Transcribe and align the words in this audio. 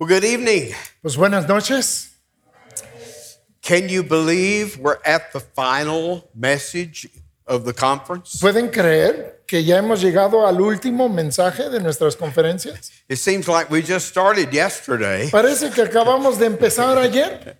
Well, 0.00 0.06
good 0.06 0.22
evening. 0.24 0.74
Pues 1.02 1.16
buenas 1.16 1.48
noches. 1.48 2.10
Can 3.60 3.88
you 3.88 4.04
believe 4.04 4.78
we're 4.78 5.00
at 5.04 5.32
the 5.32 5.40
final 5.40 6.30
message 6.32 7.08
of 7.48 7.64
the 7.64 7.72
conference? 7.72 8.38
¿Pueden 8.40 8.70
creer 8.70 9.40
que 9.44 9.60
ya 9.60 9.78
hemos 9.78 10.00
llegado 10.00 10.46
al 10.46 10.60
último 10.60 11.08
mensaje 11.08 11.68
de 11.68 11.80
nuestras 11.80 12.14
conferencias? 12.14 12.92
It 13.08 13.16
seems 13.16 13.48
like 13.48 13.70
we 13.70 13.82
just 13.82 14.06
started 14.06 14.52
yesterday. 14.52 15.30
Parece 15.32 15.74
que 15.74 15.82
acabamos 15.82 16.38
de 16.38 16.46
empezar 16.46 16.96
ayer 16.96 17.56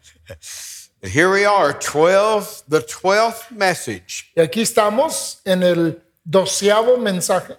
Here 1.02 1.30
we 1.30 1.44
are, 1.44 1.72
12, 1.72 2.62
the 2.68 2.82
12th 2.82 3.50
message 3.50 4.30
y 4.36 4.42
aquí 4.42 4.60
estamos 4.60 5.40
en 5.44 5.64
el 5.64 6.00
doceavo 6.24 6.98
mensaje 6.98 7.56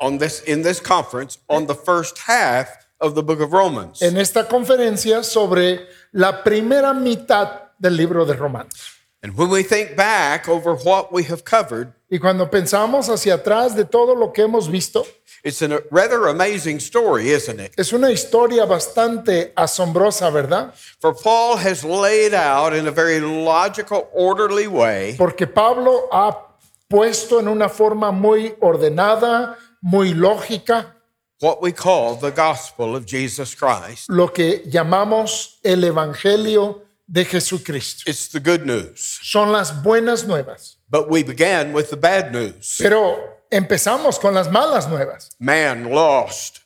on 0.00 0.18
this 0.18 0.42
in 0.42 0.62
this 0.62 0.80
conference 0.80 1.38
on 1.48 1.68
the 1.68 1.74
first 1.76 2.18
half 2.18 2.87
of 3.00 3.14
the 3.14 3.22
book 3.22 3.40
of 3.40 3.52
Romans. 3.52 4.02
en 4.02 4.16
esta 4.16 4.48
conferencia 4.48 5.22
sobre 5.22 5.86
la 6.12 6.42
primera 6.42 6.92
mitad 6.94 7.70
del 7.78 7.96
libro 7.96 8.24
de 8.24 8.34
Romanos. 8.34 8.94
And 9.22 9.36
when 9.36 9.50
we 9.50 9.64
think 9.64 9.96
back 9.96 10.48
over 10.48 10.74
what 10.74 11.12
we 11.12 11.24
have 11.24 11.42
covered, 11.44 11.92
Y 12.10 12.18
cuando 12.18 12.48
pensamos 12.48 13.08
hacia 13.10 13.34
atrás 13.34 13.74
de 13.76 13.84
todo 13.84 14.14
lo 14.14 14.32
que 14.32 14.42
hemos 14.42 14.70
visto, 14.70 15.04
it's 15.44 15.60
a 15.60 15.68
rather 15.90 16.28
amazing 16.28 16.76
story, 16.78 17.30
isn't 17.32 17.60
it? 17.60 17.72
es 17.76 17.92
una 17.92 18.10
historia 18.10 18.64
bastante 18.64 19.52
asombrosa, 19.56 20.30
¿verdad? 20.30 20.72
For 21.00 21.14
Paul 21.14 21.58
has 21.58 21.84
laid 21.84 22.32
out 22.32 22.74
in 22.74 22.86
a 22.86 22.90
very 22.90 23.20
logical, 23.20 24.08
orderly 24.14 24.66
way 24.68 25.16
Porque 25.18 25.46
Pablo 25.46 26.08
ha 26.12 26.46
puesto 26.88 27.40
en 27.40 27.48
una 27.48 27.68
forma 27.68 28.10
muy 28.12 28.54
ordenada, 28.60 29.58
muy 29.82 30.14
lógica, 30.14 30.94
what 31.40 31.62
we 31.62 31.72
call 31.72 32.16
the 32.16 32.30
gospel 32.30 32.96
of 32.96 33.06
Jesus 33.06 33.54
Christ. 33.54 34.08
lo 34.10 34.28
que 34.28 34.62
llamamos 34.66 35.58
el 35.64 35.84
Evangelio 35.84 36.82
de 37.06 37.24
Jesucristo. 37.24 38.04
It's 38.06 38.28
the 38.28 38.40
good 38.40 38.66
news. 38.66 39.20
Son 39.22 39.50
las 39.52 39.72
buenas 39.82 40.26
nuevas. 40.26 40.76
But 40.90 41.08
we 41.10 41.22
began 41.22 41.72
with 41.72 41.90
the 41.90 41.96
bad 41.96 42.32
news. 42.32 42.78
Pero 42.78 43.18
empezamos 43.50 44.18
con 44.20 44.34
las 44.34 44.48
malas 44.48 44.88
nuevas. 44.88 45.30
Man 45.38 45.90
lost, 45.90 46.60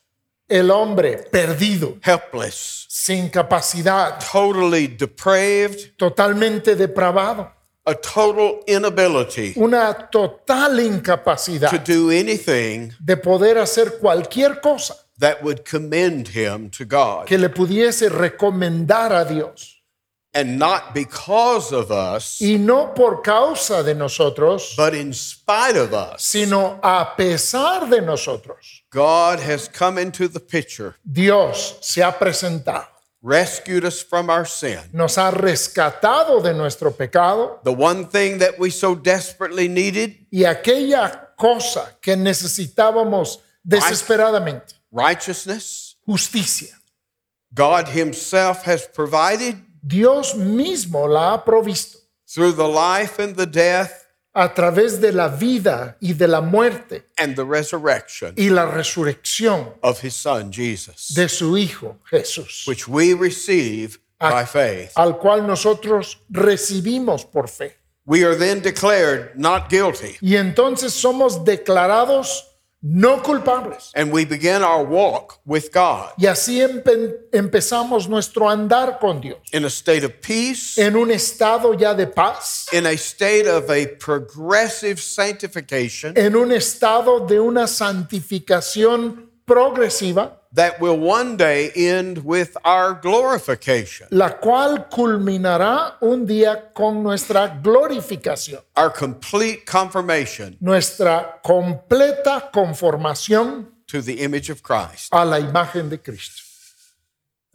El 0.49 0.71
hombre 0.71 1.17
perdido, 1.31 1.99
helpless, 2.03 2.87
sin 2.89 3.31
capacidad, 3.31 4.19
totally 4.21 4.87
depraved, 4.87 5.97
totalmente 5.97 6.77
depravado, 6.77 7.51
a 7.85 7.95
total 7.95 8.61
inability 8.67 9.55
una 9.57 10.09
total 10.11 10.77
to 10.77 10.83
incapacidad 10.83 11.85
do 11.85 12.11
anything 12.11 12.93
de 13.01 13.17
poder 13.17 13.59
hacer 13.59 13.99
cualquier 14.01 14.61
cosa 14.61 14.95
that 15.19 15.43
would 15.43 15.65
commend 15.65 16.29
him 16.29 16.69
to 16.71 16.85
God. 16.85 17.27
que 17.27 17.39
le 17.39 17.49
pudiese 17.49 18.09
recomendar 18.09 19.13
a 19.13 19.25
Dios. 19.25 19.79
And 20.35 20.59
not 20.59 20.95
because 20.95 21.73
of 21.73 21.91
us, 21.91 22.41
Y 22.41 22.57
no 22.59 22.95
por 22.95 23.21
causa 23.21 23.83
de 23.83 23.95
nosotros, 23.95 24.75
but 24.79 24.95
in 24.95 25.13
spite 25.13 25.77
of 25.77 25.93
us. 25.93 26.23
sino 26.23 26.81
a 26.83 27.15
pesar 27.17 27.87
de 27.91 28.01
nosotros. 28.01 28.83
God 28.91 29.41
has 29.41 29.69
come 29.69 29.99
into 29.99 30.29
the 30.29 30.41
picture, 30.41 30.97
Dios 31.05 31.77
se 31.83 32.01
ha 32.01 32.13
presentado, 32.13 32.87
rescued 33.23 33.85
us 33.85 34.03
from 34.03 34.29
our 34.29 34.45
sin. 34.45 34.81
nos 34.93 35.17
ha 35.17 35.31
rescatado 35.31 36.43
de 36.43 36.53
nuestro 36.53 36.91
pecado 36.91 37.61
The 37.65 37.73
one 37.73 38.07
thing 38.07 38.39
that 38.39 38.59
we 38.59 38.71
so 38.71 38.95
desperately 38.95 39.69
needed, 39.69 40.27
y 40.31 40.45
aquella 40.45 41.35
cosa 41.37 41.97
que 42.01 42.17
necesitábamos 42.17 43.39
desesperadamente, 43.63 44.75
righteousness, 44.91 45.97
justicia. 46.07 46.75
God 47.55 47.89
Himself 47.89 48.65
has 48.65 48.87
provided 48.87 49.57
Dios 49.83 50.35
mismo 50.35 51.07
la 51.07 51.35
ha 51.35 51.45
provisto 51.45 51.99
through 52.27 52.53
the 52.53 52.67
life 52.67 53.19
and 53.19 53.37
the 53.37 53.47
death 53.47 54.02
a 54.35 54.53
través 54.55 55.01
de 55.01 55.13
la 55.13 55.29
vida 55.29 55.97
y 56.01 56.15
de 56.15 56.27
la 56.27 56.41
muerte 56.41 57.05
and 57.19 57.37
the 57.37 57.45
resurrection 57.45 58.33
y 58.37 58.49
la 58.49 58.65
resurrección 58.67 59.75
of 59.83 60.03
His 60.03 60.15
Son 60.15 60.51
Jesus, 60.53 61.13
de 61.15 61.29
su 61.29 61.57
Hijo 61.57 61.99
Jesús, 62.11 62.65
which 62.67 62.89
we 62.89 63.13
receive 63.15 63.99
by 64.19 64.45
faith. 64.47 64.93
al 64.97 65.19
cual 65.19 65.47
nosotros 65.47 66.19
recibimos 66.31 67.25
por 67.25 67.49
fe. 67.49 67.77
We 68.05 68.25
are 68.25 68.35
then 68.35 68.61
declared 68.63 69.37
not 69.37 69.69
guilty, 69.69 70.17
Y 70.21 70.37
entonces 70.37 70.93
somos 70.93 71.45
declarados 71.45 72.49
no 72.85 73.19
culpables. 73.23 73.93
and 73.95 74.11
we 74.13 74.25
begin 74.25 74.61
our 74.63 74.83
walk 74.85 75.39
with 75.47 75.71
God 75.73 76.11
Y 76.19 76.27
así 76.27 76.61
empe- 76.61 77.15
empezamos 77.33 78.09
nuestro 78.09 78.49
andar 78.49 78.99
con 78.99 79.21
Dios. 79.21 79.39
in 79.53 79.65
a 79.65 79.69
state 79.71 80.05
of 80.05 80.13
peace, 80.21 80.77
en 80.79 80.97
un 80.97 81.11
estado 81.13 81.75
ya 81.75 81.95
de 81.95 82.07
paz, 82.09 82.67
in 82.73 82.85
a 82.87 82.93
state 82.93 83.47
of 83.47 83.71
a 83.71 83.87
progressive 83.99 85.01
sanctification 85.01 86.13
en 86.17 86.35
un 86.35 86.51
estado 86.53 87.21
de 87.27 87.39
una 87.39 87.67
santificación 87.67 89.31
progresiva, 89.45 90.42
that 90.55 90.81
will 90.81 90.99
one 90.99 91.37
day 91.37 91.71
end 91.75 92.19
with 92.25 92.57
our 92.65 92.95
glorification, 92.95 94.07
la 94.11 94.29
cual 94.39 94.89
culminará 94.91 95.97
un 96.03 96.27
día 96.27 96.73
con 96.75 97.03
nuestra 97.03 97.59
glorificación, 97.63 98.61
our 98.77 98.91
complete 98.91 99.65
confirmation 99.67 100.57
nuestra 100.61 101.41
completa 101.45 102.51
conformación 102.53 103.67
to 103.87 104.01
the 104.03 104.21
image 104.21 104.51
of 104.51 104.63
Christ. 104.63 105.09
a 105.13 105.25
la 105.25 105.39
imagen 105.39 105.89
de 105.89 105.99
Cristo. 105.99 106.43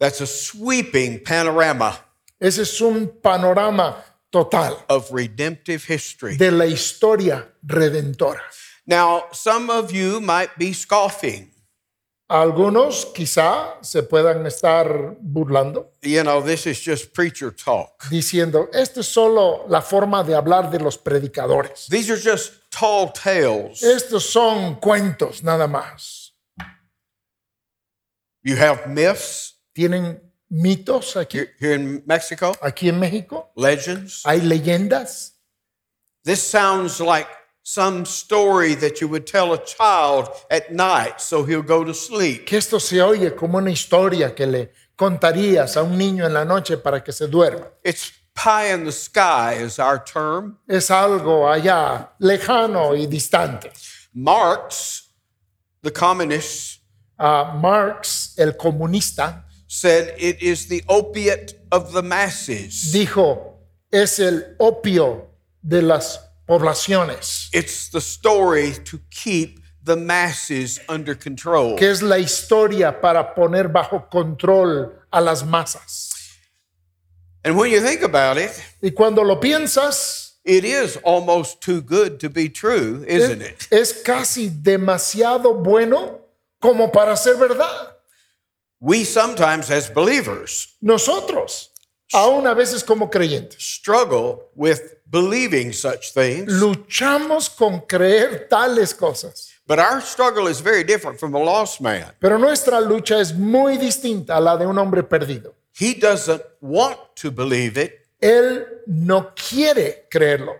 That's 0.00 0.20
a 0.20 0.26
sweeping 0.26 1.20
panorama 1.24 1.98
Ese 2.40 2.58
es 2.60 2.80
un 2.80 3.08
panorama 3.20 3.96
total 4.30 4.76
of 4.88 5.10
redemptive 5.12 5.84
history. 5.84 6.36
de 6.36 6.50
la 6.52 6.64
historia 6.66 7.46
redentora. 7.66 8.40
Now, 8.86 9.24
some 9.32 9.70
of 9.70 9.92
you 9.92 10.20
might 10.20 10.56
be 10.56 10.72
scoffing. 10.72 11.50
Algunos 12.30 13.06
quizá 13.06 13.78
se 13.80 14.02
puedan 14.02 14.44
estar 14.46 15.16
burlando, 15.18 15.92
You 16.02 16.22
know, 16.22 16.42
this 16.42 16.66
is 16.66 16.78
just 16.84 17.14
preacher 17.14 17.50
talk. 17.50 18.04
diciendo, 18.10 18.68
esto 18.74 19.00
es 19.00 19.06
solo 19.06 19.64
la 19.68 19.80
forma 19.80 20.22
de 20.22 20.34
hablar 20.34 20.70
de 20.70 20.78
los 20.78 20.98
predicadores. 20.98 21.86
These 21.88 22.10
are 22.12 22.20
just 22.20 22.52
tall 22.70 23.10
tales. 23.12 23.82
Estos 23.82 24.26
son 24.26 24.74
cuentos 24.78 25.42
nada 25.42 25.66
más. 25.66 26.34
You 28.42 28.56
have 28.56 28.86
myths 28.88 29.54
Tienen 29.74 30.20
mitos 30.50 31.16
aquí, 31.16 31.46
here, 31.60 31.74
in 31.76 32.02
Mexico, 32.04 32.52
aquí 32.60 32.88
en 32.88 32.98
México. 32.98 33.50
legends. 33.56 34.22
Hay 34.26 34.40
leyendas. 34.42 35.34
This 36.24 36.42
sounds 36.42 37.00
like 37.00 37.28
some 37.70 38.06
story 38.06 38.74
that 38.74 38.98
you 38.98 39.06
would 39.08 39.26
tell 39.26 39.52
a 39.52 39.62
child 39.62 40.26
at 40.50 40.72
night 40.72 41.20
so 41.20 41.44
he'll 41.44 41.60
go 41.60 41.84
to 41.84 41.92
sleep. 41.92 42.46
Que 42.46 42.56
esto 42.56 42.78
se 42.78 43.02
oye 43.02 43.36
como 43.36 43.58
una 43.58 43.70
historia 43.70 44.34
que 44.34 44.46
le 44.46 44.70
contarías 44.96 45.76
a 45.76 45.82
un 45.82 45.98
niño 45.98 46.24
en 46.24 46.32
la 46.32 46.44
noche 46.44 46.78
para 46.82 47.00
que 47.04 47.12
se 47.12 47.26
duerma. 47.26 47.66
It's 47.84 48.10
pie 48.34 48.72
in 48.72 48.84
the 48.84 48.92
sky, 48.92 49.52
is 49.60 49.78
our 49.78 49.98
term. 50.02 50.56
Es 50.66 50.90
algo 50.90 51.46
allá 51.46 52.08
lejano 52.20 52.94
y 52.96 53.06
distante. 53.06 53.70
Marx, 54.14 55.10
the 55.82 55.90
communist, 55.90 56.76
Ah, 57.20 57.52
Marx, 57.60 58.34
el 58.38 58.52
comunista, 58.52 59.42
said 59.66 60.14
it 60.18 60.40
is 60.40 60.68
the 60.68 60.82
opiate 60.88 61.52
of 61.70 61.92
the 61.92 62.00
masses. 62.00 62.92
dijo, 62.94 63.56
es 63.92 64.20
el 64.20 64.54
opio 64.60 65.26
de 65.60 65.82
las 65.82 66.18
poblaciones, 66.48 67.48
It's 67.52 67.90
the 67.90 68.00
story 68.00 68.72
to 68.86 68.98
keep 69.10 69.60
the 69.84 69.96
masses 69.96 70.80
under 70.88 71.14
control. 71.14 71.76
que 71.76 71.90
es 71.90 72.02
la 72.02 72.16
historia 72.18 73.00
para 73.00 73.34
poner 73.34 73.68
bajo 73.68 74.08
control 74.10 74.92
a 75.12 75.20
las 75.20 75.42
masas. 75.44 76.10
And 77.44 77.56
when 77.56 77.70
you 77.70 77.80
think 77.80 78.02
about 78.02 78.36
it, 78.38 78.50
Y 78.82 78.90
cuando 78.90 79.22
lo 79.22 79.36
piensas, 79.40 80.32
it 80.44 80.64
is 80.64 80.98
almost 81.04 81.60
too 81.60 81.80
good 81.80 82.18
to 82.20 82.28
be 82.28 82.48
true, 82.48 83.04
isn't 83.06 83.42
it? 83.42 83.68
es, 83.70 83.92
es 83.92 84.02
casi 84.02 84.48
demasiado 84.48 85.62
bueno 85.62 86.20
como 86.60 86.88
para 86.90 87.16
ser 87.16 87.36
verdad. 87.36 87.92
We 88.80 89.04
sometimes, 89.04 89.70
as 89.70 89.88
believers, 89.88 90.74
Nosotros, 90.80 91.70
aún 92.14 92.46
a 92.46 92.54
veces 92.54 92.82
como 92.84 93.08
creyentes, 93.08 93.60
struggle 93.60 94.42
with 94.54 94.80
believing 95.10 95.72
such 95.72 96.12
things, 96.12 96.52
luchamos 96.52 97.48
con 97.50 97.80
creer 97.86 98.46
tales 98.48 98.94
cosas. 98.94 99.50
but 99.66 99.78
our 99.78 100.00
struggle 100.00 100.48
is 100.48 100.60
very 100.60 100.82
different 100.82 101.18
from 101.20 101.34
a 101.34 101.38
lost 101.38 101.80
man. 101.80 102.10
Pero 102.20 102.38
nuestra 102.38 102.80
lucha 102.80 103.20
es 103.20 103.34
muy 103.34 103.76
distinta 103.76 104.36
a 104.36 104.40
la 104.40 104.56
de 104.56 104.66
un 104.66 104.78
hombre 104.78 105.02
perdido. 105.02 105.54
He 105.78 105.94
doesn't 105.94 106.42
want 106.60 106.98
to 107.16 107.30
believe 107.30 107.76
it. 107.76 107.92
Él 108.20 108.64
no 108.86 109.32
quiere 109.34 110.06
creerlo. 110.10 110.54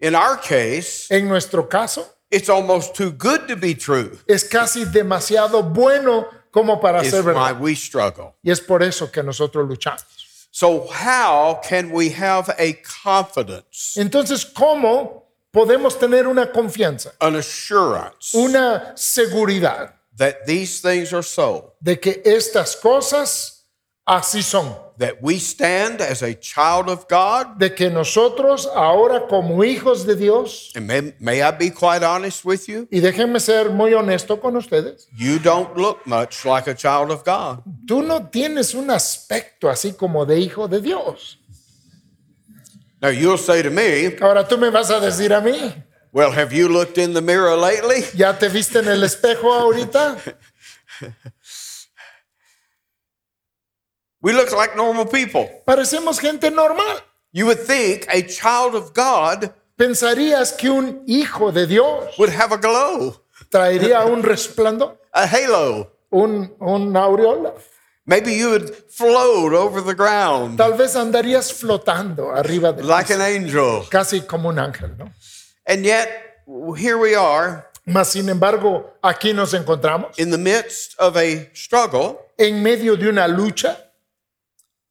In 0.00 0.14
our 0.14 0.36
case, 0.36 1.06
En 1.10 1.28
nuestro 1.28 1.68
caso, 1.68 2.06
it's 2.30 2.48
almost 2.48 2.94
too 2.94 3.10
good 3.12 3.46
to 3.48 3.56
be 3.56 3.74
true. 3.74 4.18
es 4.26 4.44
casi 4.44 4.84
demasiado 4.84 5.62
bueno 5.62 6.26
como 6.50 6.80
para 6.80 7.02
ser 7.04 7.22
why 7.22 7.32
verdad. 7.32 7.60
we 7.60 7.74
struggle. 7.74 8.34
Y 8.42 8.50
es 8.50 8.60
por 8.60 8.82
eso 8.82 9.10
que 9.10 9.22
nosotros 9.22 9.68
luchamos. 9.68 10.21
So, 10.54 10.86
how 10.86 11.60
can 11.64 11.90
we 11.90 12.10
have 12.10 12.54
a 12.58 12.74
confidence, 13.02 13.96
Entonces, 13.96 14.44
¿cómo 14.44 15.22
podemos 15.50 15.98
tener 15.98 16.26
una 16.26 16.52
confianza, 16.52 17.12
an 17.22 17.36
assurance 17.36 18.34
una 18.34 18.92
seguridad 18.94 19.94
that 20.14 20.44
these 20.44 20.82
things 20.82 21.14
are 21.14 21.22
so? 21.22 21.72
de 21.80 21.96
que 21.98 22.20
estas 22.26 22.76
cosas 22.76 23.64
así 24.06 24.42
son? 24.42 24.76
That 24.98 25.22
we 25.22 25.38
stand 25.38 26.00
as 26.00 26.22
a 26.22 26.34
child 26.34 26.88
of 26.88 27.06
God? 27.08 27.58
De 27.58 27.74
que 27.74 27.88
nosotros 27.90 28.66
ahora 28.74 29.26
como 29.26 29.64
hijos 29.64 30.04
de 30.06 30.14
Dios, 30.14 30.70
And 30.76 30.86
may, 30.86 31.14
may 31.18 31.42
I 31.42 31.50
be 31.50 31.70
quite 31.70 32.02
honest 32.04 32.44
with 32.44 32.66
you? 32.68 32.86
y 32.90 33.00
déjenme 33.00 33.40
ser 33.40 33.70
muy 33.70 33.94
honesto 33.94 34.38
con 34.40 34.56
ustedes, 34.56 35.08
You 35.16 35.38
don't 35.38 35.76
look 35.76 36.06
much 36.06 36.44
like 36.44 36.68
a 36.70 36.74
child 36.74 37.10
of 37.10 37.24
God. 37.24 37.62
tú 37.86 38.02
no 38.02 38.28
tienes 38.28 38.74
un 38.74 38.90
aspecto 38.90 39.70
así 39.70 39.94
como 39.96 40.26
de 40.26 40.38
hijo 40.38 40.68
de 40.68 40.80
Dios. 40.80 41.38
Now, 43.00 43.08
you'll 43.10 43.38
say 43.38 43.62
to 43.62 43.70
me, 43.70 44.16
Ahora 44.20 44.46
tú 44.46 44.56
me 44.58 44.70
vas 44.70 44.90
a 44.90 45.00
decir 45.00 45.32
a 45.32 45.40
mí, 45.40 45.74
Well, 46.12 46.30
have 46.30 46.52
you 46.52 46.68
looked 46.68 46.98
in 46.98 47.14
the 47.14 47.22
mirror 47.22 47.56
lately? 47.56 48.04
¿ya 48.14 48.38
te 48.38 48.48
viste 48.48 48.78
en 48.80 48.88
el 48.88 49.02
espejo 49.02 49.50
ahorita? 49.52 50.18
We 54.22 54.32
look 54.32 54.52
like 54.52 54.76
normal 54.76 55.06
people. 55.06 55.48
Parecemos 55.66 56.20
gente 56.20 56.50
normal. 56.50 57.00
You 57.32 57.46
would 57.46 57.58
think 57.58 58.06
a 58.08 58.22
child 58.22 58.74
of 58.74 58.92
God 58.94 59.52
¿Pensarías 59.76 60.52
que 60.52 60.70
un 60.70 61.02
hijo 61.06 61.50
de 61.50 61.66
Dios 61.66 62.16
would 62.18 62.30
have 62.30 62.52
a 62.52 62.58
glow, 62.58 63.16
traería 63.50 64.04
un 64.04 64.22
resplandor, 64.22 64.96
a 65.12 65.26
halo. 65.26 65.90
un, 66.12 66.54
un 66.60 66.94
aureola? 66.96 67.52
Maybe 68.06 68.34
you 68.34 68.50
would 68.50 68.70
float 68.90 69.52
over 69.54 69.80
the 69.80 69.94
ground 69.94 70.58
Tal 70.58 70.74
vez 70.74 70.94
andarías 70.94 71.52
flotando 71.52 72.30
arriba 72.32 72.72
de 72.72 72.82
like 72.84 73.10
an 73.12 73.20
angel. 73.22 73.82
casi 73.90 74.20
como 74.20 74.50
un 74.50 74.58
ángel, 74.58 74.96
¿no? 74.98 75.10
And 75.66 75.84
yet, 75.84 76.08
here 76.76 76.96
we 76.98 77.16
are 77.16 77.66
Mas 77.84 78.10
sin 78.10 78.28
embargo, 78.28 78.94
aquí 79.02 79.32
nos 79.34 79.52
encontramos 79.54 80.16
in 80.18 80.30
the 80.30 80.38
midst 80.38 80.94
of 81.00 81.16
a 81.16 81.48
struggle, 81.54 82.18
en 82.38 82.62
medio 82.62 82.96
de 82.96 83.08
una 83.08 83.26
lucha, 83.26 83.76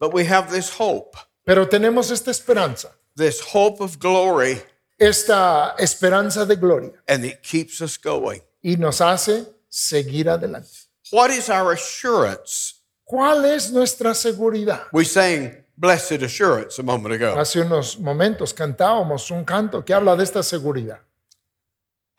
but 0.01 0.12
we 0.12 0.25
have 0.25 0.50
this 0.51 0.69
hope, 0.80 1.15
pero 1.45 1.68
tenemos 1.68 2.12
esta 2.12 2.31
esperanza, 2.31 2.89
this 3.15 3.39
hope 3.39 3.80
of 3.80 4.00
glory, 4.00 4.59
esta 5.00 5.75
esperanza 5.80 6.45
de 6.45 6.56
gloria 6.56 6.92
and 7.07 7.24
it 7.24 7.42
keeps 7.44 7.80
us 7.81 7.98
going. 7.98 8.42
y 8.63 8.75
nos 8.77 9.00
hace 9.00 9.45
seguir 9.69 10.27
adelante. 10.27 10.89
What 11.12 11.30
is 11.30 11.50
our 11.50 11.71
assurance? 11.74 12.81
¿Cuál 13.06 13.45
es 13.45 13.71
nuestra 13.71 14.15
seguridad? 14.15 14.88
We 14.92 15.06
sang 15.06 15.51
blessed 15.77 16.24
assurance 16.24 16.80
a 16.80 16.83
moment 16.83 17.13
ago. 17.13 17.38
Hace 17.38 17.62
unos 17.62 18.00
momentos 18.00 18.53
cantábamos 18.53 19.30
un 19.30 19.44
canto 19.44 19.83
que 19.83 19.94
habla 19.94 20.15
de 20.15 20.24
esta 20.24 20.42
seguridad. 20.42 21.00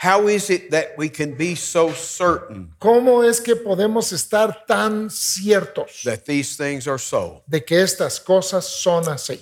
How 0.02 0.26
is 0.26 0.50
it 0.50 0.72
that 0.72 0.98
we 0.98 1.08
can 1.08 1.36
be 1.36 1.54
so 1.54 1.92
certain 1.92 2.74
¿Cómo 2.80 3.22
es 3.22 3.38
que 3.40 3.54
podemos 3.54 4.12
estar 4.12 4.66
tan 4.66 5.08
ciertos 5.10 6.02
that 6.02 6.24
these 6.24 6.56
things 6.56 6.88
are 6.88 6.98
so? 6.98 7.42
de 7.48 7.60
que 7.60 7.76
estas 7.80 8.18
cosas 8.18 8.66
son 8.66 9.04
así? 9.04 9.38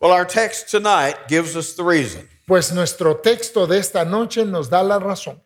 Well, 0.00 0.12
our 0.12 0.24
text 0.24 0.70
tonight 0.70 1.28
gives 1.28 1.54
us 1.54 1.74
the 1.74 1.84
reason, 1.84 2.26
Pues 2.46 2.72
nuestro 2.72 3.16
texto 3.16 3.66
de 3.66 3.78
esta 3.78 4.04
noche 4.06 4.46
nos 4.46 4.70
da 4.70 4.82
la 4.82 4.98
razón 4.98 5.38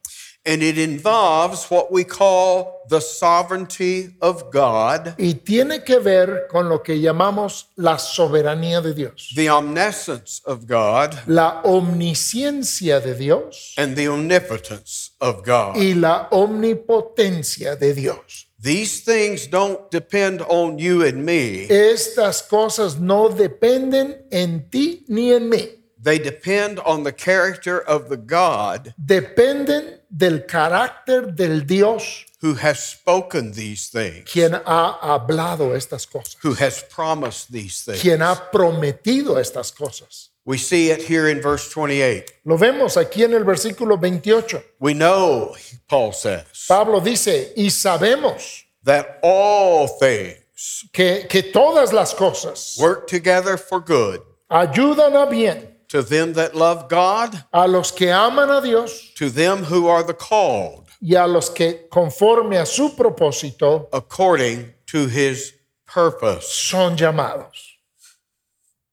and 0.47 0.63
it 0.63 0.77
involves 0.79 1.71
what 1.71 1.91
we 1.91 2.05
call 2.05 2.83
the 2.91 3.01
sovereignty 3.01 4.15
of 4.21 4.51
God, 4.51 5.15
y 5.19 5.35
tiene 5.43 5.83
que 5.85 5.99
ver 6.01 6.47
con 6.51 6.69
lo 6.69 6.83
que 6.83 7.01
llamamos 7.01 7.67
la 7.77 7.97
soberanía 7.97 8.83
de 8.83 8.93
Dios, 8.93 9.33
the 9.35 9.49
omniscience 9.49 10.43
of 10.45 10.67
God, 10.67 11.15
la 11.27 11.63
omnisciencia 11.65 13.01
de 13.03 13.15
Dios 13.15 13.75
and 13.79 13.97
the 13.97 14.07
omnipotence 14.09 15.13
of 15.21 15.43
God. 15.45 15.77
y 15.77 15.95
la 15.95 16.29
omnipotencia 16.31 17.79
de 17.79 17.95
Dios. 17.95 18.47
These 18.61 19.03
things 19.05 19.47
don't 19.47 19.91
depend 19.91 20.41
on 20.43 20.79
you 20.79 21.03
and 21.05 21.25
me, 21.25 21.67
Estas 21.69 22.43
cosas 22.43 22.99
no 22.99 23.29
dependen 23.29 24.27
en 24.31 24.69
ti 24.71 25.05
ni 25.09 25.33
en 25.33 25.49
mí, 25.49 25.84
they 26.05 26.19
depend 26.19 26.79
on 26.81 27.03
the 27.03 27.13
character 27.13 27.81
of 27.81 28.09
the 28.09 28.17
God 28.17 28.95
dependen 29.03 29.99
del 30.15 30.41
carácter 30.41 31.35
del 31.35 31.61
Dios 31.61 32.25
who 32.41 32.55
has 32.55 32.79
spoken 32.79 33.53
these 33.53 33.89
things, 33.89 34.31
quien 34.31 34.53
ha 34.53 34.99
hablado 35.01 35.75
estas 35.75 36.07
cosas, 36.07 36.37
who 36.43 36.55
has 36.55 36.83
promised 36.83 37.51
these 37.51 37.83
things. 37.83 38.01
quien 38.03 38.21
ha 38.21 38.51
prometido 38.53 39.39
estas 39.39 39.73
cosas. 39.73 40.29
We 40.45 40.59
see 40.59 40.91
it 40.91 41.03
here 41.03 41.27
in 41.27 41.41
verse 41.41 41.73
28. 41.73 42.31
Lo 42.45 42.59
vemos 42.59 42.99
aquí 42.99 43.25
en 43.25 43.33
el 43.33 43.45
versículo 43.45 43.99
28. 43.99 44.63
We 44.79 44.93
know, 44.93 45.57
Paul 45.89 46.13
says, 46.13 46.67
Pablo 46.69 47.01
dice, 47.01 47.55
y 47.57 47.71
sabemos 47.71 48.65
that 48.83 49.21
all 49.23 49.89
things 49.89 50.87
que, 50.93 51.27
que 51.29 51.43
todas 51.45 51.95
las 51.95 52.13
cosas 52.13 52.77
work 52.79 53.07
together 53.07 53.57
for 53.57 53.81
good 53.81 54.21
ayudan 54.51 55.17
a 55.17 55.27
bien 55.27 55.74
to 55.95 56.03
them 56.03 56.33
that 56.33 56.57
love 56.57 56.89
God, 56.89 57.45
a 57.53 57.69
los 57.69 57.93
que 57.93 58.11
aman 58.11 58.51
a 58.51 58.61
Dios 58.61 59.13
to 59.15 59.31
them 59.31 59.63
who 59.63 59.87
are 59.87 60.03
the 60.03 60.13
called 60.13 60.89
y 61.01 61.15
a 61.15 61.25
los 61.25 61.51
que 61.51 61.87
conforme 61.89 62.59
a 62.59 62.67
su 62.67 62.97
propósito 62.97 63.89
according 63.93 64.75
to 64.87 65.07
his 65.07 65.55
purpose. 65.87 66.49
son 66.53 66.97
llamados. 66.97 67.71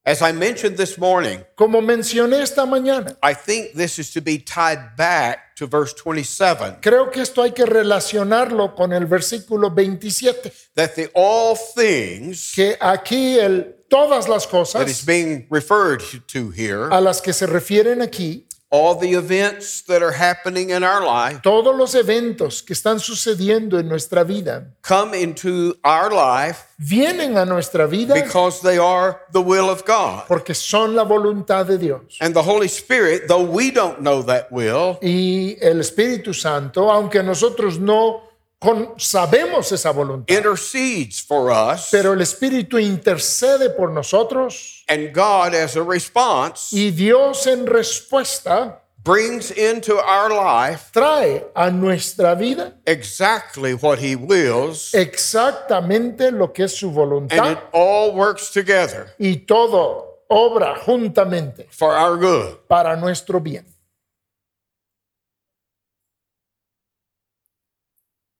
As 0.05 0.21
I 0.21 0.31
mentioned 0.31 0.77
this 0.77 0.97
morning, 0.99 1.43
Como 1.55 1.81
mencioné 1.81 2.41
esta 2.43 2.65
mañana, 2.67 3.17
I 3.23 3.33
think 3.33 3.73
this 3.73 3.97
is 3.97 4.11
to 4.13 4.21
be 4.21 4.37
tied 4.37 4.95
back 4.95 5.55
to 5.55 5.65
verse 5.65 5.93
27 5.95 6.81
creo 6.81 7.11
que 7.11 7.21
esto 7.23 7.41
hay 7.41 7.51
que 7.51 7.65
relacionarlo 7.65 8.75
con 8.75 8.93
el 8.93 9.07
versículo 9.07 9.73
27, 9.73 10.51
that 10.75 10.93
the 10.95 11.09
all 11.15 11.55
things 11.55 12.51
que 12.53 12.77
aquí 12.79 13.39
el 13.39 13.80
todas 13.91 14.27
las 14.27 14.47
that 14.47 14.87
is 14.87 15.01
cosas 15.01 15.05
being 15.05 15.45
referred 15.49 16.01
to 16.27 16.49
here, 16.49 16.89
a 16.89 16.99
las 17.01 17.21
que 17.21 17.33
se 17.33 17.45
refieren 17.45 18.01
aquí, 18.01 18.45
all 18.71 18.95
the 18.95 19.13
events 19.13 19.81
that 19.81 20.01
are 20.01 20.13
happening 20.13 20.69
in 20.69 20.81
our 20.81 21.05
life, 21.05 21.41
todos 21.43 21.75
los 21.75 21.93
eventos 21.93 22.65
que 22.65 22.73
están 22.73 22.99
sucediendo 23.01 23.77
en 23.77 23.89
nuestra 23.89 24.23
vida, 24.23 24.73
come 24.81 25.13
into 25.13 25.75
our 25.83 26.09
life 26.09 26.63
vienen 26.79 27.37
a 27.37 27.45
nuestra 27.45 27.85
vida 27.85 28.13
because 28.15 28.61
they 28.61 28.77
are 28.77 29.19
the 29.33 29.41
will 29.41 29.69
of 29.69 29.83
God. 29.85 30.25
porque 30.27 30.55
son 30.55 30.95
la 30.95 31.03
voluntad 31.03 31.67
de 31.67 31.77
Dios. 31.77 32.17
And 32.21 32.33
the 32.33 32.43
Holy 32.43 32.69
Spirit, 32.69 33.27
though 33.27 33.43
we 33.43 33.71
don't 33.71 33.99
know 34.01 34.23
that 34.23 34.49
will, 34.51 34.97
Y 35.01 35.57
el 35.61 35.81
Espíritu 35.81 36.33
Santo, 36.33 36.89
aunque 36.89 37.21
nosotros 37.21 37.77
no 37.77 38.30
con- 38.61 38.93
sabemos 38.97 39.71
esa 39.71 39.91
voluntad, 39.91 40.33
intercedes 40.33 41.19
for 41.21 41.49
us, 41.51 41.89
pero 41.91 42.13
el 42.13 42.21
Espíritu 42.21 42.77
intercede 42.77 43.71
por 43.75 43.89
nosotros 43.91 44.83
and 44.87 45.11
God, 45.13 45.55
as 45.55 45.75
a 45.75 45.83
response, 45.83 46.71
y 46.71 46.91
Dios 46.91 47.47
en 47.47 47.65
respuesta 47.65 48.77
brings 49.03 49.49
into 49.49 49.95
our 49.97 50.29
life 50.29 50.91
trae 50.93 51.43
a 51.55 51.71
nuestra 51.71 52.35
vida 52.35 52.75
exactly 52.85 53.73
what 53.73 53.97
He 53.97 54.15
wills, 54.15 54.93
exactamente 54.93 56.31
lo 56.31 56.53
que 56.53 56.65
es 56.65 56.77
su 56.77 56.87
and 56.89 56.95
voluntad 56.95 57.51
it 57.53 57.57
all 57.73 58.13
works 58.13 58.51
together 58.51 59.07
y 59.17 59.37
todo 59.47 60.19
obra 60.29 60.75
juntamente 60.85 61.67
for 61.71 61.93
our 61.95 62.15
good. 62.15 62.57
para 62.67 62.95
nuestro 62.95 63.39
bien. 63.39 63.65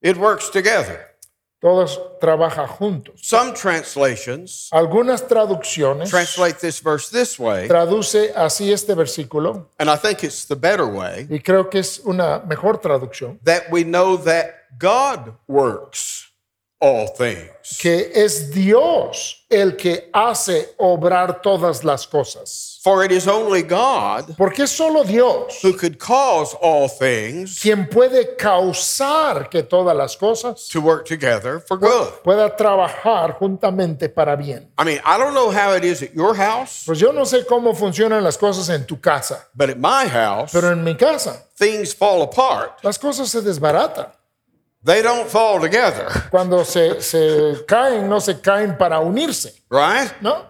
It 0.01 0.17
works 0.17 0.49
together. 0.49 1.07
Todos 1.61 1.99
trabajan 2.19 2.65
juntos. 2.65 3.21
Some 3.21 3.53
translations 3.53 4.67
Algunas 4.71 5.27
traducciones 5.27 6.09
translate 6.09 6.57
this 6.59 6.79
verse 6.81 7.11
this 7.11 7.37
way, 7.37 7.67
traduce 7.67 8.33
así 8.35 8.71
este 8.71 8.95
versículo 8.95 9.67
and 9.77 9.87
I 9.87 9.95
think 9.95 10.23
it's 10.23 10.47
the 10.47 10.55
better 10.55 10.87
way 10.87 11.27
y 11.29 11.37
creo 11.37 11.69
que 11.69 11.79
es 11.79 11.99
una 12.03 12.39
mejor 12.39 12.79
traducción, 12.79 13.39
that 13.43 13.69
we 13.71 13.83
know 13.83 14.17
that 14.17 14.55
God 14.79 15.35
works 15.47 16.31
all 16.79 17.07
things. 17.07 17.77
que 17.79 18.11
es 18.15 18.49
Dios 18.51 19.45
el 19.47 19.75
que 19.77 20.09
hace 20.11 20.73
obrar 20.79 21.43
todas 21.43 21.83
las 21.83 22.07
cosas. 22.07 22.70
For 22.83 23.05
it 23.05 23.11
is 23.11 23.27
only 23.27 23.61
God 23.61 24.35
Porque 24.37 24.65
solo 24.65 25.03
Dios 25.03 25.61
who 25.61 25.73
could 25.73 25.99
cause 25.99 26.55
all 26.59 26.87
things 26.89 27.59
quien 27.61 27.87
puede 27.87 28.35
causar 28.35 29.49
que 29.51 29.61
todas 29.61 29.95
las 29.95 30.17
cosas 30.17 30.67
to 30.69 30.81
work 30.81 31.05
together 31.05 31.59
for 31.59 31.77
good. 31.77 32.07
pueda 32.23 32.55
trabajar 32.55 33.37
juntamente 33.37 34.09
para 34.09 34.35
bien. 34.35 34.71
I 34.79 34.83
mean, 34.83 34.99
I 35.05 35.19
don't 35.19 35.35
know 35.35 35.51
how 35.51 35.75
it 35.75 35.83
is 35.83 36.01
at 36.01 36.15
your 36.15 36.33
house, 36.35 36.83
Pues 36.85 36.97
yo 36.99 37.11
no 37.11 37.23
sé 37.25 37.45
cómo 37.45 37.75
funcionan 37.75 38.23
las 38.23 38.35
cosas 38.37 38.67
en 38.69 38.87
tu 38.87 38.99
casa, 38.99 39.47
but 39.53 39.69
at 39.69 39.77
my 39.77 40.07
house, 40.09 40.51
pero 40.51 40.71
en 40.71 40.83
mi 40.83 40.95
casa 40.95 41.43
things 41.59 41.93
fall 41.93 42.23
apart. 42.23 42.83
las 42.83 42.97
cosas 42.97 43.29
se 43.29 43.41
desbaratan. 43.41 44.07
they 44.83 45.03
don't 45.03 45.27
fall 45.29 45.59
together, 45.59 46.07
Cuando 46.31 46.63
se, 46.65 46.99
se 47.03 47.63
caen, 47.67 48.09
no 48.09 48.19
se 48.19 48.41
caen 48.41 48.75
para 48.75 48.99
unirse, 48.99 49.53
right? 49.69 50.11
¿no? 50.21 50.47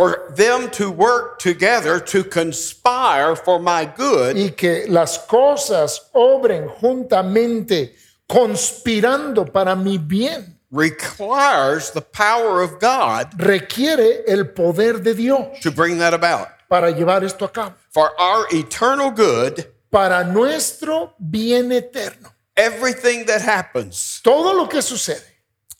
For 0.00 0.32
them 0.34 0.70
to 0.70 0.90
work 0.90 1.38
together 1.38 2.00
to 2.00 2.24
conspire 2.24 3.36
for 3.36 3.58
my 3.60 3.84
good 3.84 4.34
Y 4.34 4.48
que 4.56 4.86
las 4.88 5.18
cosas 5.18 6.08
obren 6.14 6.68
juntamente, 6.80 7.94
conspirando 8.26 9.44
para 9.52 9.76
mi 9.76 9.98
bien. 9.98 10.56
requires 10.72 11.90
the 11.90 12.00
power 12.00 12.62
of 12.62 12.78
God 12.80 13.28
Requiere 13.38 14.22
el 14.26 14.44
poder 14.54 15.02
de 15.02 15.12
Dios 15.14 15.60
to 15.60 15.70
bring 15.70 15.98
that 15.98 16.14
about. 16.14 16.48
para 16.70 16.90
llevar 16.92 17.22
esto 17.22 17.44
a 17.44 17.48
cabo. 17.52 17.74
For 17.90 18.10
our 18.18 18.46
eternal 18.52 19.10
good, 19.10 19.66
Para 19.90 20.24
nuestro 20.24 21.12
bien 21.18 21.72
eterno. 21.72 22.30
everything 22.56 23.26
that 23.26 23.42
happens 23.42 24.20
Todo 24.22 24.54
lo 24.54 24.66
que 24.66 24.80
sucede 24.80 25.24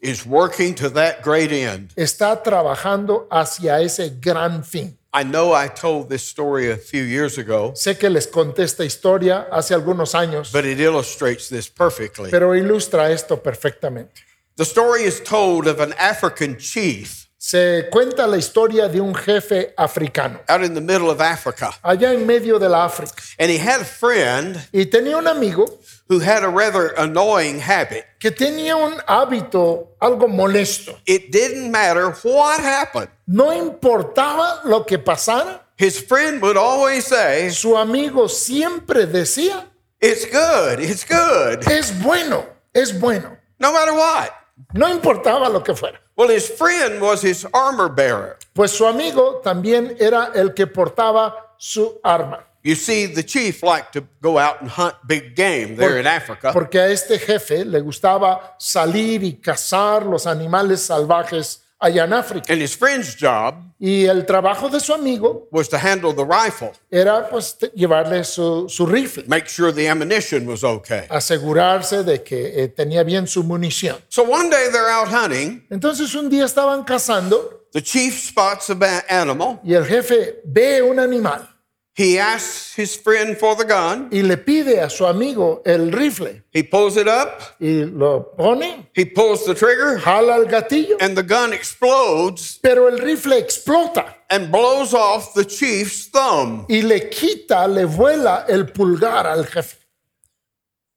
is 0.00 0.25
working 0.26 0.75
to 0.75 0.88
that 0.90 1.23
great 1.23 1.52
end. 1.52 1.92
está 1.97 2.42
trabajando 2.42 3.26
hacia 3.30 3.80
ese 3.83 4.11
gran 4.21 4.62
fin. 4.64 4.97
I 5.12 5.25
know 5.25 5.52
I 5.52 5.66
told 5.69 6.09
this 6.09 6.23
story 6.23 6.71
a 6.71 6.76
few 6.76 7.02
years 7.02 7.37
ago, 7.37 7.73
Sé 7.75 7.99
que 7.99 8.09
les 8.09 8.28
conté 8.28 8.62
esta 8.62 8.85
historia 8.85 9.49
hace 9.50 9.75
algunos 9.75 10.14
años, 10.14 10.52
but 10.52 10.64
it 10.64 10.78
illustrates 10.78 11.49
this 11.49 11.69
perfectly. 11.69 12.30
pero 12.30 12.54
ilustra 12.54 13.11
esto 13.11 13.37
perfectamente. 13.42 14.23
The 14.57 14.64
story 14.64 15.02
is 15.04 15.21
told 15.23 15.66
of 15.66 15.80
an 15.80 15.95
African 15.99 16.57
chief 16.59 17.28
Se 17.43 17.89
cuenta 17.91 18.27
la 18.27 18.37
historia 18.37 18.87
de 18.87 19.01
un 19.01 19.15
jefe 19.15 19.73
africano, 19.79 20.41
out 20.47 20.63
in 20.63 20.75
the 20.75 20.81
middle 20.81 21.09
of 21.09 21.23
Africa, 21.23 21.71
allá 21.83 22.13
en 22.13 22.27
medio 22.27 22.59
de 22.59 22.69
la 22.69 22.85
África, 22.85 23.15
and 23.39 23.51
he 23.51 23.57
had 23.57 23.81
a 23.81 23.85
friend 23.87 24.59
y 24.75 24.85
tenía 24.85 25.17
un 25.17 25.27
amigo 25.27 25.65
who 26.11 26.19
had 26.21 26.45
a 26.45 26.49
rather 26.51 26.93
annoying 26.99 27.59
habit. 27.59 28.05
que 28.19 28.31
tenía 28.31 28.77
un 28.77 28.93
hábito 29.09 29.97
algo 30.03 30.29
molesto. 30.29 30.99
It 31.07 31.33
didn't 31.33 31.71
matter 31.71 32.11
what 32.25 32.61
happened. 32.61 33.09
No 33.27 33.55
importaba 33.55 34.61
lo 34.67 34.85
que 34.85 34.99
pasara, 34.99 35.63
His 35.79 35.99
friend 35.99 36.43
would 36.43 36.59
always 36.59 37.07
say, 37.07 37.49
su 37.49 37.75
amigo 37.75 38.29
siempre 38.29 39.07
decía, 39.07 39.65
It's 39.99 40.27
good, 40.27 40.79
it's 40.79 41.07
good, 41.09 41.67
es 41.73 41.91
bueno, 42.03 42.45
es 42.75 42.93
bueno. 43.01 43.39
no 43.59 43.73
matter 43.73 43.95
what. 43.95 44.29
No 44.75 44.91
importaba 44.91 45.49
lo 45.49 45.63
que 45.65 45.75
fuera. 45.75 45.99
Well, 46.21 46.29
his 46.29 46.50
friend 46.50 47.00
was 47.00 47.23
his 47.23 47.47
armor 47.55 47.89
bearer. 47.89 48.37
Pues 48.53 48.73
su 48.73 48.85
amigo 48.85 49.41
también 49.43 49.97
era 49.99 50.31
el 50.35 50.53
que 50.53 50.67
portaba 50.67 51.55
su 51.57 51.99
arma. 52.05 52.45
You 52.62 52.75
see, 52.75 53.07
the 53.07 53.23
chief 53.23 53.62
liked 53.62 53.95
to 53.95 54.07
go 54.21 54.37
out 54.37 54.61
and 54.61 54.69
hunt 54.69 54.97
big 55.07 55.35
game 55.35 55.77
there 55.77 55.99
in 55.99 56.07
Africa. 56.07 56.53
Porque 56.53 56.79
a 56.79 56.91
este 56.91 57.19
jefe 57.19 57.65
le 57.65 57.81
gustaba 57.81 58.55
salir 58.59 59.25
y 59.25 59.41
cazar 59.41 60.05
los 60.05 60.27
animales 60.27 60.83
salvajes 60.83 61.62
allá 61.81 62.05
en 62.05 62.13
África. 62.13 62.53
And 62.53 62.63
his 62.63 62.77
friend's 62.77 63.17
job 63.17 63.55
Y 63.83 64.05
el 64.05 64.27
trabajo 64.27 64.69
de 64.69 64.79
su 64.79 64.93
amigo 64.93 65.49
was 65.51 65.67
to 65.71 65.79
handle 65.79 66.13
the 66.13 66.23
rifle, 66.25 66.73
era 66.91 67.27
pues 67.31 67.57
llevarle 67.75 68.25
su, 68.25 68.69
su 68.69 68.85
rifle, 68.85 69.25
make 69.27 69.49
sure 69.49 69.73
the 69.73 69.89
ammunition 69.89 70.47
was 70.47 70.63
okay. 70.63 71.07
asegurarse 71.09 72.05
de 72.05 72.23
que 72.23 72.63
eh, 72.63 72.69
tenía 72.69 73.03
bien 73.03 73.27
su 73.27 73.43
munición. 73.43 73.97
So 74.09 74.23
one 74.25 74.51
day 74.51 74.69
they're 74.71 74.91
out 74.91 75.09
hunting. 75.09 75.67
Entonces 75.71 76.15
un 76.15 76.29
día 76.29 76.45
estaban 76.45 76.85
cazando 76.85 77.65
The 77.73 77.81
chief 77.81 78.19
spots 78.19 78.69
a 78.69 78.77
animal. 79.09 79.61
y 79.65 79.73
el 79.73 79.87
jefe 79.87 80.43
ve 80.45 80.83
un 80.83 80.99
animal 80.99 81.49
He 81.93 82.19
asks 82.19 82.75
his 82.77 82.95
friend 82.97 83.37
for 83.37 83.57
the 83.57 83.65
gun. 83.65 84.09
y 84.13 84.23
le 84.23 84.37
pide 84.37 84.81
a 84.81 84.89
su 84.89 85.05
amigo 85.05 85.61
el 85.67 85.91
rifle 85.91 86.43
He 86.53 86.63
pulls 86.63 86.97
it 86.97 87.09
up. 87.09 87.41
y 87.61 87.85
lo 87.85 88.33
pone, 88.37 88.87
He 88.95 89.05
pulls 89.05 89.45
the 89.45 89.55
trigger, 89.55 89.99
jala 89.99 90.37
el 90.37 90.47
gatillo, 90.47 90.97
and 91.01 91.17
the 91.17 91.23
gun 91.23 91.53
explodes 91.53 92.59
pero 92.63 92.87
el 92.87 92.99
rifle 92.99 93.33
explota 93.33 94.15
and 94.31 94.51
blows 94.53 94.95
off 94.95 95.35
the 95.35 95.45
chief's 95.45 96.07
thumb. 96.07 96.65
y 96.71 96.81
le 96.83 97.11
quita, 97.11 97.67
le 97.69 97.85
vuela 97.87 98.45
el 98.49 98.67
pulgar 98.67 99.27
al 99.27 99.45
jefe. 99.45 99.77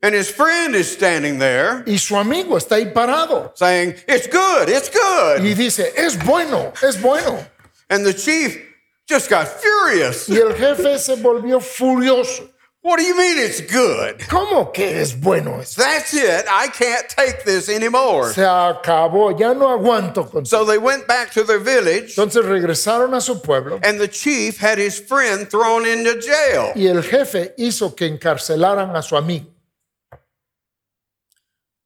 And 0.03 0.13
his 0.13 0.29
friend 0.29 0.75
is 0.75 0.91
standing 0.91 1.39
there 1.39 1.83
Y 1.87 1.95
su 1.97 2.15
amigo 2.15 2.57
está 2.57 2.75
ahí 2.75 2.93
parado 2.93 3.51
saying, 3.57 3.95
It's 4.07 4.27
good, 4.27 4.69
it's 4.69 4.89
good. 4.89 5.43
y 5.43 5.53
dice, 5.55 5.91
es 5.97 6.17
bueno, 6.23 6.71
es 6.83 7.01
bueno. 7.01 7.43
And 7.89 8.05
the 8.05 8.13
chief 8.13 8.57
just 9.07 9.29
got 9.29 9.47
furious. 9.47 10.27
Y 10.29 10.37
el 10.37 10.53
jefe 10.53 10.97
se 10.99 11.15
volvió 11.17 11.59
furioso. 11.61 12.49
What 12.81 12.97
do 12.97 13.03
you 13.03 13.15
mean 13.15 13.37
it's 13.37 13.61
good? 13.61 14.19
¿Cómo 14.27 14.73
que 14.73 14.99
es 14.99 15.13
bueno 15.15 15.61
eso? 15.61 15.81
That's 15.81 16.13
it. 16.13 16.43
I 16.49 16.67
can't 16.67 17.07
take 17.07 17.45
this 17.45 17.69
anymore. 17.69 18.33
Se 18.33 18.41
acabó, 18.41 19.31
ya 19.39 19.53
no 19.53 19.69
aguanto 19.69 20.29
con 20.29 20.45
So 20.45 20.65
they 20.65 20.77
went 20.77 21.07
back 21.07 21.31
to 21.31 21.45
their 21.45 21.59
village, 21.59 22.15
Entonces 22.17 22.43
regresaron 22.43 23.13
a 23.15 23.21
su 23.21 23.35
pueblo 23.41 23.79
and 23.83 24.01
the 24.01 24.09
chief 24.09 24.57
had 24.57 24.77
his 24.77 24.99
friend 24.99 25.49
thrown 25.49 25.85
into 25.85 26.19
jail. 26.19 26.73
y 26.75 26.87
el 26.87 27.01
jefe 27.03 27.53
hizo 27.57 27.95
que 27.95 28.05
encarcelaran 28.05 28.93
a 28.97 29.01
su 29.01 29.15
amigo. 29.15 29.45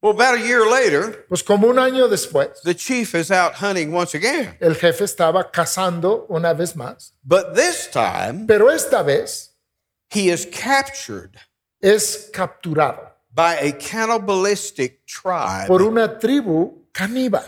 Well, 0.08 0.16
about 0.16 0.36
a 0.38 0.42
year 0.42 0.66
later, 0.66 1.26
Pues 1.28 1.44
como 1.44 1.68
un 1.68 1.78
año 1.80 2.08
después, 2.08 2.62
the 2.64 2.74
chief 2.74 3.14
is 3.14 3.30
out 3.30 3.56
hunting 3.56 3.94
once 3.94 4.16
again. 4.16 4.56
el 4.62 4.76
jefe 4.76 5.04
estaba 5.04 5.52
cazando 5.52 6.26
una 6.30 6.54
vez 6.54 6.76
más, 6.78 7.12
But 7.26 7.56
this 7.56 7.90
time, 7.92 8.46
pero 8.48 8.70
esta 8.70 9.04
vez 9.04 9.50
he 10.10 10.30
is 10.32 10.46
captured 10.46 11.36
es 11.82 12.30
capturado 12.34 13.02
by 13.34 13.56
a 13.56 13.74
cannibalistic 13.78 15.06
tribe. 15.06 15.68
por 15.68 15.82
una 15.82 16.18
tribu 16.18 16.88
caníbal 16.94 17.44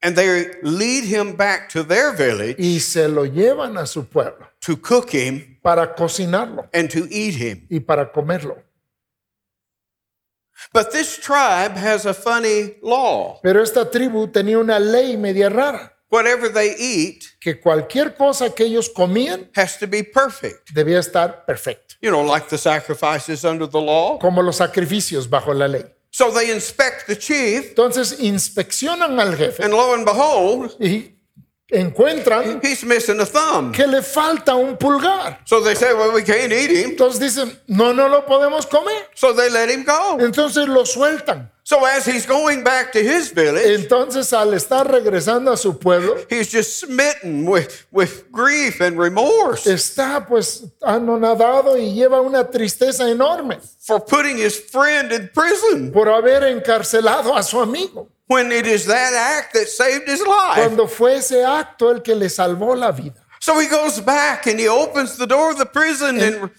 And 0.00 0.14
they 0.14 0.52
lead 0.62 1.02
him 1.02 1.34
back 1.36 1.68
to 1.70 1.82
their 1.82 2.12
village 2.12 2.54
y 2.60 2.78
se 2.78 3.08
lo 3.08 3.24
llevan 3.26 3.76
a 3.76 3.84
su 3.86 4.04
pueblo 4.04 4.46
to 4.60 4.76
cook 4.76 5.10
him 5.12 5.58
para 5.60 5.96
cocinarlo 5.96 6.68
and 6.72 6.88
to 6.90 7.08
eat 7.10 7.34
him. 7.34 7.66
y 7.68 7.80
para 7.80 8.12
comerlo. 8.12 8.62
But 10.72 10.90
this 10.92 11.18
tribe 11.20 11.76
has 11.76 12.04
a 12.06 12.12
funny 12.14 12.76
law. 12.82 13.40
Pero 13.42 13.62
esta 13.62 13.90
tribu 13.90 14.28
tenía 14.28 14.58
una 14.58 14.78
ley 14.78 15.16
media 15.16 15.48
rara, 15.48 15.94
Whatever 16.10 16.48
they 16.50 16.74
eat 16.78 17.22
que 17.38 17.60
cualquier 17.60 18.14
cosa 18.16 18.48
que 18.54 18.64
ellos 18.64 18.88
comían 18.88 19.50
has 19.54 19.78
to 19.78 19.86
be 19.86 20.02
perfect. 20.02 20.70
debía 20.72 20.98
estar 21.00 21.44
perfecto, 21.44 21.96
You 22.00 22.10
know, 22.10 22.22
like 22.24 22.48
the 22.48 22.56
sacrifices 22.56 23.44
under 23.44 23.66
the 23.68 23.80
law. 23.80 24.18
como 24.18 24.40
los 24.42 24.56
sacrificios 24.56 25.28
bajo 25.28 25.52
la 25.52 25.66
ley. 25.68 25.84
So 26.10 26.30
they 26.32 26.50
inspect 26.50 27.06
the 27.06 27.16
chief, 27.16 27.68
Entonces 27.70 28.18
inspeccionan 28.20 29.20
al 29.20 29.36
jefe 29.36 29.62
and 29.62 29.74
lo 29.74 29.92
and 29.92 30.06
behold, 30.06 30.74
y 30.80 31.17
encuentran 31.70 32.60
he's 32.62 32.84
missing 32.84 33.20
a 33.20 33.26
thumb. 33.26 33.72
que 33.72 33.86
le 33.86 34.02
falta 34.02 34.54
un 34.54 34.76
pulgar. 34.76 35.40
So 35.44 35.60
they 35.60 35.74
say, 35.74 35.92
well, 35.94 36.12
we 36.12 36.22
can't 36.22 36.52
eat 36.52 36.70
him. 36.70 36.90
Entonces 36.90 37.20
dicen, 37.20 37.58
no, 37.66 37.92
no 37.92 38.08
lo 38.08 38.24
podemos 38.24 38.66
comer. 38.66 39.08
So 39.14 39.32
they 39.32 39.50
let 39.50 39.68
him 39.68 39.84
go. 39.84 40.18
Entonces 40.20 40.66
lo 40.66 40.84
sueltan. 40.84 41.50
So 41.64 41.84
as 41.84 42.06
he's 42.06 42.24
going 42.24 42.64
back 42.64 42.92
to 42.92 42.98
his 42.98 43.30
village, 43.30 43.66
Entonces 43.78 44.32
al 44.32 44.54
estar 44.54 44.90
regresando 44.90 45.52
a 45.52 45.56
su 45.58 45.78
pueblo, 45.78 46.16
he's 46.30 46.50
just 46.50 46.80
smitten 46.80 47.44
with, 47.44 47.86
with 47.90 48.32
grief 48.32 48.80
and 48.80 48.98
remorse 48.98 49.66
está 49.66 50.26
pues 50.26 50.64
anonadado 50.80 51.76
y 51.76 51.92
lleva 51.92 52.22
una 52.22 52.44
tristeza 52.50 53.10
enorme 53.10 53.58
for 53.80 54.00
putting 54.00 54.38
his 54.38 54.58
friend 54.58 55.12
in 55.12 55.28
prison 55.34 55.92
por 55.92 56.08
haber 56.08 56.44
encarcelado 56.44 57.36
a 57.36 57.42
su 57.42 57.60
amigo. 57.60 58.08
When 58.28 58.52
it 58.52 58.66
is 58.66 58.86
that 58.86 59.12
act 59.14 59.54
that 59.54 59.66
saved 59.68 60.06
his 60.08 60.20
life. 60.20 60.54
Cuando 60.54 60.86
fue 60.86 61.16
ese 61.16 61.44
acto 61.44 61.90
el 61.90 62.00
que 62.02 62.14
le 62.14 62.28
salvó 62.28 62.76
la 62.76 62.92
vida. 62.92 63.24
So 63.40 63.58
he 63.60 63.68
goes 63.68 64.00
back 64.00 64.46
and 64.46 64.58
he 64.58 64.66
opens 64.68 65.16
the 65.16 65.26
door 65.26 65.52
of 65.52 65.58
the 65.58 65.64
prison 65.66 66.20
and, 66.20 66.50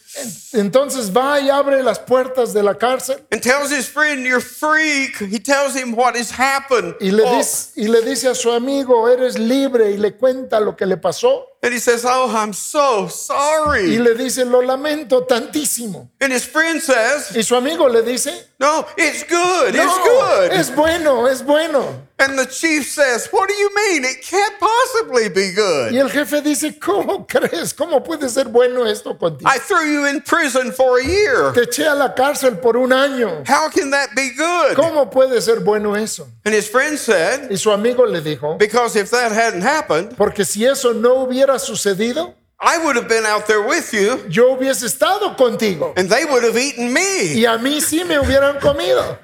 Entonces 0.53 1.11
va 1.11 1.39
y 1.39 1.49
abre 1.49 1.83
las 1.83 1.99
puertas 1.99 2.53
de 2.53 2.63
la 2.63 2.73
cárcel 2.73 3.19
and 3.31 3.41
tells 3.43 3.69
his 3.69 3.87
friend, 3.87 4.25
You're 4.25 4.39
free. 4.39 5.07
He 5.29 5.39
tells 5.39 5.75
him 5.75 5.93
what 5.93 6.15
has 6.15 6.31
happened. 6.31 6.95
y 7.01 7.11
le, 7.11 7.23
Oh, 7.25 7.37
dice, 7.37 7.73
y 7.75 7.87
le 7.87 8.01
dice 8.01 8.29
a 8.29 8.33
su 8.35 8.49
amigo, 8.51 9.07
eres 9.09 9.37
libre 9.37 9.91
y 9.91 9.97
le 9.97 10.11
cuenta 10.15 10.59
lo 10.61 10.75
que 10.75 10.85
le 10.85 10.95
pasó 10.97 11.48
and 11.61 11.73
he 11.73 11.79
says, 11.79 12.05
Oh, 12.07 12.33
I'm 12.35 12.53
so 12.53 13.05
y 13.05 13.09
sorry. 13.09 13.97
le 13.99 14.15
dice, 14.15 14.45
lo 14.45 14.61
lamento 14.61 15.25
tantísimo. 15.27 16.09
And 16.21 16.31
his 16.31 16.45
friend 16.45 16.81
says, 16.81 17.35
Y 17.35 17.41
su 17.41 17.55
amigo 17.55 17.87
le 17.87 18.01
dice, 18.03 18.31
No, 18.59 18.85
it's 18.97 19.23
good. 19.23 19.73
It's 19.75 19.97
good. 20.03 20.51
es 20.51 20.69
bueno, 20.75 21.25
es 21.27 21.41
bueno. 21.41 22.05
And 22.21 22.37
the 22.37 22.45
chief 22.47 22.85
says, 22.85 23.29
What 23.31 23.47
do 23.47 23.53
you 23.53 23.69
mean? 23.73 24.03
It 24.03 24.21
can't 24.21 24.53
possibly 24.59 25.29
be 25.29 25.51
Y 25.51 25.55
good. 25.55 25.95
el 25.95 26.09
jefe 26.09 26.41
dice, 26.41 26.77
¿cómo 26.77 27.25
crees? 27.25 27.73
¿Cómo 27.73 28.03
puede 28.03 28.27
ser 28.29 28.49
bueno 28.49 28.85
esto 28.85 29.13
contigo? 29.17 29.49
I 29.49 29.57
threw 29.59 29.85
you 29.85 30.05
in 30.05 30.19
prison 30.21 30.73
for 30.73 30.99
a 30.99 31.03
year. 31.03 31.53
Te 31.53 31.61
eché 31.61 31.87
a 31.89 31.95
la 31.95 32.13
cárcel 32.13 32.57
por 32.61 32.75
un 32.75 32.91
año. 32.91 33.43
How 33.47 33.69
can 33.69 33.91
that 33.91 34.09
be 34.15 34.31
good? 34.37 34.75
¿Cómo 34.75 35.09
puede 35.09 35.41
ser 35.41 35.61
bueno 35.61 35.95
eso? 35.95 36.27
And 36.43 36.53
his 36.53 36.67
friend 36.67 36.97
said, 36.99 37.49
Y 37.49 37.55
su 37.55 37.71
amigo 37.71 38.05
le 38.05 38.19
dijo, 38.19 38.57
Because 38.57 38.97
if 38.97 39.09
that 39.11 39.31
hadn't 39.31 39.63
happened, 39.63 40.17
porque 40.17 40.43
si 40.43 40.65
eso 40.65 40.91
no 40.91 41.23
hubiera 41.25 41.48
sucedido, 41.57 42.33
I 42.59 42.77
would 42.83 42.97
have 42.97 43.07
been 43.07 43.25
out 43.25 43.47
there 43.47 43.61
with 43.61 43.93
you 43.93 44.25
yo 44.29 44.55
hubiese 44.55 44.83
estado 44.83 45.35
contigo 45.37 45.93
and 45.95 46.09
they 46.09 46.25
would 46.25 46.43
have 46.43 46.57
eaten 46.57 46.91
me. 46.93 47.33
y 47.35 47.45
a 47.45 47.57
mí 47.57 47.79
sí 47.79 48.03
me 48.05 48.19
hubieran 48.19 48.59
comido. 48.59 49.17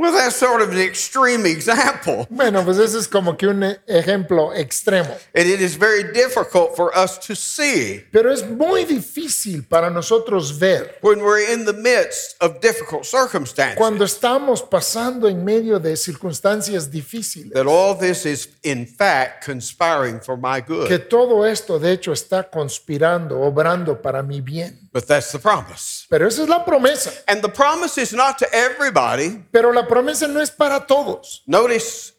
Well, 0.00 0.12
that's 0.12 0.36
sort 0.36 0.62
of 0.62 0.70
an 0.70 0.78
extreme 0.78 1.44
example. 1.44 2.26
Bueno, 2.30 2.64
pues 2.64 2.78
ese 2.78 2.94
es 2.94 3.06
como 3.06 3.36
que 3.36 3.46
un 3.46 3.76
ejemplo 3.86 4.50
extremo. 4.54 5.10
And 5.34 5.46
it 5.46 5.60
is 5.60 5.76
very 5.76 6.04
difficult 6.14 6.74
for 6.74 6.90
us 6.96 7.18
to 7.26 7.36
see 7.36 8.06
Pero 8.10 8.32
es 8.32 8.42
muy 8.42 8.86
difícil 8.86 9.68
para 9.68 9.90
nosotros 9.90 10.58
ver 10.58 10.96
when 11.02 11.20
we're 11.20 11.52
in 11.52 11.66
the 11.66 11.74
midst 11.74 12.34
of 12.40 12.62
difficult 12.62 13.04
circumstances 13.04 13.76
cuando 13.76 14.06
estamos 14.06 14.62
pasando 14.62 15.28
en 15.28 15.44
medio 15.44 15.78
de 15.78 15.94
circunstancias 15.96 16.90
difíciles 16.90 17.52
that 17.52 17.66
all 17.66 17.94
this 17.94 18.24
is, 18.24 18.48
in 18.62 18.86
fact, 18.86 19.44
conspiring 19.44 20.18
for 20.18 20.38
my 20.38 20.62
que 20.62 20.96
good. 20.96 21.08
todo 21.10 21.44
esto 21.44 21.78
de 21.78 21.92
hecho 21.92 22.12
está 22.12 22.48
conspirando, 22.48 23.38
obrando 23.38 24.00
para 24.00 24.22
mi 24.22 24.40
bien. 24.40 24.88
But 24.92 25.06
that's 25.06 25.30
the 25.32 25.38
promise. 25.38 26.06
Pero 26.10 26.26
esa 26.26 26.42
es 26.42 26.48
la 26.48 26.64
promesa. 26.64 27.12
And 27.28 27.42
the 27.42 27.48
promise 27.48 27.96
is 27.96 28.12
not 28.12 28.38
to 28.38 28.46
everybody. 28.52 29.42
Pero 29.52 29.70
la 29.72 29.86
promesa 29.86 30.28
no 30.28 30.40
es 30.40 30.50
para 30.50 30.84
todos. 30.86 31.42
Notice 31.46 32.12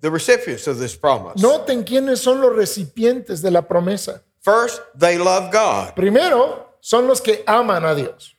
the 0.00 0.10
recipients 0.10 0.66
of 0.66 0.78
this 0.78 0.96
promise. 0.96 1.42
Noten 1.42 1.84
quiénes 1.84 2.18
son 2.18 2.40
los 2.40 2.52
recipientes 2.56 3.42
de 3.42 3.50
la 3.50 3.62
promesa. 3.62 4.22
First, 4.40 4.80
they 4.94 5.18
love 5.18 5.50
God. 5.52 5.94
Primero, 5.94 6.66
son 6.80 7.06
los 7.06 7.20
que 7.20 7.42
aman 7.46 7.84
a 7.84 7.94
Dios. 7.94 8.34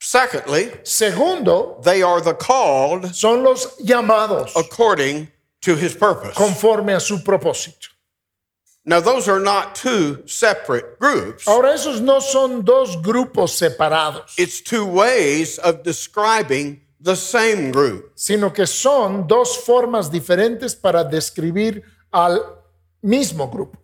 Secondly, 0.00 0.72
Segundo, 0.82 1.80
they 1.84 2.02
are 2.02 2.20
the 2.20 2.34
called 2.34 3.14
son 3.14 3.44
los 3.44 3.76
llamados 3.78 4.50
according 4.56 5.28
to 5.60 5.76
his 5.76 5.94
purpose. 5.94 6.34
conforme 6.36 6.92
a 6.92 6.98
su 6.98 7.18
propósito. 7.22 7.88
Now, 8.84 9.00
those 9.00 9.28
are 9.28 9.38
not 9.38 9.76
two 9.76 10.26
separate 10.26 10.98
groups. 10.98 11.46
Ahora, 11.46 11.72
esos 11.74 12.00
no 12.00 12.18
son 12.20 12.62
dos 12.64 12.96
grupos 12.96 13.52
separados, 13.52 14.34
It's 14.36 14.60
two 14.60 14.84
ways 14.84 15.58
of 15.58 15.84
describing 15.84 16.80
the 17.00 17.14
same 17.14 17.70
group. 17.70 18.10
sino 18.16 18.50
que 18.52 18.66
son 18.66 19.26
dos 19.28 19.56
formas 19.58 20.10
diferentes 20.10 20.74
para 20.74 21.04
describir 21.04 21.82
al 22.12 22.40
mismo 23.04 23.48
grupo. 23.48 23.78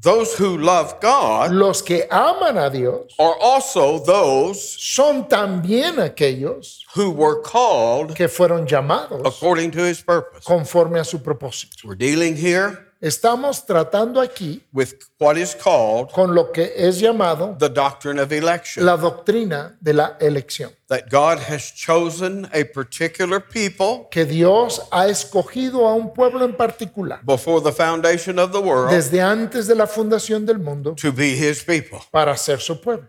Those 0.00 0.34
who 0.36 0.58
love 0.58 1.00
God 1.00 1.50
Los 1.52 1.80
que 1.80 2.06
aman 2.10 2.58
a 2.58 2.68
Dios 2.68 3.14
are 3.18 3.36
also 3.40 3.98
those 3.98 4.60
son 4.78 5.24
también 5.28 5.98
aquellos 5.98 6.80
who 6.94 7.10
were 7.10 7.40
called 7.40 8.14
que 8.14 8.28
fueron 8.28 8.66
llamados 8.66 9.22
according 9.24 9.70
to 9.70 9.78
his 9.82 10.02
purpose. 10.02 10.44
conforme 10.44 10.98
a 11.00 11.04
su 11.04 11.20
propósito. 11.20 11.84
We're 11.86 11.94
dealing 11.96 12.36
here 12.36 12.83
Estamos 13.04 13.66
tratando 13.66 14.18
aquí 14.18 14.62
with 14.72 14.94
what 15.18 15.36
is 15.36 15.54
called 15.54 16.10
con 16.10 16.34
lo 16.34 16.50
que 16.50 16.72
es 16.74 16.98
llamado 17.00 17.54
the 17.58 17.68
doctrine 17.68 18.18
of 18.18 18.32
election. 18.32 18.82
la 18.86 18.96
doctrina 18.96 19.76
de 19.78 19.92
la 19.92 20.16
elección, 20.20 20.72
That 20.88 21.10
God 21.10 21.38
has 21.50 21.74
chosen 21.74 22.46
a 22.46 22.64
particular 22.72 23.46
people 23.46 24.08
que 24.10 24.24
Dios 24.24 24.80
ha 24.90 25.08
escogido 25.08 25.86
a 25.86 25.92
un 25.92 26.14
pueblo 26.14 26.46
en 26.46 26.56
particular 26.56 27.20
before 27.26 27.60
the 27.60 27.72
foundation 27.72 28.38
of 28.38 28.52
the 28.52 28.60
world 28.60 28.90
desde 28.90 29.20
antes 29.20 29.66
de 29.66 29.74
la 29.74 29.86
fundación 29.86 30.46
del 30.46 30.58
mundo 30.58 30.94
to 30.94 31.12
be 31.12 31.34
his 31.36 31.62
people. 31.62 31.98
para 32.10 32.34
ser 32.38 32.58
su 32.58 32.80
pueblo. 32.80 33.08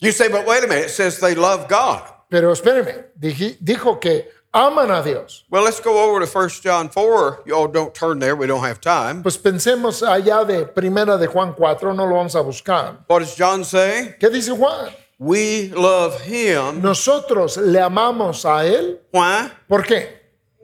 You 0.00 0.10
say, 0.10 0.28
but 0.28 0.44
wait 0.44 0.64
a 0.64 0.66
minute, 0.66 0.86
it 0.86 0.90
says 0.90 1.20
they 1.20 1.36
love 1.36 1.68
God. 1.68 2.02
Pero 2.28 2.52
espéreme, 2.52 3.12
dijo 3.14 4.00
que 4.00 4.28
aman 4.56 4.90
a 4.90 5.02
Dios. 5.02 5.44
Well, 5.50 5.62
let's 5.64 5.80
go 5.80 5.98
over 6.08 6.24
to 6.24 6.26
1 6.26 6.48
John 6.62 6.88
4. 6.88 7.42
Y'all 7.46 7.68
don't 7.68 7.94
turn 7.94 8.18
there, 8.18 8.34
we 8.34 8.46
don't 8.46 8.64
have 8.64 8.80
time. 8.80 9.22
Pues 9.22 9.36
pensemos 9.36 10.02
allá 10.02 10.44
de 10.46 10.64
Primera 10.66 11.18
de 11.18 11.26
Juan 11.26 11.52
4, 11.54 11.92
no 11.94 12.06
lo 12.06 12.16
vamos 12.16 12.34
a 12.34 12.40
buscar. 12.42 13.04
What 13.08 13.20
does 13.20 13.34
John 13.36 13.64
say? 13.64 14.14
¿Qué 14.18 14.30
dice 14.30 14.50
Juan? 14.56 14.90
We 15.18 15.68
love 15.74 16.20
him. 16.22 16.82
Nosotros 16.82 17.56
le 17.56 17.80
amamos 17.80 18.44
a 18.44 18.64
Él. 18.66 19.00
Why? 19.12 19.50
¿Por 19.68 19.82
qué? 19.84 20.08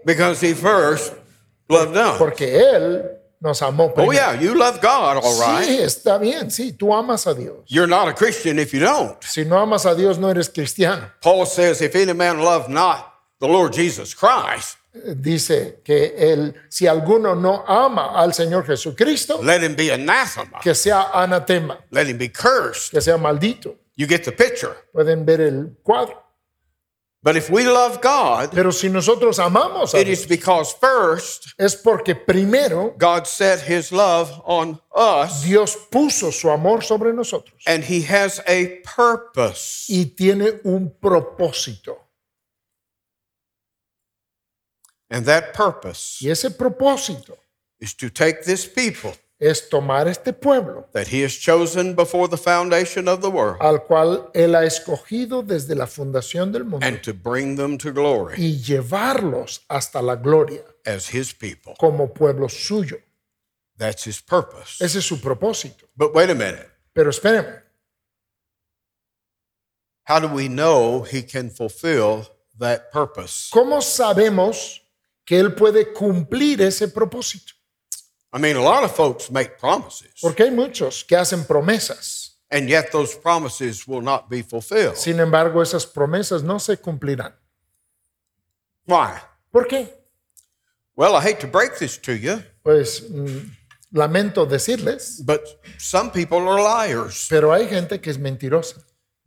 Because 0.04 0.40
he 0.40 0.54
first 0.54 1.14
loved 1.68 1.96
us. 1.96 2.18
Porque 2.18 2.58
Él 2.58 3.02
nos 3.40 3.60
amó 3.62 3.86
Oh, 3.90 3.94
primero. 3.94 4.12
yeah, 4.12 4.34
you 4.40 4.54
love 4.54 4.80
God, 4.80 5.16
all 5.22 5.40
right. 5.40 5.64
Sí, 5.66 5.78
está 5.80 6.18
bien, 6.18 6.50
sí, 6.50 6.72
tú 6.72 6.92
amas 6.92 7.26
a 7.26 7.34
Dios. 7.34 7.58
You're 7.66 7.86
not 7.88 8.08
a 8.08 8.12
Christian 8.14 8.58
if 8.58 8.72
you 8.74 8.80
don't. 8.80 9.16
Si 9.24 9.44
no 9.44 9.58
amas 9.58 9.84
a 9.86 9.94
Dios, 9.94 10.18
no 10.18 10.28
eres 10.28 10.48
cristiano. 10.48 11.10
Paul 11.22 11.46
says, 11.46 11.80
if 11.80 11.94
any 11.96 12.12
man 12.12 12.40
love 12.40 12.68
not 12.68 13.11
the 13.42 13.48
Lord 13.48 13.74
Jesus 13.74 14.14
Christ, 14.14 14.78
Dice 14.94 15.80
que 15.84 16.14
él, 16.18 16.54
si 16.68 16.86
alguno 16.86 17.34
no 17.34 17.64
ama 17.66 18.12
al 18.14 18.32
Señor 18.34 18.64
Jesucristo, 18.66 19.42
let 19.42 19.62
him 19.62 19.74
be 19.74 19.90
anathema. 19.90 20.60
que 20.62 20.74
sea 20.74 21.10
anatema, 21.14 21.78
Let 21.90 22.06
him 22.08 22.18
be 22.18 22.28
cursed. 22.30 22.90
que 22.92 23.00
sea 23.00 23.16
maldito. 23.18 23.74
You 23.96 24.06
get 24.06 24.24
the 24.24 24.32
picture. 24.32 24.74
Pueden 24.92 25.24
ver 25.24 25.40
el 25.40 25.76
cuadro. 25.82 26.18
But 27.24 27.36
if 27.36 27.48
we 27.50 27.64
love 27.64 28.00
God, 28.02 28.50
Pero 28.52 28.70
si 28.72 28.88
nosotros 28.88 29.38
amamos 29.38 29.94
a 29.94 30.00
it 30.00 30.06
Dios, 30.06 30.20
is 30.22 30.26
because 30.26 30.74
first 30.80 31.54
es 31.56 31.74
porque 31.76 32.14
primero 32.16 32.94
God 32.98 33.26
set 33.26 33.60
his 33.60 33.92
love 33.92 34.28
on 34.44 34.80
us 34.92 35.42
Dios 35.44 35.76
puso 35.90 36.32
su 36.32 36.50
amor 36.50 36.82
sobre 36.82 37.12
nosotros 37.12 37.62
and 37.66 37.84
he 37.84 38.02
has 38.02 38.40
a 38.48 38.80
purpose. 38.84 39.86
y 39.88 40.06
tiene 40.16 40.60
un 40.64 40.92
propósito. 41.00 42.01
And 45.12 45.26
that 45.26 45.52
purpose 45.52 46.18
Y 46.20 46.30
ese 46.30 46.50
propósito 46.50 47.36
is 47.80 47.94
to 47.96 48.08
take 48.10 48.42
this 48.44 48.66
people 48.66 49.14
es 49.38 49.68
tomar 49.68 50.06
este 50.08 50.32
pueblo 50.32 50.86
that 50.92 51.08
he 51.08 51.22
has 51.22 51.32
chosen 51.32 51.94
before 51.94 52.28
the 52.28 52.36
foundation 52.36 53.08
of 53.08 53.20
the 53.20 53.28
world 53.28 53.58
al 53.60 53.80
cual 53.80 54.30
Él 54.34 54.54
ha 54.54 54.64
escogido 54.64 55.42
desde 55.42 55.74
la 55.74 55.86
fundación 55.86 56.52
del 56.52 56.64
mundo 56.64 56.86
and 56.86 57.02
to 57.02 57.12
bring 57.12 57.56
them 57.56 57.76
to 57.76 57.92
glory 57.92 58.34
y 58.38 58.60
llevarlos 58.62 59.62
hasta 59.68 60.00
la 60.00 60.14
gloria 60.14 60.62
as 60.86 61.12
his 61.12 61.32
people. 61.34 61.74
como 61.78 62.12
pueblo 62.12 62.48
suyo. 62.48 62.98
That's 63.76 64.04
his 64.04 64.20
purpose. 64.20 64.80
Ese 64.84 64.98
es 64.98 65.04
su 65.04 65.20
propósito. 65.20 65.88
But 65.96 66.14
wait 66.14 66.30
a 66.30 66.34
minute. 66.34 66.68
Pero 66.92 67.10
How 70.04 70.20
do 70.20 70.28
we 70.28 70.48
know 70.48 71.02
he 71.02 71.22
can 71.22 71.50
fulfill 71.50 72.28
that 72.58 72.92
purpose? 72.92 73.50
¿cómo 73.50 73.80
sabemos 73.80 74.81
que 75.32 75.38
Él 75.40 75.54
puede 75.54 75.92
cumplir 75.94 76.60
ese 76.60 76.88
propósito? 76.88 77.54
I 78.34 78.38
mean, 78.38 78.54
a 78.56 78.60
lot 78.60 78.84
of 78.84 78.94
folks 78.94 79.30
make 79.30 79.56
promises, 79.58 80.20
Porque 80.20 80.42
hay 80.42 80.50
muchos 80.50 81.04
que 81.04 81.16
hacen 81.16 81.44
promesas. 81.46 82.38
and 82.50 82.68
yet 82.68 82.90
those 82.92 83.14
promises 83.14 83.86
will 83.88 84.02
not 84.02 84.28
be 84.28 84.42
fulfilled. 84.42 84.96
Sin 84.96 85.20
embargo, 85.20 85.62
esas 85.62 85.86
promesas 85.86 86.42
no 86.42 86.58
se 86.58 86.76
cumplirán. 86.76 87.34
Why? 88.86 89.12
¿Por 89.50 89.66
qué? 89.68 89.88
Well, 90.94 91.14
I 91.14 91.20
hate 91.22 91.40
to 91.40 91.46
break 91.46 91.78
this 91.78 91.96
to 92.02 92.12
you, 92.14 92.42
Pues 92.62 93.02
mm, 93.08 93.50
lamento 93.92 94.44
decirles, 94.44 95.22
but 95.24 95.40
some 95.78 96.10
people 96.10 96.46
are 96.46 96.60
liars. 96.60 97.26
pero 97.30 97.52
hay 97.54 97.66
gente 97.68 98.00
que 98.00 98.10
es 98.10 98.18
mentirosa. 98.18 98.82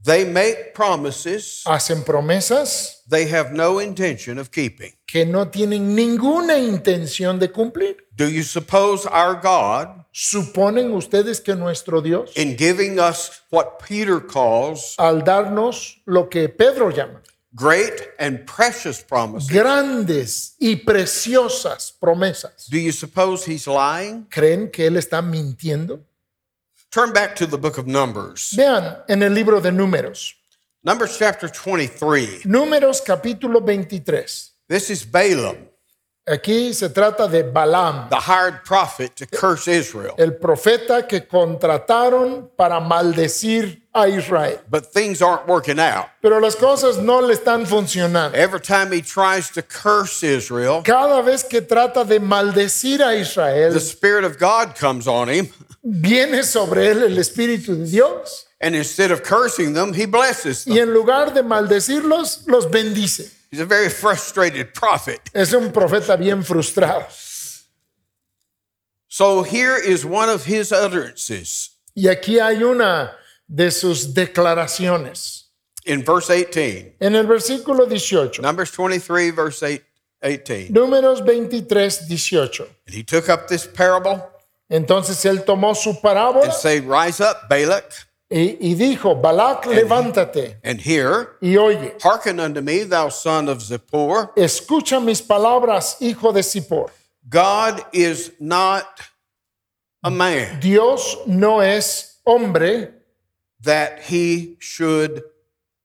They 0.05 0.23
make 0.23 0.73
promises 0.75 1.63
Hacen 1.65 2.03
promesas 2.03 3.01
they 3.09 3.27
have 3.27 3.53
no 3.53 3.79
intention 3.79 4.37
of 4.37 4.51
keeping. 4.51 4.93
que 5.07 5.25
no 5.25 5.47
tienen 5.49 5.95
ninguna 5.95 6.57
intención 6.59 7.39
de 7.39 7.51
cumplir. 7.51 7.97
Do 8.15 8.27
you 8.29 8.43
suppose 8.43 9.07
our 9.07 9.35
God, 9.41 10.05
¿Suponen 10.13 10.93
ustedes 10.93 11.41
que 11.41 11.55
nuestro 11.55 12.01
Dios, 12.01 12.31
in 12.37 12.55
giving 12.55 12.99
us 12.99 13.41
what 13.49 13.79
Peter 13.79 14.19
calls 14.19 14.95
al 14.97 15.23
darnos 15.23 16.01
lo 16.05 16.29
que 16.29 16.49
Pedro 16.49 16.89
llama 16.91 17.21
great 17.53 18.09
and 18.19 18.45
precious 18.45 19.01
promises, 19.01 19.49
grandes 19.49 20.55
y 20.59 20.75
preciosas 20.75 21.91
promesas, 21.99 22.69
do 22.69 22.77
you 22.77 22.91
suppose 22.91 23.45
he's 23.45 23.67
lying? 23.67 24.25
creen 24.29 24.69
que 24.69 24.85
Él 24.87 24.97
está 24.97 25.21
mintiendo? 25.21 26.01
Turn 26.95 27.11
back 27.11 27.35
to 27.35 27.45
the 27.45 27.57
book 27.57 27.77
of 27.77 27.87
Numbers. 27.87 28.53
Vean 28.55 29.03
en 29.09 29.21
el 29.21 29.33
libro 29.33 29.59
de 29.59 29.69
Números, 29.69 30.33
Numbers 30.81 31.17
chapter 31.17 31.49
23. 31.49 32.45
Números 32.45 33.01
capítulo 33.01 33.59
23. 33.59 34.53
This 34.69 34.89
is 34.89 35.03
Balaam, 35.03 35.57
Aquí 36.25 36.73
se 36.73 36.87
trata 36.87 37.29
de 37.29 37.43
Balaam, 37.43 38.09
the 38.09 38.15
hired 38.15 38.63
prophet 38.63 39.13
to 39.17 39.25
curse 39.25 39.67
Israel. 39.67 40.15
el 40.17 40.37
profeta 40.37 41.05
que 41.05 41.27
contrataron 41.27 42.49
para 42.55 42.79
maldecir 42.79 43.84
a 43.95 44.07
Israel. 44.07 44.59
But 44.69 44.87
things 44.87 45.21
aren't 45.21 45.47
working 45.47 45.79
out. 45.79 46.09
Pero 46.21 46.39
las 46.39 46.55
cosas 46.55 46.97
no 46.97 47.19
le 47.21 47.35
están 47.35 47.65
funcionando. 47.65 48.35
Every 48.35 48.59
time 48.59 48.91
he 48.91 49.01
tries 49.01 49.49
to 49.51 49.61
curse 49.61 50.21
Israel, 50.21 50.83
Cada 50.83 51.23
vez 51.23 51.43
que 51.43 51.61
trata 51.61 52.05
de 52.05 52.19
maldecir 52.19 52.99
a 52.99 53.15
Israel, 53.15 53.71
the 53.73 53.79
Spirit 53.79 54.25
of 54.25 54.37
God 54.37 54.75
comes 54.75 55.07
on 55.07 55.29
him, 55.29 55.47
viene 55.83 56.43
sobre 56.43 56.87
él 56.87 57.03
el 57.03 57.17
Espíritu 57.17 57.77
de 57.77 57.85
Dios 57.85 58.45
and 58.59 58.75
instead 58.75 59.11
of 59.11 59.23
cursing 59.23 59.73
them, 59.73 59.93
he 59.93 60.05
blesses 60.05 60.67
y 60.67 60.73
them. 60.75 60.89
en 60.89 60.93
lugar 60.93 61.33
de 61.33 61.41
maldecirlos, 61.41 62.47
los 62.47 62.65
bendice. 62.65 63.31
He's 63.51 63.59
a 63.61 63.65
very 63.65 63.89
frustrated 63.89 64.73
prophet. 64.73 65.21
Es 65.33 65.53
un 65.53 65.71
profeta 65.71 66.17
bien 66.17 66.43
frustrado. 66.43 67.05
So 69.07 69.43
here 69.43 69.77
is 69.77 70.05
one 70.05 70.27
of 70.27 70.43
his 70.43 70.73
utterances 70.73 71.69
Y 71.95 72.09
aquí 72.09 72.37
hay 72.39 72.61
una 72.61 73.15
de 73.47 73.71
sus 73.71 74.13
declaraciones. 74.13 75.43
in 75.85 76.03
verse 76.03 76.29
18. 76.29 76.95
En 76.99 77.15
el 77.15 77.27
versículo 77.27 77.85
18, 77.87 78.41
Numbers 78.41 78.71
23, 78.71 79.31
verse 79.31 79.61
8, 79.63 79.83
18. 80.23 80.69
números 80.73 81.23
23, 81.23 82.07
18. 82.07 82.65
And 82.87 82.95
he 82.95 83.03
took 83.03 83.29
up 83.29 83.47
this 83.47 83.67
parable 83.67 84.31
Entonces 84.69 85.23
él 85.25 85.45
tomó 85.45 85.75
su 85.75 85.91
and 85.91 86.01
parábola 86.01 86.51
said, 86.51 86.83
Rise 86.85 87.21
up, 87.21 87.47
Balak, 87.47 87.91
y, 88.31 88.57
y 88.59 88.73
dijo, 88.73 89.13
levántate 89.71 90.57
and 90.63 90.81
hear. 90.81 91.37
y 91.39 91.55
oye, 91.57 91.93
Hearken 92.01 92.39
unto 92.39 92.61
me, 92.63 92.83
thou 92.83 93.09
son 93.09 93.47
of 93.47 93.59
Zippor. 93.61 94.33
escucha 94.35 94.99
mis 94.99 95.21
palabras, 95.21 95.97
hijo 96.01 96.33
de 96.33 96.41
Zippor. 96.41 96.89
God 97.29 97.83
is 97.93 98.31
not 98.39 98.85
a 100.03 100.09
man 100.09 100.59
Dios 100.59 101.17
no 101.27 101.61
es 101.61 102.19
hombre 102.25 102.91
that 103.65 103.99
he 104.09 104.57
should 104.59 105.23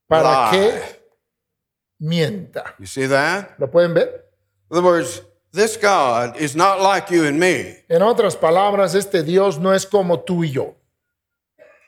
para 0.09 0.23
lie. 0.23 0.51
que 0.53 0.83
mienta. 2.01 2.75
You 2.79 2.87
see 2.87 3.07
that? 3.07 3.59
¿Lo 3.59 3.67
pueden 3.71 3.95
ver? 3.95 4.25
In 4.71 4.79
other 4.79 4.85
words, 4.85 5.23
this 5.53 5.77
God 5.77 6.37
is 6.37 6.55
not 6.55 6.81
like 6.81 7.11
you 7.11 7.25
and 7.25 7.39
me. 7.39 7.77
En 7.89 8.03
otras 8.03 8.37
palabras, 8.37 8.95
este 8.95 9.23
Dios 9.25 9.59
no 9.59 9.73
es 9.73 9.85
como 9.85 10.21
tú 10.21 10.45
y 10.45 10.53
yo. 10.53 10.77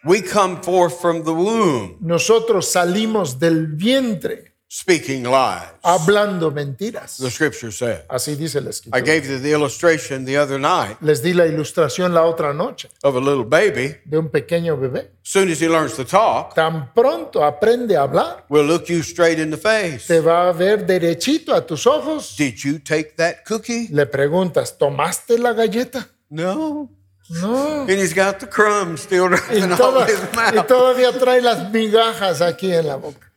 We 0.04 0.20
come 0.20 0.60
forth 0.62 1.00
from 1.00 1.22
the 1.22 1.32
womb 1.32 1.98
Nosotros 2.00 2.72
salimos 2.72 3.38
del 3.38 3.68
vientre 3.68 4.51
speaking 4.76 5.22
lies, 5.24 5.68
hablando 5.82 6.50
mentiras. 6.50 7.18
the 7.18 7.30
scripture 7.30 7.70
said. 7.70 8.06
Así 8.08 8.34
dice 8.36 8.58
la 8.62 8.68
I 8.68 8.70
escritura. 8.70 9.00
gave 9.04 9.26
you 9.28 9.38
the 9.38 9.52
illustration 9.52 10.24
the 10.24 10.38
other 10.38 10.58
night 10.58 10.96
Les 11.02 11.20
di 11.22 11.34
la 11.34 11.44
ilustración 11.46 12.14
la 12.14 12.22
otra 12.24 12.54
noche 12.54 12.88
of 13.02 13.14
a 13.14 13.20
little 13.20 13.44
baby. 13.44 13.96
de 14.06 14.16
un 14.18 14.30
pequeño 14.30 14.78
bebé. 14.78 15.10
As 15.22 15.28
soon 15.30 15.50
as 15.50 15.60
he 15.60 15.68
learns 15.68 15.94
to 15.96 16.04
talk, 16.04 16.54
Tan 16.54 16.90
pronto 16.94 17.44
aprende 17.44 17.96
a 17.96 18.02
hablar, 18.04 18.46
will 18.48 18.64
look 18.64 18.88
you 18.88 19.02
straight 19.02 19.38
in 19.38 19.50
the 19.50 19.58
face. 19.58 20.06
te 20.06 20.20
va 20.20 20.48
a 20.48 20.52
ver 20.54 20.86
derechito 20.86 21.54
a 21.54 21.66
tus 21.66 21.86
ojos. 21.86 22.34
Did 22.38 22.54
you 22.64 22.78
take 22.78 23.16
that 23.16 23.44
cookie? 23.46 23.88
Le 23.90 24.06
preguntas, 24.06 24.78
¿tomaste 24.78 25.38
la 25.38 25.52
galleta? 25.52 26.08
No. 26.30 26.88
No. 27.28 27.82
And 27.82 27.90
he's 27.90 28.14
got 28.14 28.40
the 28.40 28.46
crumbs 28.48 29.02
still 29.02 29.28
Y, 29.52 29.60
toda- 29.76 30.06
y 30.54 30.66
todavía 30.66 31.12
trae 31.12 31.40
las 31.42 31.70
migajas 31.70 32.40
aquí 32.40 32.72
en 32.72 32.86
la 32.88 32.96
boca. 32.96 33.30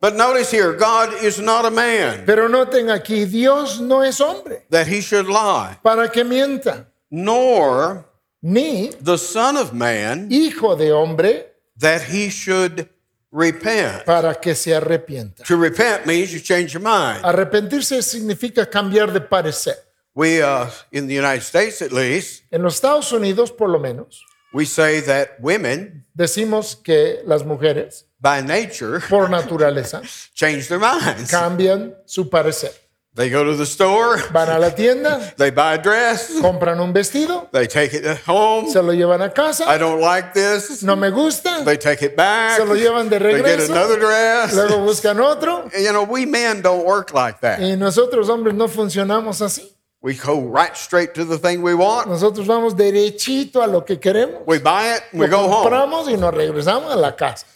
But 0.00 0.14
notice 0.14 0.50
here, 0.50 0.74
God 0.74 1.14
is 1.22 1.40
not 1.40 1.64
a 1.64 1.70
man 1.70 2.24
Pero 2.26 2.48
noten 2.48 2.90
aquí, 2.90 3.24
Dios 3.30 3.80
no 3.80 4.02
es 4.02 4.20
hombre 4.20 4.64
that 4.70 4.86
he 4.86 5.00
should 5.00 5.26
lie, 5.26 5.76
para 5.82 6.08
que 6.10 6.22
mienta, 6.22 6.86
nor 7.10 8.04
ni 8.42 8.90
the 9.00 9.16
Son 9.16 9.56
of 9.56 9.72
Man 9.72 10.28
hijo 10.30 10.76
de 10.76 10.92
hombre 10.92 11.46
that 11.78 12.02
he 12.02 12.28
should 12.28 12.88
repent. 13.32 14.04
para 14.04 14.34
que 14.34 14.54
se 14.54 14.72
arrepienta. 14.72 15.44
To 15.44 15.56
repent 15.56 16.06
means 16.06 16.32
you 16.32 16.40
change 16.40 16.74
your 16.74 16.82
mind. 16.82 17.24
Arrepentirse 17.24 18.02
significa 18.02 18.66
cambiar 18.66 19.12
de 19.12 19.20
parecer. 19.20 19.76
We, 20.14 20.42
uh, 20.42 20.70
in 20.92 21.06
the 21.06 21.14
United 21.14 21.42
States 21.42 21.82
at 21.82 21.92
least, 21.92 22.42
En 22.50 22.62
los 22.62 22.74
Estados 22.76 23.12
Unidos, 23.12 23.50
por 23.50 23.68
lo 23.68 23.78
menos, 23.78 24.24
we 24.52 24.64
say 24.64 25.00
that 25.00 25.40
women, 25.40 26.04
decimos 26.16 26.76
que 26.82 27.20
las 27.26 27.42
mujeres, 27.44 28.04
by 28.20 28.40
nature, 28.40 29.00
por 29.08 29.28
naturaleza, 29.28 30.02
change 30.34 30.68
their 30.68 30.78
minds. 30.80 31.30
cambian 31.30 31.94
su 32.06 32.24
parecer. 32.30 32.72
They 33.14 33.30
go 33.30 33.44
to 33.44 33.54
the 33.56 33.64
store, 33.64 34.18
Van 34.30 34.50
a 34.50 34.58
la 34.58 34.68
tienda, 34.74 35.32
they 35.38 35.48
buy 35.50 35.76
a 35.76 35.78
dress, 35.78 36.32
compran 36.38 36.78
un 36.80 36.92
vestido, 36.92 37.48
they 37.50 37.66
take 37.66 37.94
it 37.94 38.04
home. 38.26 38.68
se 38.70 38.82
lo 38.82 38.92
llevan 38.92 39.22
a 39.22 39.26
I 39.26 39.28
casa, 39.30 39.78
don't 39.78 40.02
like 40.02 40.34
this. 40.34 40.82
no 40.82 40.96
me 40.96 41.08
gusta, 41.10 41.64
They 41.64 41.78
take 41.78 42.02
it 42.04 42.14
back. 42.14 42.58
se 42.58 42.64
lo 42.66 42.74
llevan 42.74 43.08
de 43.08 43.18
They 43.18 43.36
get 43.36 43.42
regreso, 43.58 43.72
another 43.72 43.98
dress. 43.98 44.52
luego 44.54 44.84
buscan 44.84 45.18
otro. 45.18 45.64
You 45.78 45.92
know, 45.92 46.02
we 46.04 46.26
men 46.26 46.60
don't 46.60 46.84
work 46.84 47.14
like 47.14 47.40
that. 47.40 47.58
Y 47.60 47.74
nosotros 47.76 48.28
hombres 48.28 48.54
no 48.54 48.68
funcionamos 48.68 49.40
así. 49.40 49.72
We 50.02 50.14
go 50.14 50.40
right 50.40 50.76
straight 50.76 51.14
to 51.14 51.24
the 51.24 51.38
thing 51.38 51.62
we 51.62 51.74
want. 51.74 52.08
Nosotros 52.08 52.46
vamos 52.46 52.76
derechito 52.76 53.62
a 53.62 53.66
lo 53.66 53.84
que 53.84 53.98
queremos. 53.98 54.42
We 54.46 54.58
buy 54.58 54.94
it 54.94 55.02
we 55.12 55.26
go 55.26 55.48
home. 55.48 55.64
compramos 55.64 56.08
y 56.08 56.16
nos 56.16 56.32
regresamos 56.32 56.92
a 56.92 56.96
la 56.96 57.16
casa. 57.16 57.46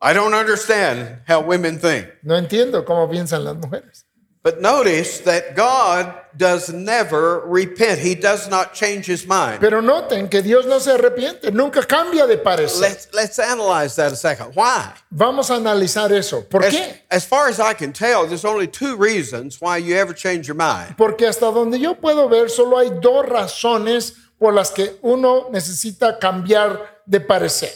I 0.00 0.12
don't 0.12 0.34
understand 0.34 1.22
how 1.26 1.40
women 1.40 1.78
think. 1.78 2.06
No 2.22 2.36
entiendo 2.36 2.84
cómo 2.84 3.08
piensan 3.08 3.44
las 3.44 3.56
mujeres. 3.56 4.07
But 4.48 4.62
notice 4.62 5.18
that 5.24 5.54
God 5.54 6.14
does 6.34 6.72
never 6.72 7.40
repent. 7.40 7.98
He 7.98 8.14
does 8.14 8.48
not 8.48 8.72
change 8.72 9.04
his 9.04 9.26
mind. 9.26 9.60
Pero 9.60 9.82
noten 9.82 10.30
que 10.30 10.40
Dios 10.40 10.64
no 10.64 10.78
se 10.78 10.92
arrepiente, 10.92 11.52
nunca 11.52 11.82
cambia 11.82 12.26
de 12.26 12.38
parecer. 12.38 12.80
Let's, 12.80 13.08
let's 13.12 13.38
analyze 13.38 13.94
that 13.96 14.10
a 14.10 14.16
second. 14.16 14.54
Why? 14.54 14.94
Vamos 15.10 15.50
a 15.50 15.56
analizar 15.56 16.12
eso. 16.12 16.40
¿Por 16.48 16.64
As, 16.64 16.72
qué? 16.74 16.94
as 17.10 17.26
far 17.26 17.48
as 17.48 17.60
I 17.60 17.74
can 17.74 17.92
tell, 17.92 18.26
there's 18.26 18.46
only 18.46 18.66
two 18.66 18.96
reasons 18.96 19.60
why 19.60 19.76
you 19.76 19.96
ever 19.96 20.14
change 20.14 20.48
your 20.48 20.56
mind. 20.56 20.96
Porque 20.96 21.26
hasta 21.26 21.52
donde 21.52 21.78
yo 21.78 21.96
puedo 21.96 22.26
ver, 22.30 22.48
solo 22.48 22.78
hay 22.78 22.88
dos 23.02 23.26
razones 23.26 24.14
por 24.38 24.54
las 24.54 24.70
que 24.70 24.96
uno 25.02 25.50
necesita 25.50 26.18
cambiar 26.18 27.02
de 27.06 27.20
parecer. 27.20 27.74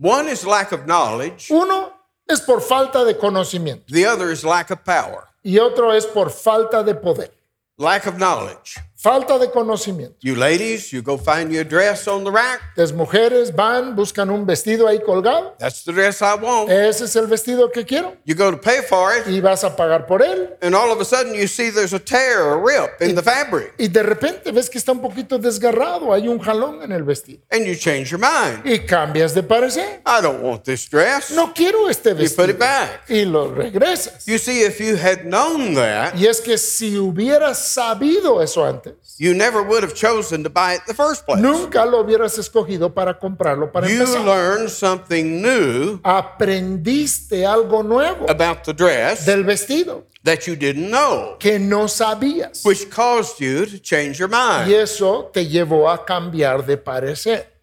One 0.00 0.28
is 0.28 0.46
lack 0.46 0.72
of 0.72 0.86
knowledge, 0.86 1.50
Uno 1.50 1.92
es 2.26 2.40
por 2.40 2.62
falta 2.62 3.04
de 3.04 3.12
conocimiento 3.18 3.84
the 3.92 4.06
other 4.06 4.30
is 4.30 4.42
lack 4.42 4.70
of 4.70 4.82
power. 4.86 5.28
Y 5.44 5.58
otro 5.58 5.92
es 5.92 6.06
por 6.06 6.30
falta 6.30 6.82
de 6.82 6.96
poder. 6.96 7.32
Lack 7.76 8.06
of 8.08 8.16
knowledge. 8.16 8.80
Falta 9.04 9.38
de 9.38 9.50
conocimiento. 9.50 10.16
You 10.22 10.34
ladies, 10.34 10.90
you 10.90 11.02
go 11.02 11.18
find 11.18 11.52
your 11.52 11.62
dress 11.66 12.08
on 12.08 12.24
the 12.24 12.30
rack. 12.30 12.62
Las 12.74 12.90
mujeres 12.90 13.54
van, 13.54 13.94
buscan 13.94 14.30
un 14.30 14.46
vestido 14.46 14.88
ahí 14.88 14.98
colgado. 15.04 15.54
That's 15.58 15.84
the 15.84 15.92
dress 15.92 16.22
I 16.22 16.36
want. 16.40 16.70
Ese 16.70 17.04
es 17.04 17.14
el 17.14 17.26
vestido 17.26 17.70
que 17.70 17.84
quiero. 17.84 18.16
You 18.24 18.34
go 18.34 18.50
to 18.50 18.56
pay 18.58 18.80
for 18.80 19.12
it, 19.14 19.26
Y 19.28 19.42
vas 19.42 19.62
a 19.62 19.76
pagar 19.76 20.06
por 20.06 20.22
él. 20.22 20.56
and 20.62 20.74
all 20.74 20.90
of 20.90 21.02
a 21.02 21.04
sudden 21.04 21.34
you 21.34 21.46
see 21.46 21.68
there's 21.68 21.92
a 21.92 21.98
tear, 21.98 22.52
a 22.52 22.56
rip 22.56 23.02
in 23.02 23.14
the 23.14 23.22
fabric, 23.22 23.74
Y 23.78 23.88
de 23.88 24.02
repente 24.02 24.50
ves 24.52 24.70
que 24.70 24.78
está 24.78 24.92
un 24.92 25.02
poquito 25.02 25.36
desgarrado. 25.38 26.10
Hay 26.14 26.26
un 26.26 26.38
jalón 26.38 26.82
en 26.82 26.90
el 26.90 27.02
vestido. 27.02 27.40
and 27.50 27.66
you 27.66 27.74
change 27.74 28.08
your 28.10 28.18
mind. 28.18 28.64
Y 28.64 28.86
cambias 28.86 29.34
de 29.34 29.42
parecer. 29.42 30.00
I 30.06 30.22
don't 30.22 30.40
want 30.42 30.64
this 30.64 30.88
dress. 30.88 31.30
No 31.30 31.52
quiero 31.52 31.90
este 31.90 32.08
You 32.12 32.16
put 32.16 32.22
vestido. 32.22 32.48
it 32.48 32.58
back. 32.58 33.10
Y 33.10 33.26
lo 33.26 33.54
regresas. 33.54 34.24
You 34.24 34.38
see, 34.38 34.62
if 34.62 34.80
you 34.80 34.96
had 34.96 35.24
known 35.26 35.74
that, 35.74 36.14
Y 36.16 36.24
es 36.26 36.40
que 36.40 36.56
si 36.56 36.96
hubieras 36.96 37.58
sabido 37.58 38.42
eso 38.42 38.64
antes, 38.64 38.93
you 39.18 39.34
never 39.34 39.62
would 39.62 39.82
have 39.82 39.94
chosen 39.94 40.42
to 40.42 40.50
buy 40.50 40.74
it 40.74 40.80
the 40.86 40.94
first 40.94 41.24
place. 41.26 41.40
nunca 41.40 41.84
lo 41.84 42.00
hubieras 42.02 42.38
escogido 42.38 42.92
para 42.94 43.18
comprarlo 43.18 43.70
para 43.72 43.88
You 43.88 44.00
empezar. 44.02 44.24
learned 44.24 44.68
something 44.70 45.40
new 45.42 46.00
Aprendiste 46.02 47.46
algo 47.46 47.82
nuevo 47.82 48.26
about 48.28 48.64
the 48.64 48.72
dress 48.72 49.24
del 49.26 49.44
vestido 49.44 50.04
that 50.24 50.46
you 50.46 50.56
didn't 50.56 50.88
know, 50.90 51.36
que 51.38 51.58
no 51.58 51.86
sabías. 51.86 52.64
which 52.64 52.88
caused 52.90 53.38
you 53.40 53.66
to 53.66 53.78
change 53.78 54.18
your 54.18 54.28
Y 54.30 54.64
mind. 54.64 54.72
eso 54.72 55.30
te 55.32 55.46
llevó 55.46 55.90
a 55.90 56.04
cambiar 56.04 56.64
de 56.64 56.76
parecer. 56.78 57.53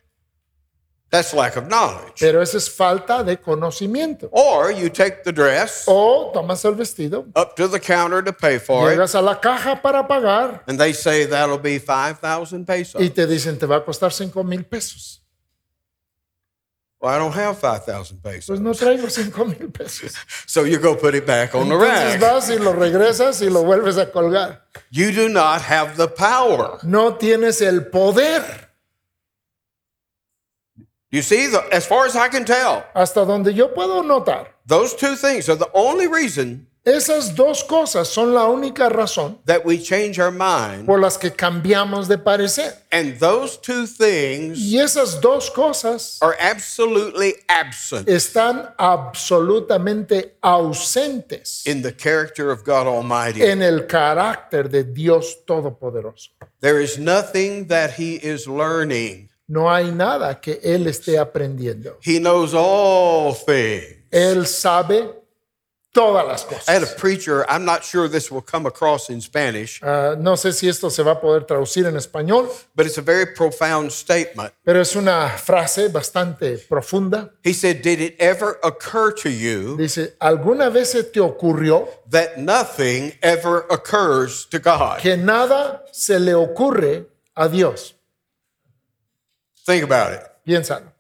That's 1.11 1.33
lack 1.33 1.57
of 1.57 1.67
knowledge. 1.67 2.21
Pero 2.21 2.41
eso 2.41 2.57
es 2.57 2.69
falta 2.69 3.21
de 3.21 3.35
conocimiento. 3.37 4.29
Or 4.31 4.71
you 4.71 4.89
take 4.89 5.23
the 5.25 5.33
dress 5.33 5.83
O 5.87 6.31
tomas 6.33 6.63
el 6.63 6.73
vestido, 6.75 7.27
up 7.35 7.53
to 7.57 7.67
the 7.67 7.81
counter 7.81 8.23
to 8.23 8.31
pay 8.31 8.57
for 8.59 8.89
it, 8.89 8.95
llegas 8.95 9.13
a 9.13 9.21
la 9.21 9.35
caja 9.41 9.81
para 9.81 10.07
pagar 10.07 10.63
and 10.67 10.79
they 10.79 10.93
say 10.93 11.25
that'll 11.25 11.57
be 11.59 11.79
5,000 11.79 12.65
pesos. 12.65 13.01
y 13.01 13.09
te 13.09 13.27
dicen 13.27 13.59
te 13.59 13.65
va 13.65 13.75
a 13.77 13.83
costar 13.83 14.13
5 14.13 14.41
mil 14.45 14.63
pesos. 14.63 15.17
Well, 17.01 17.11
I 17.13 17.17
don't 17.17 17.33
have 17.33 17.57
5,000 17.57 18.21
pesos. 18.21 18.45
Pues 18.47 18.59
no 18.61 18.73
traigo 18.73 19.09
5 19.09 19.45
mil 19.45 19.69
pesos. 19.71 20.13
So 20.47 20.63
you 20.65 20.77
go 20.79 20.95
put 20.95 21.15
it 21.15 21.25
back 21.25 21.55
on 21.55 21.67
the 21.67 21.75
Entonces 21.75 22.21
rack. 22.21 22.21
vas 22.21 22.49
y 22.49 22.57
lo 22.59 22.73
regresas 22.73 23.41
y 23.41 23.49
lo 23.49 23.63
vuelves 23.63 23.97
a 23.97 24.11
colgar. 24.11 24.61
You 24.91 25.11
do 25.11 25.27
not 25.27 25.61
have 25.61 25.97
the 25.97 26.07
power. 26.07 26.77
No 26.83 27.15
tienes 27.15 27.61
el 27.61 27.87
poder. 27.87 28.70
You 31.11 31.21
see, 31.21 31.47
the, 31.47 31.61
as 31.73 31.85
far 31.85 32.05
as 32.05 32.15
I 32.15 32.29
can 32.29 32.45
tell, 32.45 32.85
Hasta 32.95 33.25
donde 33.25 33.53
yo 33.53 33.67
puedo 33.69 34.01
notar, 34.01 34.47
those 34.65 34.93
two 34.95 35.15
things 35.15 35.49
are 35.49 35.57
the 35.57 35.69
only 35.73 36.07
reason 36.07 36.67
esas 36.83 37.35
dos 37.35 37.63
cosas 37.63 38.07
son 38.07 38.33
la 38.33 38.47
única 38.47 38.89
razón 38.89 39.37
that 39.45 39.63
we 39.63 39.77
change 39.77 40.17
our 40.17 40.31
mind. 40.31 40.87
por 40.87 40.99
las 40.99 41.15
que 41.17 41.29
cambiamos 41.29 42.07
de 42.07 42.17
parecer. 42.17 42.73
And 42.91 43.19
those 43.19 43.57
two 43.57 43.85
things 43.85 44.57
Y 44.57 44.79
esas 44.79 45.21
dos 45.21 45.51
cosas 45.51 46.17
are 46.23 46.35
absolutely 46.39 47.35
absent 47.47 48.07
están 48.09 48.73
absolutamente 48.79 50.37
ausentes 50.41 51.67
in 51.67 51.83
the 51.83 51.91
character 51.91 52.49
of 52.49 52.63
God 52.63 52.87
Almighty. 52.87 53.43
en 53.43 53.61
el 53.61 53.85
carácter 53.85 54.69
de 54.69 54.83
Dios 54.83 55.37
Todopoderoso. 55.45 56.29
There 56.61 56.81
is 56.81 56.97
nothing 56.97 57.67
that 57.67 57.91
He 57.99 58.15
is 58.15 58.47
learning. 58.47 59.30
No 59.51 59.69
hay 59.69 59.91
nada 59.91 60.39
que 60.39 60.61
Él 60.63 60.87
esté 60.87 61.19
aprendiendo. 61.19 61.97
He 62.01 62.19
knows 62.19 62.53
all 62.53 63.33
things. 63.35 63.97
Él 64.09 64.47
sabe 64.47 65.09
todas 65.93 66.25
las 66.25 66.45
I 66.69 66.71
had 66.71 66.83
a 66.83 66.85
cosas. 66.85 66.95
preacher, 67.01 67.45
I'm 67.49 67.65
not 67.65 67.83
sure 67.83 68.07
this 68.07 68.31
will 68.31 68.41
come 68.41 68.65
across 68.65 69.09
in 69.09 69.19
Spanish, 69.19 69.81
Ah, 69.83 70.15
no 70.17 70.37
sé 70.37 70.53
si 70.53 70.69
esto 70.69 70.89
se 70.89 71.03
va 71.03 71.11
a 71.11 71.19
poder 71.19 71.43
traducir 71.45 71.85
en 71.85 71.97
español, 71.97 72.47
but 72.73 72.85
it's 72.85 72.97
a 72.97 73.01
very 73.01 73.25
profound 73.25 73.91
statement. 73.91 74.53
pero 74.63 74.79
es 74.79 74.95
una 74.95 75.27
frase 75.37 75.89
bastante 75.89 76.57
profunda. 76.69 77.31
He 77.43 77.51
said, 77.53 77.81
Did 77.81 77.99
it 77.99 78.15
ever 78.19 78.57
occur 78.63 79.11
to 79.21 79.29
you 79.29 79.75
Dice, 79.75 80.15
¿alguna 80.21 80.69
vez 80.69 80.91
se 80.91 81.03
te 81.03 81.19
ocurrió 81.19 81.89
that 82.09 82.37
nothing 82.37 83.11
ever 83.21 83.65
occurs 83.69 84.45
to 84.49 84.59
God? 84.59 84.99
que 85.01 85.17
nada 85.17 85.83
se 85.91 86.19
le 86.19 86.33
ocurre 86.35 87.07
a 87.35 87.49
Dios? 87.49 87.95
Think 89.71 89.85
about 89.85 90.11
it. 90.11 90.21
Piénsalo. 90.45 90.91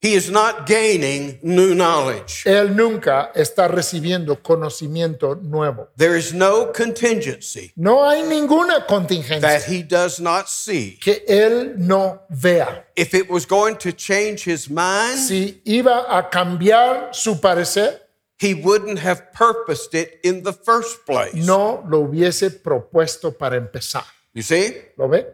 He 0.00 0.14
is 0.14 0.28
not 0.28 0.66
gaining 0.66 1.38
new 1.42 1.72
knowledge. 1.74 2.42
Él 2.46 2.74
nunca 2.74 3.30
está 3.34 3.68
recibiendo 3.68 4.42
conocimiento 4.42 5.36
nuevo. 5.40 5.88
There 5.96 6.16
is 6.16 6.32
no 6.34 6.72
contingency 6.72 7.72
No 7.76 8.08
hay 8.08 8.22
ninguna 8.22 8.86
contingencia 8.88 9.40
that 9.40 9.62
he 9.68 9.82
does 9.84 10.18
not 10.20 10.48
see. 10.48 10.98
que 11.00 11.24
él 11.28 11.76
no 11.78 12.22
vea. 12.28 12.86
If 12.96 13.14
it 13.14 13.28
was 13.30 13.44
going 13.46 13.76
to 13.78 13.92
change 13.92 14.44
his 14.44 14.68
mind, 14.68 15.18
Si 15.18 15.60
iba 15.64 16.06
a 16.08 16.28
cambiar 16.28 17.12
su 17.14 17.36
parecer, 17.40 18.00
he 18.40 18.54
wouldn't 18.54 18.98
have 19.00 19.32
purposed 19.32 19.94
it 19.94 20.18
in 20.24 20.42
the 20.42 20.52
first 20.52 21.04
place. 21.06 21.34
no 21.46 21.84
lo 21.88 22.00
hubiese 22.06 22.50
propuesto 22.50 23.36
para 23.36 23.56
empezar. 23.56 24.04
You 24.32 24.42
see? 24.42 24.74
¿Lo 24.96 25.08
ve? 25.08 25.24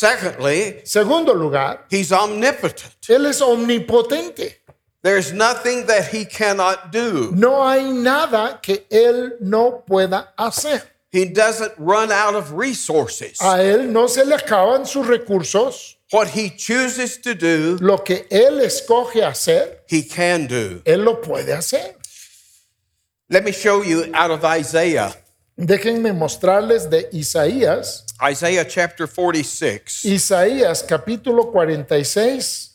Secondly, 0.00 0.82
Segundo 0.84 1.34
lugar, 1.34 1.80
he's 1.90 2.12
omnipotent. 2.12 2.94
él 3.08 3.26
es 3.26 3.40
omnipotente. 3.40 4.54
There's 5.02 5.32
nothing 5.32 5.86
that 5.86 6.14
he 6.14 6.24
cannot 6.26 6.92
do. 6.92 7.32
No 7.34 7.66
hay 7.66 7.90
nada 7.90 8.60
que 8.62 8.84
él 8.88 9.32
no 9.40 9.82
pueda 9.84 10.28
hacer. 10.38 10.82
He 11.10 11.24
doesn't 11.24 11.72
run 11.76 12.12
out 12.12 12.36
of 12.36 12.52
resources. 12.52 13.40
A 13.40 13.56
él 13.64 13.88
no 13.90 14.06
se 14.06 14.24
le 14.24 14.36
acaban 14.36 14.86
sus 14.86 15.04
recursos. 15.08 15.96
What 16.12 16.28
he 16.28 16.50
chooses 16.50 17.18
to 17.22 17.34
do, 17.34 17.76
Lo 17.80 17.98
que 18.04 18.26
él 18.30 18.60
escoge 18.60 19.24
hacer, 19.24 19.80
he 19.88 20.04
can 20.04 20.46
do. 20.46 20.82
él 20.84 21.04
lo 21.04 21.20
puede 21.20 21.52
hacer. 21.52 21.96
Let 23.28 23.42
me 23.42 23.50
show 23.50 23.82
you 23.82 24.04
out 24.14 24.30
of 24.30 24.44
Isaiah. 24.44 25.12
Déjenme 25.58 26.12
mostrarles 26.12 26.88
de 26.88 27.08
Isaías, 27.12 28.04
Isaiah 28.22 28.66
chapter 28.66 29.06
46. 29.06 30.04
Isaías 30.04 30.82
capítulo 30.82 31.50
46. 31.50 32.70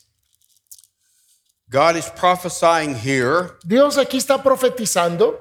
God 1.70 1.96
is 1.96 2.10
prophesying 2.10 2.96
here 2.96 3.58
Dios 3.66 3.98
aquí 3.98 4.18
está 4.18 4.42
profetizando 4.42 5.36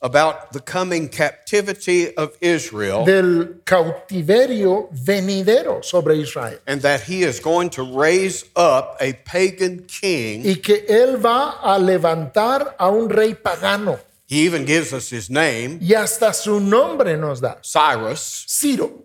about 0.00 0.52
the 0.52 0.60
coming 0.60 1.08
captivity 1.08 2.14
of 2.16 2.32
Israel 2.40 3.04
del 3.04 3.60
cautiverio 3.64 4.88
venidero 4.90 5.84
sobre 5.84 6.16
Israel 6.16 6.58
and 6.66 6.80
that 6.82 7.02
he 7.02 7.22
is 7.22 7.40
going 7.40 7.68
to 7.68 7.82
raise 7.82 8.44
up 8.56 8.96
a 9.00 9.12
pagan 9.24 9.84
king. 9.86 10.42
y 10.44 10.56
que 10.56 10.86
él 10.88 11.18
va 11.18 11.60
a 11.62 11.78
levantar 11.78 12.74
a 12.78 12.88
un 12.88 13.08
rey 13.08 13.34
pagano 13.34 13.98
He 14.28 14.44
even 14.44 14.66
gives 14.66 14.92
us 14.92 15.08
his 15.10 15.30
name, 15.30 15.78
y 15.80 15.94
hasta 15.94 16.32
su 16.34 16.60
nombre 16.60 17.16
nos 17.16 17.40
da, 17.40 17.56
Cyrus, 17.62 18.44
Ciro, 18.46 19.04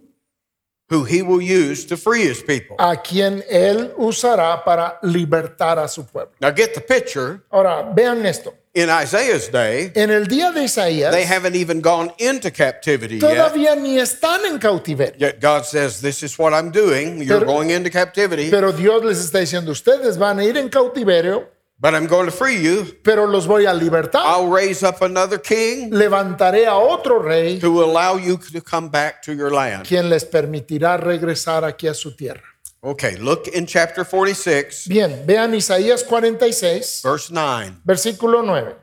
who 0.89 1.05
he 1.05 1.21
will 1.21 1.41
use 1.41 1.85
to 1.85 1.95
free 1.95 2.23
his 2.23 2.41
people. 2.43 2.75
a 2.77 2.97
quien 3.01 3.41
él 3.49 3.93
usará 3.97 4.63
para 4.65 4.99
libertar 5.01 5.79
a 5.79 5.87
su 5.87 6.03
pueblo. 6.05 6.33
Now 6.41 6.51
get 6.51 6.73
the 6.73 6.81
picture. 6.81 7.41
Ahora, 7.51 7.89
vean 7.95 8.25
esto. 8.25 8.53
In 8.75 8.89
Isaiah's 8.89 9.49
day, 9.51 9.91
En 9.95 10.09
el 10.09 10.25
día 10.27 10.51
de 10.51 10.63
Isaías 10.63 11.11
they 11.13 11.23
haven't 11.25 11.55
even 11.55 11.79
gone 11.79 12.11
into 12.17 12.49
captivity 12.51 13.19
yet. 13.19 13.21
todavía 13.21 13.75
ni 13.75 13.99
están 13.99 14.43
en 14.45 14.57
cautiverio. 14.57 15.15
Yet 15.19 15.39
God 15.39 15.63
says, 15.65 16.01
This 16.01 16.23
is 16.23 16.37
what 16.39 16.53
I'm 16.53 16.71
doing. 16.71 17.19
You're 17.21 17.39
Pero- 17.41 17.45
going 17.45 17.69
into 17.69 17.91
captivity, 17.91 18.49
Pero 18.49 18.71
Dios 18.73 19.03
les 19.05 19.19
está 19.19 19.39
diciendo, 19.39 19.71
ustedes 19.71 20.17
van 20.17 20.39
a 20.39 20.43
ir 20.43 20.57
en 20.57 20.69
cautiverio, 20.69 21.47
but 21.83 21.93
I'm 21.93 22.07
going 22.07 22.25
to 22.27 22.31
free 22.31 22.55
you. 22.63 22.85
pero 23.03 23.25
los 23.27 23.45
voy 23.45 23.65
a 23.65 23.73
libertar. 23.73 24.21
I'll 24.23 24.47
raise 24.47 24.83
up 24.83 25.01
another 25.01 25.37
king 25.37 25.91
Levantaré 25.91 26.65
a 26.65 26.73
otro 26.75 27.19
rey 27.19 27.59
will 27.61 27.83
allow 27.83 28.15
you 28.15 28.37
to 28.37 28.61
come 28.61 28.87
back 28.87 29.21
to 29.23 29.33
your 29.33 29.51
land. 29.51 29.85
quien 29.85 30.09
les 30.09 30.23
permitirá 30.23 30.97
regresar 30.97 31.63
aquí 31.65 31.89
a 31.89 31.93
su 31.93 32.11
tierra. 32.15 32.41
Okay, 32.81 33.17
look 33.17 33.47
in 33.49 33.65
chapter 33.65 34.03
46, 34.05 34.87
Bien, 34.87 35.25
vean 35.25 35.53
Isaías 35.53 36.03
46, 36.03 37.01
verse 37.01 37.29
9. 37.29 37.81
versículo 37.85 38.41
9. 38.45 38.75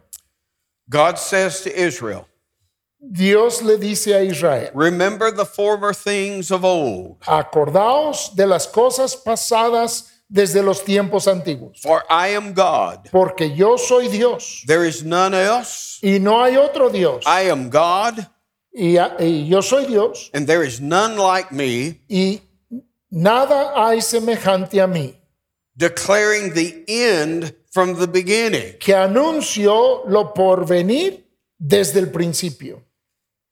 God 0.90 1.18
says 1.18 1.62
to 1.62 1.70
Israel, 1.74 2.26
Dios 3.00 3.62
le 3.62 3.78
dice 3.78 4.08
a 4.08 4.22
Israel, 4.22 4.70
Remember 4.74 5.30
the 5.30 5.46
former 5.46 5.94
things 5.94 6.50
of 6.50 6.64
old, 6.66 7.18
acordaos 7.26 8.34
de 8.36 8.46
las 8.46 8.66
cosas 8.66 9.16
pasadas 9.16 10.10
desde 10.32 10.62
los 10.62 10.84
tiempos 10.84 11.26
antiguos, 11.26 11.80
for 11.82 12.04
I 12.08 12.34
am 12.36 12.54
God. 12.54 13.08
porque 13.10 13.54
yo 13.54 13.76
soy 13.76 14.06
Dios 14.08 14.62
There 14.66 14.86
is 14.88 15.02
none 15.04 15.34
else. 15.34 15.98
y 16.02 16.20
no 16.20 16.42
hay 16.42 16.56
otro 16.56 16.88
Dios. 16.88 17.24
I 17.26 17.50
am 17.50 17.68
God, 17.68 18.20
Y, 18.72 18.96
y 19.18 19.48
yo 19.48 19.60
soy 19.62 19.86
Dios 19.86 20.30
and 20.32 20.46
there 20.46 20.64
is 20.64 20.80
none 20.80 21.16
like 21.16 21.50
me, 21.52 22.00
y 22.08 22.40
nada 23.10 23.72
hay 23.74 24.00
semejante 24.00 24.80
a 24.80 24.86
mí, 24.86 25.16
declaring 25.74 26.54
the 26.54 26.84
end 26.86 27.52
from 27.72 27.98
the 27.98 28.06
beginning. 28.06 28.76
que 28.78 28.94
anunció 28.94 30.04
lo 30.06 30.32
por 30.32 30.64
venir 30.66 31.26
desde 31.58 31.98
el 31.98 32.10
principio. 32.12 32.84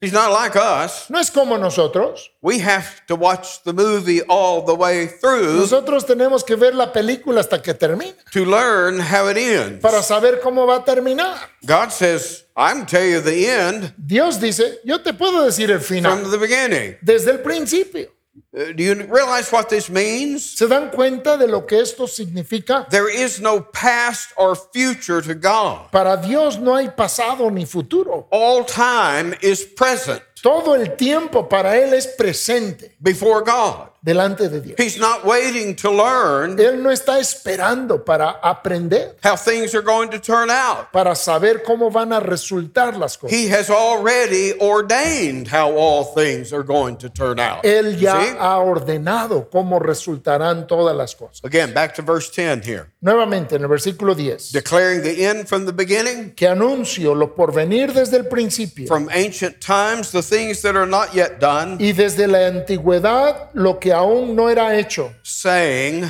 He's 0.00 0.12
not 0.12 0.30
like 0.30 0.54
us. 0.56 1.10
No 1.10 1.18
es 1.18 1.28
como 1.28 1.56
nosotros. 1.58 2.30
We 2.40 2.60
have 2.60 3.04
to 3.08 3.16
watch 3.16 3.64
the 3.64 3.72
movie 3.72 4.22
all 4.28 4.62
the 4.64 4.74
way 4.74 5.08
through 5.08 5.58
Nosotros 5.58 6.04
tenemos 6.06 6.44
que 6.44 6.54
ver 6.54 6.72
la 6.74 6.92
película 6.92 7.40
hasta 7.40 7.60
que 7.60 7.74
termine 7.74 8.14
to 8.32 8.44
learn 8.44 9.00
how 9.00 9.28
it 9.28 9.36
ends. 9.36 9.82
para 9.82 10.00
saber 10.02 10.40
cómo 10.40 10.66
va 10.66 10.76
a 10.76 10.84
terminar. 10.84 11.36
God 11.66 11.90
says, 11.90 12.44
I 12.56 12.74
can 12.74 12.86
tell 12.86 13.04
you 13.04 13.20
the 13.20 13.46
end 13.48 13.92
Dios 13.96 14.38
dice, 14.38 14.78
yo 14.84 15.00
te 15.02 15.12
puedo 15.14 15.44
decir 15.44 15.70
el 15.72 15.80
final 15.80 16.18
from 16.20 16.30
the 16.30 16.38
beginning. 16.38 16.96
desde 17.02 17.32
el 17.32 17.38
principio. 17.40 18.08
Uh, 18.56 18.72
Do 18.72 18.82
you 18.82 18.94
realize 19.06 19.50
what 19.52 19.68
this 19.68 19.88
means? 19.88 20.56
¿Se 20.56 20.66
dan 20.66 20.90
cuenta 20.90 21.36
de 21.38 21.46
lo 21.46 21.66
que 21.66 21.80
esto 21.80 22.06
significa? 22.06 22.86
There 22.90 23.08
is 23.08 23.40
no 23.40 23.60
past 23.60 24.32
or 24.36 24.54
future 24.56 25.20
to 25.22 25.34
God. 25.34 25.90
Para 25.90 26.16
Dios 26.16 26.58
no 26.58 26.74
hay 26.74 26.88
pasado 26.88 27.50
ni 27.52 27.64
futuro. 27.64 28.26
All 28.30 28.64
time 28.64 29.34
is 29.42 29.64
present 29.64 30.22
Todo 30.42 30.74
el 30.76 30.94
tiempo 30.96 31.48
para 31.48 31.76
Él 31.76 31.94
es 31.94 32.06
presente 32.06 32.96
before 33.00 33.42
God. 33.42 33.90
Delante 34.02 34.48
de 34.48 34.60
Dios. 34.60 34.76
He's 34.78 34.98
not 34.98 35.24
waiting 35.24 35.74
to 35.76 35.90
learn 35.90 36.58
Él 36.58 36.82
no 36.82 36.90
está 36.90 37.18
esperando 37.18 38.04
para 38.04 38.38
aprender, 38.42 39.16
how 39.22 39.36
things 39.36 39.74
are 39.74 39.82
going 39.82 40.08
to 40.08 40.18
turn 40.18 40.50
out. 40.50 40.90
para 40.92 41.14
saber 41.14 41.62
cómo 41.62 41.90
van 41.90 42.12
a 42.12 42.20
resultar 42.20 42.96
las 42.96 43.16
cosas. 43.16 43.36
He 43.36 43.48
has 43.48 43.70
already 43.70 44.54
ordained 44.60 45.48
how 45.48 45.76
all 45.76 46.04
things 46.14 46.52
are 46.52 46.62
going 46.62 46.96
to 46.96 47.08
turn 47.08 47.38
out. 47.40 47.64
Él 47.64 47.98
ya 47.98 48.20
see? 48.20 48.36
ha 48.38 48.58
ordenado 48.58 49.48
cómo 49.50 49.78
resultarán 49.78 50.66
todas 50.66 50.96
las 50.96 51.14
cosas. 51.14 51.40
Again, 51.44 51.72
back 51.72 51.94
to 51.94 52.02
verse 52.02 52.30
10 52.30 52.62
here. 52.62 52.86
Nuevamente 53.00 53.56
en 53.56 53.62
el 53.62 53.68
versículo 53.68 54.14
10, 54.14 54.52
Declaring 54.52 55.02
the 55.02 55.24
end 55.24 55.46
from 55.48 55.66
the 55.66 55.72
beginning, 55.72 56.32
que 56.34 56.48
anuncio 56.48 57.14
lo 57.14 57.34
por 57.34 57.52
venir 57.52 57.92
desde 57.92 58.16
el 58.16 58.26
principio 58.26 58.86
from 58.86 59.08
ancient 59.12 59.60
times, 59.60 60.10
the 60.10 60.22
things 60.22 60.62
that 60.62 60.76
are 60.76 60.86
not 60.86 61.14
yet 61.14 61.38
done, 61.38 61.76
y 61.78 61.92
desde 61.92 62.26
la 62.26 62.46
antigüedad 62.46 63.50
lo 63.54 63.78
que 63.78 63.87
aún 63.90 64.34
no 64.34 64.48
era 64.48 64.76
hecho. 64.78 65.12
saying, 65.22 66.04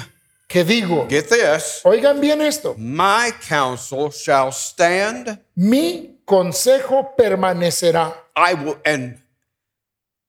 Que 0.48 0.64
digo, 0.64 1.06
Get 1.08 1.28
this, 1.28 1.82
oigan 1.84 2.20
bien 2.20 2.40
esto, 2.40 2.74
my 2.78 3.30
counsel 3.48 4.10
shall 4.10 4.50
stand, 4.50 5.38
mi 5.56 6.20
consejo 6.24 7.14
permanecerá 7.16 8.14
I 8.36 8.54
will 8.54 8.78
and 8.84 9.18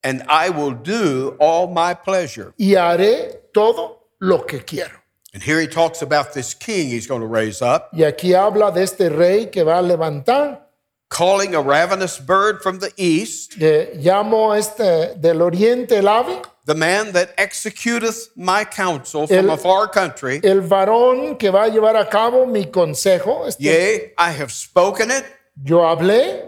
and 0.03 0.23
I 0.29 0.49
will 0.49 0.73
do 0.73 1.35
all 1.39 1.67
my 1.67 1.93
pleasure. 1.93 2.53
y 2.57 2.75
haré 2.75 3.49
todo 3.53 3.99
lo 4.19 4.45
que 4.45 4.59
quiero. 4.65 4.97
And 5.33 5.43
here 5.43 5.59
he 5.61 5.67
talks 5.67 6.01
about 6.01 6.33
this 6.33 6.53
king 6.55 6.89
he's 6.89 7.05
going 7.07 7.21
to 7.21 7.27
raise 7.27 7.61
up, 7.61 7.89
Y 7.93 8.03
aquí 8.03 8.33
habla 8.33 8.71
de 8.71 8.83
este 8.83 9.09
rey 9.09 9.45
que 9.51 9.63
va 9.63 9.77
a 9.77 9.81
levantar. 9.81 10.65
calling 11.09 11.55
a 11.55 11.61
ravenous 11.61 12.19
bird 12.19 12.61
from 12.61 12.79
the 12.79 12.91
east, 12.97 13.53
llamo 13.57 14.53
este 14.53 15.15
del 15.19 15.41
oriente 15.41 15.97
el 15.97 16.07
ave, 16.07 16.41
the 16.69 16.75
man 16.75 17.13
that 17.13 17.35
executeth 17.37 18.29
my 18.35 18.63
counsel 18.63 19.25
from 19.25 19.49
El- 19.49 19.55
a 19.55 19.57
far 19.57 19.87
country. 19.87 20.39
el 20.43 20.61
varón 20.61 21.37
que 21.39 21.49
va 21.49 21.63
a 21.63 21.69
llevar 21.69 21.95
a 21.99 22.05
cabo 22.07 22.45
mi 22.45 22.65
consejo. 22.65 23.47
Este, 23.47 23.59
Yea, 23.63 24.11
I 24.19 24.29
have 24.31 24.51
spoken 24.51 25.09
it. 25.09 25.25
Yo 25.63 25.79
hablé, 25.79 26.43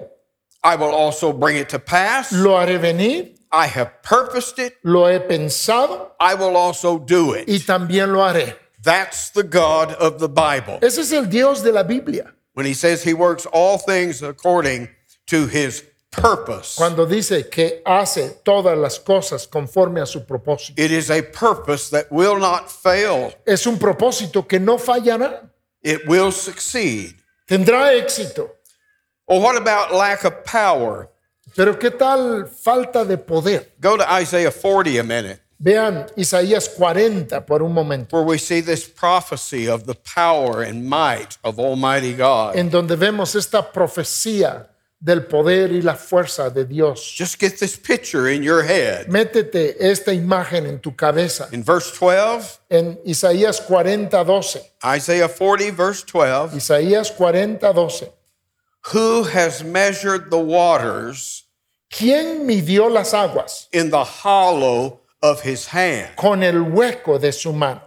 I 0.63 0.75
will 0.75 0.93
also 0.93 1.34
bring 1.34 1.57
it 1.57 1.69
to 1.69 1.79
pass. 1.79 2.31
lo 2.31 2.51
haré 2.51 2.79
venir, 2.79 3.31
I 3.51 3.65
have 3.65 4.03
purposed 4.03 4.60
it. 4.60 4.77
lo 4.84 5.07
he 5.07 5.19
pensado 5.19 6.12
I 6.19 6.36
will 6.36 6.55
also 6.55 6.99
do 6.99 7.34
it. 7.34 7.47
y 7.49 7.57
también 7.65 8.13
lo 8.13 8.19
haré. 8.19 8.55
That's 8.84 9.31
the 9.31 9.43
God 9.43 9.91
of 9.93 10.19
the 10.19 10.29
Bible. 10.29 10.77
Ese 10.84 10.99
es 10.99 11.12
el 11.13 11.25
Dios 11.25 11.63
de 11.63 11.71
la 11.71 11.81
Biblia. 11.84 12.31
when 12.53 12.65
he 12.67 12.73
says 12.75 13.03
he 13.03 13.13
works 13.15 13.47
all 13.47 13.79
things 13.79 14.21
according 14.21 14.88
to 15.25 15.47
his 15.47 15.84
purpose. 16.12 16.76
Cuando 16.76 17.06
dice 17.06 17.50
que 17.50 17.82
hace 17.86 18.41
todas 18.43 18.78
las 18.78 19.00
cosas 19.00 19.47
conforme 19.47 20.02
a 20.02 20.06
su 20.06 20.26
propósito. 20.26 20.82
It 20.82 20.91
is 20.91 21.10
a 21.10 21.21
purpose 21.21 21.89
that 21.89 22.12
will 22.12 22.38
not 22.38 22.69
fail. 22.69 23.34
Es 23.45 23.65
un 23.65 23.78
propósito 23.80 24.47
que 24.47 24.60
no 24.60 24.78
fallará. 24.78 25.50
It 25.82 26.02
will 26.08 26.32
succeed. 26.32 27.15
Tendrá 27.47 27.93
éxito. 27.93 28.50
Well, 29.28 29.41
what 29.41 29.56
about 29.56 29.93
lack 29.93 30.26
of 30.26 30.43
power? 30.43 31.10
Pero 31.56 31.78
¿qué 31.80 31.91
tal 31.91 32.47
falta 32.47 33.06
de 33.06 33.17
poder? 33.17 33.74
Go 33.80 33.97
to 33.97 34.06
Isaiah 34.21 34.52
40 34.52 35.00
a 35.00 35.04
minute, 35.04 35.41
Vean 35.60 36.08
Isaías 36.17 36.69
40 36.69 37.45
por 37.45 37.62
un 37.62 37.74
momento, 37.74 38.15
where 38.17 38.26
we 38.26 38.38
see 38.38 38.62
this 38.62 38.88
prophecy 38.88 39.67
of 39.67 39.86
the 39.86 39.93
power 39.95 40.63
and 40.63 40.86
might 40.89 41.38
of 41.43 41.60
Almighty 41.60 42.13
God. 42.13 42.56
en 42.56 42.69
donde 42.69 42.95
vemos 42.95 43.36
esta 43.36 43.71
profecía 43.71 44.67
del 45.03 45.25
poder 45.25 45.71
y 45.71 45.81
la 45.81 45.95
fuerza 45.95 46.49
de 46.53 46.63
Dios. 46.65 47.01
Just 47.17 47.39
get 47.39 47.57
this 47.57 47.75
picture 47.75 48.27
in 48.29 48.43
your 48.43 48.61
head. 48.63 49.07
Métete 49.07 49.75
esta 49.79 50.11
imagen 50.13 50.67
en 50.67 50.79
tu 50.79 50.91
cabeza. 50.91 51.49
In 51.51 51.63
verse 51.63 51.91
12, 51.97 52.59
En 52.69 52.99
Isaías 53.05 53.59
40, 53.59 54.23
12. 54.23 54.61
Isaiah 54.85 55.27
40, 55.27 55.71
verse 55.71 56.03
12, 56.03 56.55
Isaías 56.55 57.09
40, 57.09 57.73
12. 57.73 58.09
who 58.93 59.23
has 59.23 59.63
measured 59.63 60.29
the 60.31 60.39
waters 60.39 61.43
¿Quién 61.91 62.45
midió 62.47 62.89
las 62.89 63.13
aguas 63.13 63.67
in 63.73 63.89
the 63.91 64.03
hollow 64.03 65.01
of 65.21 65.41
his 65.41 65.67
hand? 65.67 66.15
con 66.15 66.41
el 66.41 66.55
hueco 66.63 67.19
de 67.19 67.31
su 67.31 67.51
mano? 67.53 67.81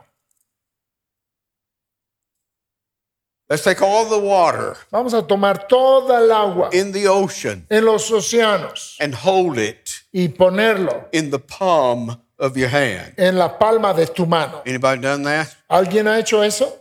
Let's 3.55 3.63
take 3.63 3.83
all 3.83 4.05
the 4.07 4.19
water 4.19 4.77
Vamos 4.91 5.15
a 5.15 5.23
tomar 5.23 5.69
toda 5.69 6.17
el 6.17 6.33
agua 6.33 6.71
in 6.73 6.91
the 6.91 7.07
ocean 7.07 7.65
en 7.71 7.85
los 7.85 8.11
océanos 8.11 8.97
and 8.99 9.15
hold 9.15 9.59
it 9.59 10.03
y 10.13 10.27
ponerlo 10.27 11.05
in 11.13 11.31
the 11.31 11.39
palm 11.39 12.21
of 12.37 12.57
your 12.57 12.69
hand. 12.69 13.15
en 13.17 13.39
la 13.39 13.57
palma 13.57 13.95
de 13.95 14.07
tu 14.07 14.27
mano. 14.27 14.61
Anybody 14.67 15.03
done 15.03 15.23
that? 15.23 15.55
¿Alguien 15.71 16.07
ha 16.07 16.19
hecho 16.19 16.43
eso? 16.43 16.81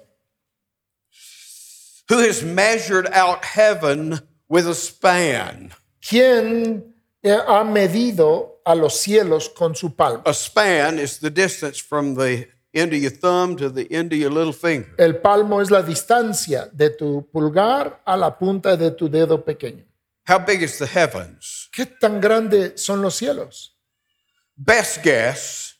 Who 2.09 2.17
has 2.17 2.41
measured 2.41 3.07
out 3.13 3.45
heaven 3.45 4.21
with 4.49 4.67
a 4.67 4.73
span? 4.73 5.73
¿Quién 6.01 6.91
eh, 7.23 7.37
ha 7.47 7.63
medido 7.63 8.53
a 8.65 8.73
los 8.73 8.99
cielos 8.99 9.47
con 9.55 9.75
su 9.75 9.89
palma? 9.91 10.23
A 10.25 10.33
span 10.33 10.97
is 10.97 11.19
the 11.19 11.29
distance 11.29 11.77
from 11.77 12.15
the 12.15 12.47
end 12.73 12.93
of 12.93 12.99
your 12.99 13.11
thumb 13.11 13.55
to 13.55 13.69
the 13.69 13.87
end 13.91 14.11
of 14.13 14.19
your 14.19 14.31
little 14.31 14.53
finger. 14.53 14.93
El 14.97 15.19
palmo 15.21 15.61
es 15.61 15.69
la 15.69 15.81
distancia 15.81 16.69
de 16.71 16.89
tu 16.89 17.27
pulgar 17.31 18.01
a 18.05 18.17
la 18.17 18.37
punta 18.37 18.75
de 18.75 18.91
tu 18.91 19.09
dedo 19.09 19.43
pequeño. 19.43 19.85
How 20.27 20.39
big 20.39 20.61
is 20.63 20.77
the 20.77 20.87
heavens? 20.87 21.69
¿Qué 21.71 21.85
tan 21.85 22.19
grandes 22.21 22.81
son 22.83 23.01
los 23.01 23.15
cielos? 23.15 23.77
Best 24.55 25.03
guess 25.03 25.75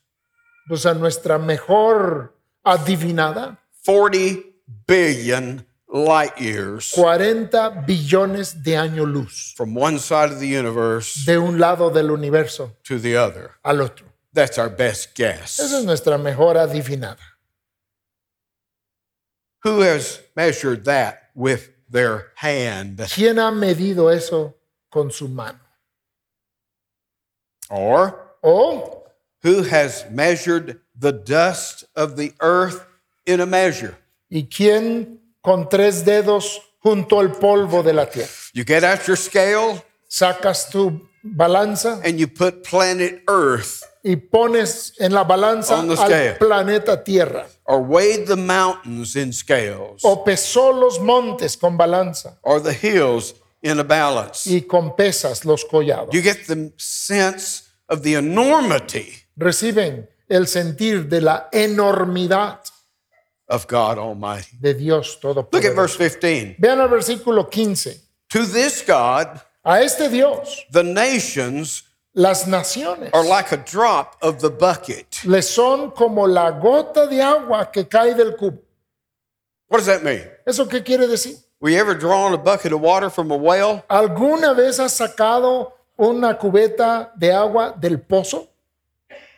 Pues 0.68 0.86
a 0.86 0.94
nuestra 0.94 1.38
mejor 1.38 2.34
adivinada, 2.64 3.60
40 3.86 4.44
billion 4.88 5.66
light 5.94 6.36
years 6.40 6.92
40 6.96 7.84
billones 7.86 8.64
de 8.64 8.78
años 8.78 9.08
luz 9.08 9.54
from 9.56 9.76
one 9.76 10.00
side 10.00 10.32
of 10.32 10.40
the 10.40 10.48
universe 10.48 11.24
de 11.26 11.38
un 11.38 11.60
lado 11.60 11.92
del 11.92 12.10
universo 12.10 12.76
to 12.84 12.98
the 12.98 13.16
other. 13.16 13.52
al 13.64 13.82
otro. 13.82 14.08
That's 14.34 14.58
our 14.58 14.70
best 14.70 15.10
Esa 15.10 15.16
guess. 15.16 15.60
es 15.60 15.84
nuestra 15.86 16.18
mejor 16.18 16.56
adivinada. 16.56 17.20
Who 19.64 19.82
has 19.82 20.20
measured 20.36 20.86
that 20.86 21.30
with 21.36 21.70
their 21.90 22.32
hand? 22.36 22.98
¿Quién 23.14 23.38
ha 23.38 23.52
medido 23.52 24.10
eso 24.14 24.56
con 24.92 25.12
su 25.12 25.28
mano? 25.28 25.60
Or 27.70 28.20
¿O 28.44 29.04
who 29.42 29.64
has 29.64 30.06
measured 30.12 30.80
the 30.96 31.12
dust 31.14 31.86
of 31.96 32.18
the 32.18 32.34
earth 32.42 32.86
in 33.26 33.40
a 33.40 33.46
measure? 33.46 33.98
y 34.30 34.48
quién 34.50 35.20
con 35.44 35.70
tres 35.70 36.04
dedos 36.04 36.58
junto 36.84 37.20
al 37.20 37.30
polvo 37.40 37.84
de 37.84 37.94
la 37.94 38.06
tierra? 38.06 38.30
You 38.54 38.64
get 38.66 38.84
out 38.84 39.08
your 39.08 39.16
scale 39.18 39.82
Sacas 40.10 40.70
tu 40.70 41.08
balanza 41.24 42.02
and 42.04 42.20
you 42.20 42.28
put 42.28 42.64
planet 42.64 43.24
Earth 43.28 43.84
y 44.04 44.18
pones 44.18 44.94
en 45.00 45.14
la 45.14 45.24
balanza 45.24 45.80
al 45.80 46.38
planeta 46.38 47.04
Tierra. 47.04 47.48
or 47.66 47.80
weighed 47.82 48.28
the 48.28 48.36
mountains 48.36 49.16
in 49.16 49.32
scales 49.32 50.02
O 50.04 50.24
pesó 50.24 50.74
los 50.74 51.00
montes 51.00 51.56
con 51.58 51.78
balanza 51.78 52.38
or 52.42 52.62
the 52.62 52.74
hills 52.74 53.34
in 53.62 53.80
a 53.80 53.84
balance. 53.84 54.46
y 54.50 54.62
con 54.68 54.96
pesas 54.96 55.46
los 55.46 55.64
collados. 55.66 56.10
You 56.14 56.22
get 56.22 56.46
the 56.48 56.74
sense 56.78 57.64
of 57.88 58.02
the 58.02 58.16
enormity 58.16 59.14
Reciben 59.38 60.08
el 60.30 60.48
sentir 60.48 61.08
de 61.08 61.22
la 61.22 61.48
enormidad 61.54 62.60
of 63.48 63.66
God 63.68 63.98
Almighty. 63.98 64.58
de 64.60 64.74
Dios 64.74 65.18
Look 65.24 65.66
at 65.66 65.76
verse 65.76 65.96
15. 65.96 66.58
Vean 66.60 66.80
el 66.82 66.88
versículo 66.90 67.50
15. 67.50 68.00
To 68.30 68.46
this 68.46 68.84
God, 68.86 69.40
A 69.64 69.82
este 69.82 70.10
Dios, 70.10 70.66
the 70.72 70.84
nations 70.84 71.84
las 72.16 72.48
naciones 72.48 73.10
are 73.14 73.24
like 73.24 73.52
a 73.52 73.58
drop 73.58 74.16
of 74.22 74.40
the 74.40 74.50
bucket. 74.50 75.24
le 75.26 75.42
son 75.42 75.92
como 75.92 76.28
la 76.28 76.52
gota 76.52 77.08
de 77.08 77.22
agua 77.22 77.72
que 77.72 77.86
cae 77.88 78.14
del 78.14 78.36
cubo. 78.36 78.60
What 79.70 79.80
does 79.80 79.88
that 79.88 80.04
mean? 80.04 80.28
¿Eso 80.46 80.68
qué 80.68 80.84
quiere 80.84 81.08
decir? 81.08 81.36
Were 81.60 81.72
you 81.72 81.78
ever 81.80 81.96
drawn 81.96 82.34
a 82.34 82.38
bucket 82.38 82.74
of 82.74 82.82
water 82.82 83.10
from 83.10 83.32
a 83.32 83.36
well? 83.38 83.84
¿Alguna 83.90 84.54
vez 84.54 84.80
has 84.80 84.94
sacado 84.94 85.72
una 85.98 86.38
cubeta 86.38 87.12
de 87.18 87.32
agua 87.32 87.74
del 87.80 87.98
pozo? 88.00 88.50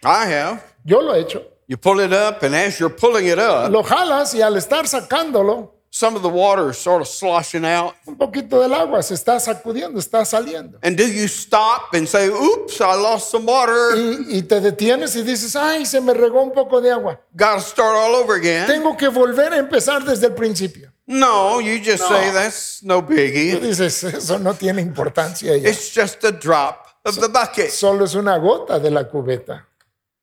I 0.04 0.26
have. 0.26 0.64
Yo 0.84 1.00
lo 1.02 1.14
he 1.14 1.22
hecho. 1.22 1.44
You 1.68 1.78
pull 1.78 2.00
it 2.00 2.12
up, 2.14 2.44
and 2.44 2.54
as 2.54 2.80
you're 2.80 2.94
pulling 2.94 3.26
it 3.28 3.40
up, 3.40 3.72
Lo 3.72 3.82
jalas 3.84 4.36
y 4.36 4.42
al 4.42 4.56
estar 4.56 4.88
sacándolo, 4.88 5.75
some 5.96 6.18
of 6.18 6.22
the 6.24 6.30
water 6.30 6.72
is 6.72 6.78
sort 6.78 7.02
of 7.02 7.08
sloshing 7.08 7.64
out. 7.64 7.96
un 8.06 8.18
poquito 8.18 8.60
del 8.60 8.74
agua 8.74 9.02
se 9.02 9.14
está 9.14 9.40
sacudiendo, 9.40 9.98
está 9.98 10.26
saliendo. 10.26 10.78
And 10.84 10.98
do 10.98 11.06
you 11.08 11.30
stop 11.30 11.94
and 11.94 12.06
say, 12.06 12.28
oops, 12.28 12.82
I 12.82 12.96
lost 12.96 13.32
some 13.32 13.46
water? 13.46 13.96
Y, 13.96 14.40
y 14.40 14.42
te 14.42 14.60
detienes 14.60 15.16
y 15.16 15.22
dices, 15.22 15.56
ay, 15.56 15.86
se 15.86 16.02
me 16.02 16.14
regó 16.14 16.44
un 16.44 16.52
poco 16.52 16.82
de 16.82 16.92
agua. 16.92 17.18
Got 17.34 17.56
to 17.56 17.62
start 17.62 17.96
all 17.96 18.14
over 18.14 18.36
again? 18.36 18.68
Tengo 18.68 18.98
que 18.98 19.08
volver 19.08 19.54
a 19.54 19.58
empezar 19.58 20.04
desde 20.04 20.28
el 20.28 20.34
principio. 20.34 20.92
No, 21.08 21.62
you 21.62 21.80
just 21.80 22.04
say, 22.06 22.30
that's 22.32 22.84
no 22.84 23.02
Tú 23.02 23.16
biggie. 23.16 23.62
dices, 23.62 24.04
eso 24.04 24.38
no 24.38 24.54
tiene 24.54 24.82
importancia 24.82 25.56
ya. 25.56 25.70
It's 25.70 25.94
just 25.96 26.26
a 26.26 26.32
drop 26.34 26.88
of 27.06 27.16
the 27.22 27.30
bucket. 27.30 27.70
Solo 27.70 28.04
es 28.04 28.16
una 28.16 28.38
gota 28.38 28.80
de 28.80 28.92
la 28.92 29.06
cubeta. 29.06 29.66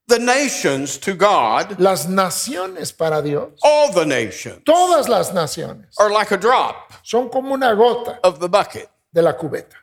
The 0.09 0.19
nations 0.19 0.99
to 0.99 1.15
God, 1.15 1.79
Las 1.79 2.07
naciones 2.07 2.97
para 2.97 3.23
Dios, 3.23 3.53
all 3.62 3.93
the 3.93 4.05
nations, 4.05 4.61
todas 4.65 5.09
las 5.09 5.33
naciones, 5.33 5.87
are 5.99 6.11
like 6.11 6.33
a 6.33 6.37
drop 6.37 6.93
son 7.05 7.29
como 7.31 7.55
una 7.55 7.75
gota 7.75 8.19
of 8.25 8.38
the 8.41 8.49
bucket. 8.49 8.88
de 9.15 9.23
la 9.23 9.33
cubeta. 9.35 9.77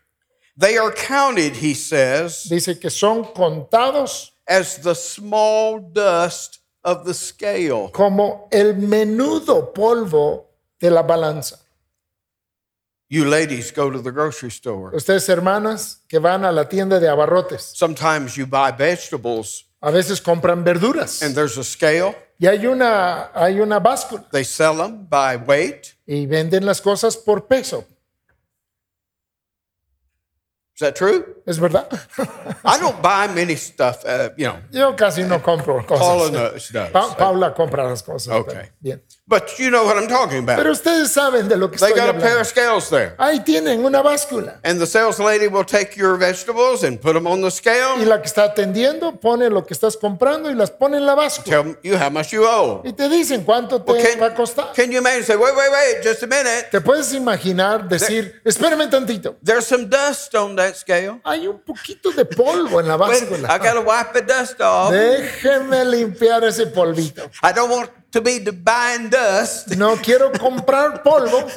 They 0.58 0.78
are 0.78 0.92
counted, 0.92 1.56
he 1.56 1.74
says, 1.74 2.44
Dice 2.50 2.78
que 2.80 2.90
son 2.90 3.24
contados 3.34 4.32
as 4.48 4.78
the 4.80 4.94
small 4.94 5.80
dust 5.80 6.60
of 6.84 7.06
the 7.06 7.14
scale. 7.14 7.90
como 7.94 8.50
el 8.52 8.74
menudo 8.76 9.74
polvo 9.74 10.46
de 10.82 10.90
la 10.92 11.02
balanza. 11.04 11.58
You 13.08 13.26
ladies 13.26 13.72
go 13.72 13.90
to 13.90 14.00
the 14.02 14.12
grocery 14.12 14.50
store. 14.52 14.92
Ustedes, 14.94 15.28
hermanas, 15.30 15.98
que 16.08 16.20
van 16.20 16.44
a 16.46 16.52
la 16.52 16.66
tienda 16.66 17.00
de 17.00 17.08
abarrotes, 17.08 17.62
Sometimes 17.76 18.36
you 18.36 18.46
buy 18.46 18.72
vegetables 18.72 19.64
a 19.82 19.92
veces 19.92 20.22
compran 20.22 20.64
verduras 20.64 21.22
and 21.22 21.34
there's 21.36 21.58
a 21.58 21.64
scale. 21.64 22.16
y 22.38 22.48
hay 22.48 22.66
una, 22.68 23.32
hay 23.34 23.60
una 23.60 23.80
báscula 23.80 24.26
They 24.32 24.44
sell 24.44 24.78
them 24.78 25.08
by 25.10 25.38
weight. 25.38 25.96
y 26.06 26.26
venden 26.26 26.66
las 26.66 26.82
cosas 26.82 27.16
por 27.18 27.48
peso. 27.48 27.86
Is 30.76 30.80
that 30.82 30.96
true? 30.96 31.26
¿Es 31.46 31.60
verdad? 31.60 31.88
I 32.64 32.80
don't 32.80 33.02
buy 33.02 33.28
many 33.28 33.56
stuff, 33.58 34.06
uh, 34.06 34.30
you 34.38 34.46
know, 34.48 34.60
Yo 34.72 34.96
casi 34.96 35.24
no 35.24 35.40
compro 35.42 35.86
Paula 35.86 36.30
cosas. 36.30 36.32
knows. 36.32 36.70
does. 36.72 36.92
Pa- 36.92 37.16
Paula 37.18 37.54
compra 37.54 37.84
las 37.84 38.02
cosas. 38.02 38.34
Okay. 38.34 38.70
Bien. 38.80 39.02
But 39.30 39.60
you 39.60 39.70
know 39.70 39.86
what 39.86 39.96
I'm 39.96 40.08
talking 40.08 40.40
about. 40.40 40.58
Pero 40.58 40.72
ustedes 40.72 41.12
saben 41.12 41.48
de 41.48 41.56
lo 41.56 41.70
que 41.70 41.78
They 41.78 41.90
estoy 41.92 42.00
got 42.00 42.10
a 42.10 42.14
pair 42.14 42.32
hablando. 42.32 42.42
of 42.42 42.48
scales 42.48 42.90
there. 42.90 43.14
Ahí 43.20 43.40
tienen 43.46 43.86
una 43.86 44.02
báscula. 44.02 44.60
And 44.64 44.80
the 44.80 44.88
sales 44.88 45.20
lady 45.20 45.48
will 45.48 45.64
take 45.64 45.96
your 45.96 46.18
vegetables 46.18 46.84
and 46.84 47.00
put 47.00 47.14
them 47.14 47.28
on 47.28 47.40
the 47.42 47.48
Y 47.48 47.52
scale, 47.52 48.06
la 48.08 48.18
que 48.22 48.28
está 48.28 48.46
atendiendo 48.46 49.20
pone 49.20 49.48
lo 49.52 49.64
que 49.64 49.76
estás 49.76 49.96
comprando 49.98 50.50
y 50.50 50.56
las 50.56 50.72
pone 50.72 50.98
en 50.98 51.06
la 51.06 51.14
báscula. 51.14 51.62
tell 51.64 51.78
you 51.84 51.96
how 51.96 52.10
much 52.10 52.32
you 52.32 52.44
owe. 52.44 52.82
Y 52.84 52.92
te 52.94 53.08
dicen 53.08 53.44
cuánto 53.44 53.84
te 53.84 53.92
Well, 53.92 54.20
va 54.20 54.26
a 54.28 54.34
costar. 54.34 54.74
can 54.74 54.90
you 54.92 54.98
imagine? 54.98 55.24
Say, 55.24 55.36
wait, 55.36 55.54
wait, 55.56 55.70
wait, 55.72 56.04
just 56.04 56.24
a 56.24 56.28
minute. 56.28 56.70
Te 56.72 56.82
puedes 56.82 57.14
imaginar 57.14 57.88
decir, 57.88 58.42
espérame 58.44 58.90
tantito. 58.90 59.36
There's 59.44 59.68
some 59.68 59.86
dust 59.88 60.34
on 60.34 60.56
that 60.56 60.76
scale. 60.76 61.20
Hay 61.24 61.46
un 61.46 61.60
poquito 61.60 62.12
de 62.12 62.26
polvo 62.26 62.80
en 62.80 62.88
la 62.88 62.98
Wait, 62.98 63.22
I 63.22 63.26
báscula. 63.26 63.48
got 63.60 63.74
to 63.76 63.82
wipe 63.82 64.12
the 64.14 64.22
dust 64.24 64.60
off. 64.60 64.92
Déjeme 64.92 65.86
limpiar 65.86 66.44
ese 66.46 66.66
polvito. 66.66 67.30
I 67.44 67.52
don't 67.54 67.70
want 67.70 67.92
to 68.12 68.22
be 68.22 68.40
to 68.44 68.52
buying 68.52 69.10
dust. 69.10 69.76
no 69.78 69.96
quiero 69.98 70.32
comprar 70.32 71.04
polvo. 71.04 71.50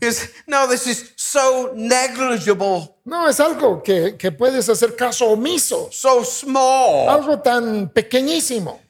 No, 0.48 0.66
this 0.66 0.86
is 0.86 1.12
so 1.16 1.72
negligible, 1.74 2.96
No, 3.04 3.28
es 3.28 3.38
algo 3.38 3.82
que, 3.82 4.16
que 4.18 4.32
puedes 4.32 4.68
hacer 4.68 4.96
caso 4.96 5.30
omiso, 5.30 5.90
so 5.92 6.24
small. 6.24 7.08
algo 7.08 7.40
tan 7.40 7.88
pequeñísimo. 7.88 8.80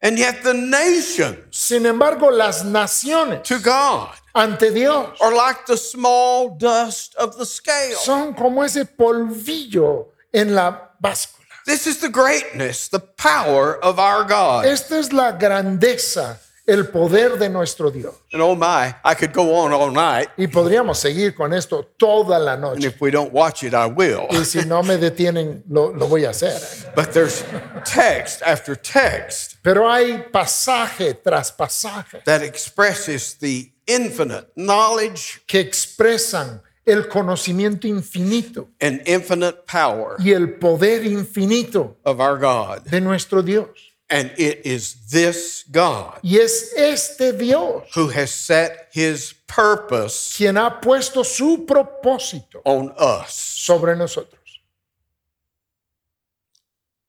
And 0.00 0.16
yet 0.18 0.42
the 0.44 0.54
nations 0.54 1.56
Sin 1.56 1.84
embargo, 1.86 2.30
las 2.30 2.64
naciones 2.64 3.42
to 3.44 3.58
God 3.58 4.10
ante 4.34 4.70
Dios 4.70 5.16
are 5.20 5.34
like 5.34 5.66
the 5.66 5.76
small 5.76 6.50
dust 6.56 7.14
of 7.16 7.36
the 7.36 7.44
scale. 7.46 7.96
son 7.96 8.34
como 8.34 8.62
ese 8.64 8.84
polvillo 8.84 10.08
en 10.32 10.54
la 10.54 10.90
báscula. 11.00 11.37
This 11.68 11.86
is 11.86 11.98
the 11.98 12.08
greatness, 12.08 12.88
the 12.88 12.98
power 12.98 13.76
of 13.84 13.98
our 13.98 14.24
God. 14.24 14.64
Esta 14.64 14.96
es 14.98 15.12
la 15.12 15.32
grandeza, 15.32 16.38
el 16.66 16.84
poder 16.84 17.36
de 17.38 17.50
nuestro 17.50 17.90
Dios. 17.90 18.14
And 18.32 18.40
oh 18.40 18.54
my, 18.54 18.94
I 19.04 19.14
could 19.14 19.34
go 19.34 19.54
on 19.54 19.74
all 19.74 19.90
night. 19.90 20.28
Y 20.38 20.46
podríamos 20.46 20.96
seguir 20.96 21.34
con 21.34 21.52
esto 21.52 21.86
toda 21.98 22.38
la 22.38 22.54
And 22.54 22.62
noche. 22.62 22.86
if 22.86 23.02
we 23.02 23.10
don't 23.10 23.34
watch 23.34 23.62
it, 23.64 23.74
I 23.74 23.84
will. 23.84 24.26
Y 24.30 24.44
si 24.44 24.64
no 24.64 24.82
me 24.82 24.96
detienen, 24.96 25.62
lo, 25.68 25.90
lo 25.92 26.06
voy 26.08 26.24
a 26.24 26.30
hacer. 26.30 26.58
But 26.96 27.12
there's 27.12 27.44
text 27.84 28.40
after 28.46 28.74
text 28.74 29.58
Pero 29.62 29.90
hay 29.90 30.24
pasaje 30.32 31.22
tras 31.22 31.52
pasaje 31.52 32.24
that 32.24 32.40
expresses 32.40 33.34
the 33.34 33.70
infinite 33.86 34.46
knowledge 34.56 35.42
que 35.46 35.60
expresan 35.60 36.62
el 36.88 37.04
conocimiento 37.08 37.86
infinito 37.86 38.68
and 38.80 39.00
infinite 39.06 39.66
power 39.66 40.16
y 40.18 40.32
el 40.32 40.58
poder 40.58 41.04
infinito 41.04 41.96
of 42.04 42.20
our 42.20 42.38
God. 42.38 42.84
de 42.90 43.00
nuestro 43.00 43.42
Dios. 43.42 43.68
And 44.10 44.30
it 44.38 44.62
is 44.64 45.10
this 45.10 45.64
God 45.70 46.20
Y 46.22 46.38
es 46.38 46.72
este 46.74 47.32
Dios 47.38 47.84
who 47.94 48.08
has 48.08 48.30
set 48.32 48.88
his 48.92 49.34
purpose 49.46 50.34
quien 50.34 50.56
ha 50.56 50.80
puesto 50.80 51.22
su 51.24 51.66
propósito 51.66 52.62
on 52.64 52.90
us. 52.98 53.34
sobre 53.34 53.94
nosotros. 53.94 54.34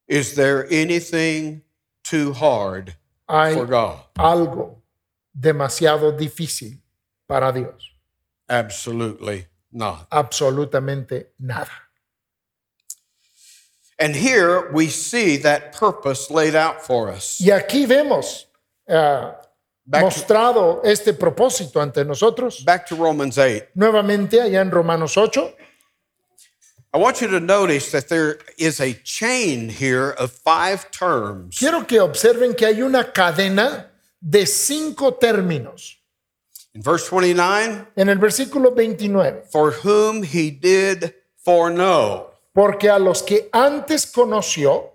Is 0.07 0.35
there 0.35 0.67
anything 0.71 1.61
too 2.03 2.33
hard 2.33 2.95
Hay 3.29 3.53
for 3.53 3.65
God? 3.65 3.99
algo 4.17 4.81
demasiado 5.33 6.11
difícil 6.17 6.79
para 7.27 7.51
Dios. 7.53 7.93
Absolutely 8.49 9.45
not. 9.71 10.09
Absolutamente 10.09 11.27
nada. 11.39 11.71
And 13.99 14.15
here 14.15 14.71
we 14.71 14.87
see 14.87 15.37
that 15.37 15.73
purpose 15.73 16.31
laid 16.31 16.55
out 16.55 16.81
for 16.81 17.09
us. 17.09 17.39
Y 17.41 17.51
aquí 17.51 17.85
vemos 17.85 18.45
ah, 18.89 19.35
Back 19.85 20.01
to, 20.01 20.05
mostrado 20.05 20.81
este 20.83 21.13
propósito 21.13 21.81
ante 21.81 22.05
nosotros. 22.05 22.63
back 22.63 22.87
to 22.87 22.95
Romans 22.95 23.37
8. 23.37 23.71
Nuevamente 23.75 24.39
allá 24.41 24.61
en 24.61 24.71
Romanos 24.71 25.17
8. 25.17 25.53
I 26.91 26.97
want 26.97 27.21
you 27.21 27.27
to 27.27 27.39
notice 27.39 27.91
that 27.91 28.07
there 28.09 28.39
is 28.57 28.79
a 28.79 28.93
chain 29.03 29.69
here 29.69 30.11
of 30.11 30.31
five 30.31 30.89
terms. 30.91 31.59
Quiero 31.59 31.83
que 31.83 31.99
observen 31.99 32.55
que 32.55 32.65
hay 32.65 32.81
una 32.81 33.11
cadena 33.11 33.87
de 34.19 34.45
cinco 34.47 35.13
términos. 35.13 35.98
In 36.75 36.81
verse 36.81 37.07
29, 37.09 37.87
En 37.95 38.09
el 38.09 38.17
versículo 38.17 38.71
29, 38.75 39.43
for 39.51 39.71
whom 39.71 40.23
he 40.23 40.51
did 40.51 41.13
foreknow. 41.43 42.27
porque 42.53 42.89
a 42.89 42.99
los 42.99 43.21
que 43.23 43.49
antes 43.53 44.05
conoció, 44.05 44.91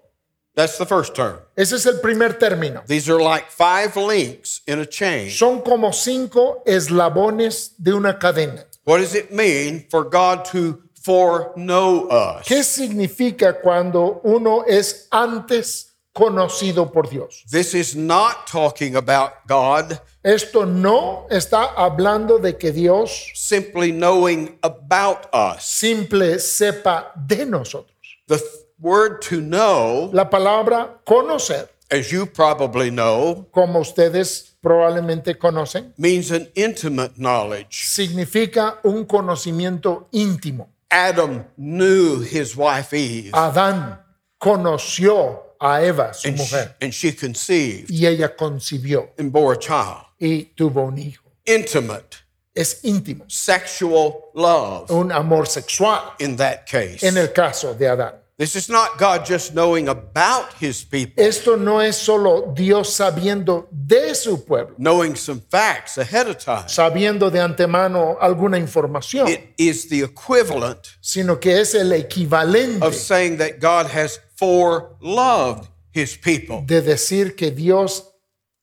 That's 0.54 0.78
the 0.78 0.86
first 0.86 1.14
term. 1.16 1.40
ese 1.56 1.72
es 1.74 1.86
el 1.86 2.00
primer 2.00 2.38
término, 2.38 2.84
These 2.86 3.10
are 3.10 3.20
like 3.20 3.50
five 3.50 3.96
links 3.96 4.62
in 4.68 4.78
a 4.78 4.86
chain. 4.86 5.30
son 5.30 5.62
como 5.62 5.90
cinco 5.92 6.62
eslabones 6.64 7.72
de 7.76 7.92
una 7.92 8.18
cadena. 8.20 8.64
What 8.84 8.98
does 9.00 9.14
it 9.16 9.32
mean 9.32 9.86
for 9.90 10.04
God 10.04 10.44
to 10.52 10.80
foreknow 11.02 12.06
us? 12.08 12.46
¿Qué 12.46 12.62
significa 12.62 13.60
cuando 13.60 14.20
uno 14.22 14.62
es 14.66 15.08
antes 15.10 15.92
conocido 16.12 16.92
por 16.92 17.08
Dios? 17.08 17.42
This 17.50 17.74
is 17.74 17.96
not 17.96 18.46
talking 18.46 18.94
about 18.94 19.32
God 19.48 19.98
Esto 20.24 20.64
no 20.64 21.26
está 21.30 21.64
hablando 21.76 22.38
de 22.38 22.56
que 22.56 22.72
Dios 22.72 23.30
simply 23.34 23.92
knowing 23.92 24.58
about 24.62 25.26
us. 25.34 25.62
simple 25.64 26.38
sepa 26.38 27.12
de 27.14 27.44
nosotros. 27.44 27.94
The 28.26 28.38
th- 28.38 28.50
word 28.80 29.20
to 29.28 29.40
know, 29.42 30.08
La 30.14 30.30
palabra 30.30 30.98
conocer, 31.04 31.68
as 31.90 32.10
you 32.10 32.24
probably 32.24 32.90
know, 32.90 33.46
como 33.52 33.80
ustedes 33.80 34.56
probablemente 34.62 35.36
conocen, 35.36 35.92
means 35.98 36.30
an 36.30 36.48
intimate 36.54 37.18
knowledge. 37.18 37.84
significa 37.86 38.78
un 38.82 39.04
conocimiento 39.04 40.08
íntimo. 40.10 40.68
Adam 40.90 41.44
knew 41.58 42.20
his 42.22 42.56
wife 42.56 42.94
Eve, 42.94 43.30
Adán 43.34 43.98
conoció 44.40 45.40
a 45.60 45.82
Eva, 45.82 46.14
su 46.14 46.28
and 46.28 46.38
she, 46.38 46.42
mujer, 46.42 46.76
and 46.80 46.94
she 46.94 47.12
conceived 47.12 47.90
y 47.90 48.06
ella 48.06 48.34
concibió 48.34 49.10
and 49.18 49.30
bore 49.30 49.52
a 49.54 49.58
child. 49.58 50.06
Y 50.18 50.44
tuvo 50.56 50.82
un 50.84 50.98
hijo. 50.98 51.24
Intimate, 51.46 52.16
Es 52.54 52.80
íntimo, 52.84 53.24
sexual 53.28 54.14
love 54.34 54.90
un 54.90 55.10
amor 55.10 55.46
sexual 55.46 56.14
in 56.20 56.36
that 56.36 56.64
case. 56.66 57.02
en 57.06 57.16
el 57.16 57.32
caso 57.32 57.74
de 57.74 57.88
Adán. 57.88 58.14
This 58.36 58.56
is 58.56 58.68
not 58.68 58.98
God 58.98 59.24
just 59.24 59.52
knowing 59.54 59.88
about 59.88 60.52
his 60.60 60.82
people, 60.84 61.22
Esto 61.24 61.56
no 61.56 61.80
es 61.80 61.96
solo 61.96 62.52
Dios 62.52 62.92
sabiendo 62.92 63.68
de 63.70 64.12
su 64.14 64.44
pueblo, 64.44 64.74
knowing 64.76 65.14
some 65.14 65.40
facts 65.50 65.98
ahead 65.98 66.26
of 66.28 66.38
time. 66.38 66.64
sabiendo 66.68 67.30
de 67.30 67.40
antemano 67.40 68.16
alguna 68.20 68.58
información, 68.58 69.28
It 69.28 69.54
is 69.56 69.88
the 69.88 70.02
equivalent 70.02 70.96
sino 71.00 71.38
que 71.38 71.60
es 71.60 71.74
el 71.76 71.92
equivalente 71.92 72.82
of 72.84 72.94
saying 72.94 73.38
that 73.38 73.60
God 73.60 73.86
has 73.86 74.18
foreloved 74.36 75.68
his 75.92 76.16
people. 76.16 76.62
de 76.66 76.82
decir 76.82 77.36
que 77.36 77.50
Dios 77.52 78.02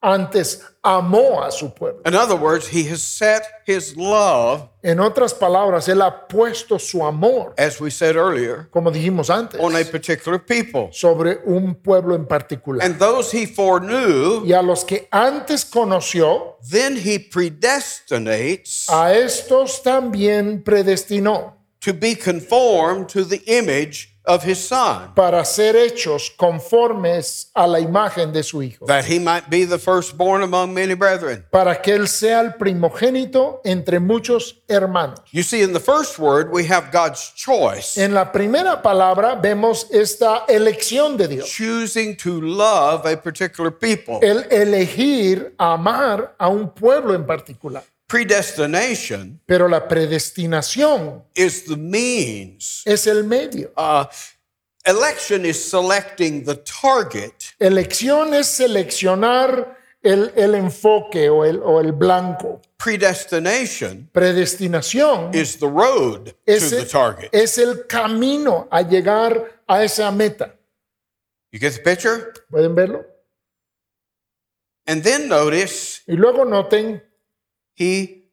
antes 0.02 0.62
amó 0.84 1.43
a 1.43 1.51
su 1.51 1.69
pueblo. 1.73 2.01
In 2.05 2.15
other 2.15 2.36
words, 2.36 2.67
he 2.67 2.89
has 2.89 3.01
set 3.03 3.43
his 3.67 3.95
love, 3.95 4.67
En 4.84 4.99
otras 4.99 5.34
palabras, 5.34 5.88
Él 5.88 6.01
ha 6.01 6.27
puesto 6.27 6.79
su 6.79 7.05
amor, 7.05 7.53
as 7.57 7.79
we 7.79 7.91
said 7.91 8.15
earlier, 8.15 8.67
como 8.71 8.89
dijimos 8.89 9.29
antes, 9.29 9.59
on 9.61 9.75
a 9.75 9.84
particular 9.86 10.39
people. 10.43 10.89
sobre 10.91 11.39
un 11.45 11.75
pueblo 11.75 12.15
en 12.15 12.25
particular. 12.25 12.84
And 12.84 12.97
those 12.97 13.32
he 13.32 13.45
foreknew, 13.45 14.43
Y 14.43 14.53
a 14.53 14.63
los 14.63 14.84
que 14.84 15.07
antes 15.11 15.63
conoció, 15.63 16.55
then 16.67 16.97
he 16.97 17.19
predestinates 17.19 18.89
a 18.89 19.13
estos 19.13 19.84
también 19.84 20.63
predestinó 20.63 21.53
to 21.82 21.93
be 21.93 22.15
conformed 22.15 23.07
to 23.09 23.23
the 23.23 23.41
image 23.45 24.11
of 24.34 24.43
his 24.43 24.57
son, 24.59 25.13
para 25.15 25.43
ser 25.45 25.75
hechos 25.75 26.32
conformes 26.38 27.51
a 27.53 27.67
la 27.67 27.79
imagen 27.79 28.32
de 28.32 28.43
su 28.43 28.61
Hijo, 28.61 28.86
that 28.86 29.05
he 29.05 29.19
might 29.19 29.49
be 29.49 29.65
the 29.65 29.77
firstborn 29.77 30.41
among 30.43 30.73
many 30.73 30.93
brethren. 30.93 31.43
para 31.51 31.82
que 31.82 31.93
Él 31.95 32.07
sea 32.07 32.41
el 32.41 32.53
primogénito 32.55 33.61
entre 33.65 33.99
muchos 33.99 34.61
hermanos. 34.67 35.19
You 35.32 35.43
see, 35.43 35.61
in 35.61 35.73
the 35.73 35.79
first 35.79 36.17
word, 36.19 36.49
we 36.51 36.65
have 36.67 36.91
God's 36.91 37.34
choice, 37.36 37.97
En 37.97 38.13
la 38.13 38.32
primera 38.32 38.82
palabra 38.82 39.36
vemos 39.36 39.88
esta 39.91 40.45
elección 40.47 41.17
de 41.17 41.27
Dios, 41.27 41.49
choosing 41.49 42.15
to 42.17 42.41
love 42.41 43.05
a 43.05 43.17
particular 43.21 43.71
people. 43.71 44.19
el 44.21 44.45
elegir 44.51 45.53
amar 45.57 46.36
a 46.38 46.47
un 46.47 46.69
pueblo 46.69 47.13
en 47.13 47.25
particular. 47.25 47.84
Predestination 48.12 49.39
Pero 49.45 49.70
la 49.70 49.88
predestinación 49.88 51.24
is 51.34 51.64
the 51.64 51.78
means. 51.78 52.84
es 52.86 53.07
el 53.07 53.24
medio. 53.24 53.72
Uh, 53.78 54.03
election 54.86 55.45
is 55.45 55.64
selecting 55.64 56.43
the 56.43 56.55
target, 56.57 57.53
Elección 57.57 58.34
es 58.34 58.47
seleccionar 58.47 59.78
el, 60.03 60.34
el 60.36 60.55
enfoque 60.55 61.30
o 61.30 61.45
el, 61.45 61.62
o 61.64 61.80
el 61.80 61.93
blanco. 61.93 62.59
predestination 62.78 64.09
Predestinación 64.12 65.34
is 65.34 65.57
the 65.57 65.68
road 65.70 66.34
es, 66.45 66.70
to 66.70 66.76
the 66.78 66.86
target. 66.86 67.30
es 67.32 67.57
el 67.57 67.88
camino 67.88 68.68
a 68.72 68.82
llegar 68.82 69.62
a 69.70 69.84
esa 69.86 70.12
meta. 70.12 70.53
You 71.53 71.59
get 71.59 71.74
the 71.76 71.80
picture? 71.82 72.34
¿Pueden 72.49 72.76
verlo? 72.76 73.05
And 74.86 75.01
then 75.01 75.30
notice 75.30 76.01
Y 76.07 76.18
luego 76.18 76.43
noten 76.43 77.01
he 77.82 78.23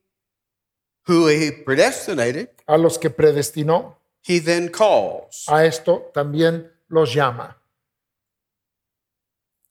who 1.07 1.27
he 1.29 1.51
predestinated, 1.51 2.49
a 2.67 2.77
los 2.77 2.99
que 2.99 3.09
predestinó, 3.09 3.95
he 4.23 4.39
then 4.39 4.69
calls. 4.69 5.47
a 5.49 5.65
esto 5.65 6.11
también 6.15 6.69
los 6.91 7.15
llama. 7.15 7.57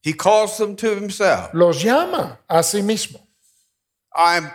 He 0.02 0.14
calls 0.14 0.58
them 0.58 0.76
to 0.78 0.96
himself. 0.96 1.54
Los 1.54 1.84
llama 1.84 2.40
a 2.50 2.64
sí 2.64 2.82
mismo. 2.82 3.20
I'm 4.16 4.50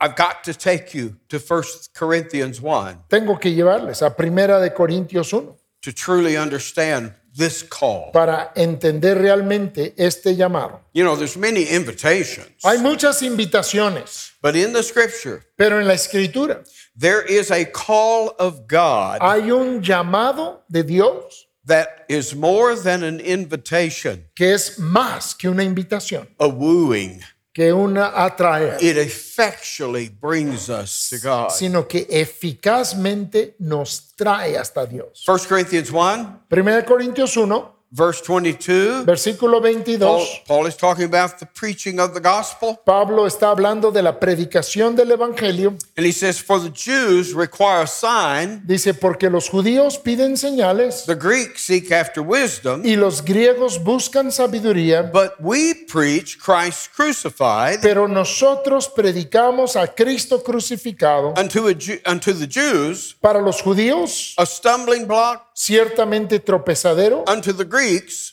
I've 0.00 0.16
got 0.16 0.44
to 0.44 0.52
take 0.52 0.94
you 0.94 1.16
to 1.30 1.38
1 1.38 1.62
Corinthians 1.94 2.60
1 2.60 3.04
Tengo 3.08 3.36
que 3.38 3.50
llevarles 3.50 4.02
a 4.02 4.10
Primera 4.14 4.60
de 4.60 4.70
Corintios 4.70 5.32
1 5.32 5.54
to 5.82 5.92
truly 5.92 6.36
understand 6.36 7.14
this 7.36 7.62
call. 7.62 8.10
para 8.12 8.52
entender 8.56 9.18
realmente 9.18 9.94
este 9.96 10.36
llamado. 10.36 10.80
You 10.92 11.04
know, 11.04 11.16
there's 11.16 11.36
many 11.36 11.64
invitations, 11.64 12.48
Hay 12.64 12.78
muchas 12.78 13.22
invitaciones, 13.22 14.32
but 14.42 14.56
in 14.56 14.72
the 14.72 14.82
scripture, 14.82 15.44
pero 15.56 15.80
en 15.80 15.86
la 15.86 15.94
escritura 15.94 16.64
there 16.98 17.22
is 17.22 17.50
a 17.50 17.64
call 17.64 18.34
of 18.38 18.66
God 18.66 19.18
hay 19.20 19.50
un 19.50 19.82
llamado 19.82 20.62
de 20.70 20.82
Dios 20.82 21.46
that 21.66 22.04
is 22.08 22.34
more 22.34 22.76
than 22.76 23.02
an 23.02 23.20
invitation, 23.20 24.24
que 24.34 24.54
es 24.54 24.78
más 24.78 25.36
que 25.36 25.48
una 25.48 25.64
invitación, 25.64 26.28
a 26.38 26.48
wooing. 26.48 27.20
Que 27.56 27.72
una 27.72 28.08
atraer, 28.22 28.76
It 28.82 28.98
effectually 28.98 30.10
brings 30.10 30.68
us 30.68 31.08
to 31.08 31.16
God. 31.26 31.48
sino 31.48 31.88
que 31.88 32.06
eficazmente 32.10 33.56
nos 33.60 34.14
trae 34.14 34.58
hasta 34.58 34.84
Dios. 34.84 35.24
1 35.26 35.38
Corinthians 35.48 35.90
1, 35.90 36.42
1 36.50 36.84
Corintios 36.84 37.34
1, 37.34 37.75
verse 37.90 38.20
22. 38.22 39.04
versículo 39.04 39.60
Paul, 39.60 39.84
22. 39.84 40.42
Paul 40.46 40.66
is 40.66 40.76
talking 40.76 41.04
about 41.04 41.38
the 41.38 41.46
preaching 41.46 41.98
of 41.98 42.12
the 42.14 42.20
gospel. 42.20 42.76
Pablo 42.84 43.26
está 43.26 43.50
hablando 43.50 43.90
de 43.90 44.02
la 44.02 44.18
predicación 44.18 44.96
del 44.96 45.12
Evangelio. 45.12 45.76
And 45.96 46.04
he 46.06 46.12
says, 46.12 46.38
For 46.38 46.60
the 46.60 46.70
Jews 46.70 47.32
require 47.32 47.82
a 47.82 47.86
sign, 47.86 48.62
Dice, 48.66 48.94
porque 48.94 49.30
los 49.30 49.48
judíos 49.48 49.98
piden 49.98 50.36
señales 50.36 51.04
the 51.06 51.14
Greeks 51.14 51.62
seek 51.62 51.92
after 51.92 52.22
wisdom, 52.22 52.84
y 52.84 52.96
los 52.96 53.22
griegos 53.22 53.82
buscan 53.82 54.30
sabiduría, 54.30 55.02
but 55.12 55.34
we 55.40 55.74
preach 55.86 56.38
Christ 56.38 56.90
crucified 56.94 57.78
pero 57.80 58.08
nosotros 58.08 58.88
predicamos 58.88 59.76
a 59.76 59.86
Cristo 59.86 60.42
crucificado. 60.42 61.34
unto, 61.38 61.68
a 61.68 62.10
unto 62.10 62.32
the 62.32 62.46
Jews 62.48 63.16
Para 63.20 63.40
los 63.40 63.62
judíos, 63.62 64.34
a 64.36 64.44
stumbling 64.44 65.06
block, 65.06 65.42
ciertamente 65.54 66.40
tropezadero, 66.40 67.24
unto 67.26 67.52
the 67.52 67.64
Greeks 67.64 67.75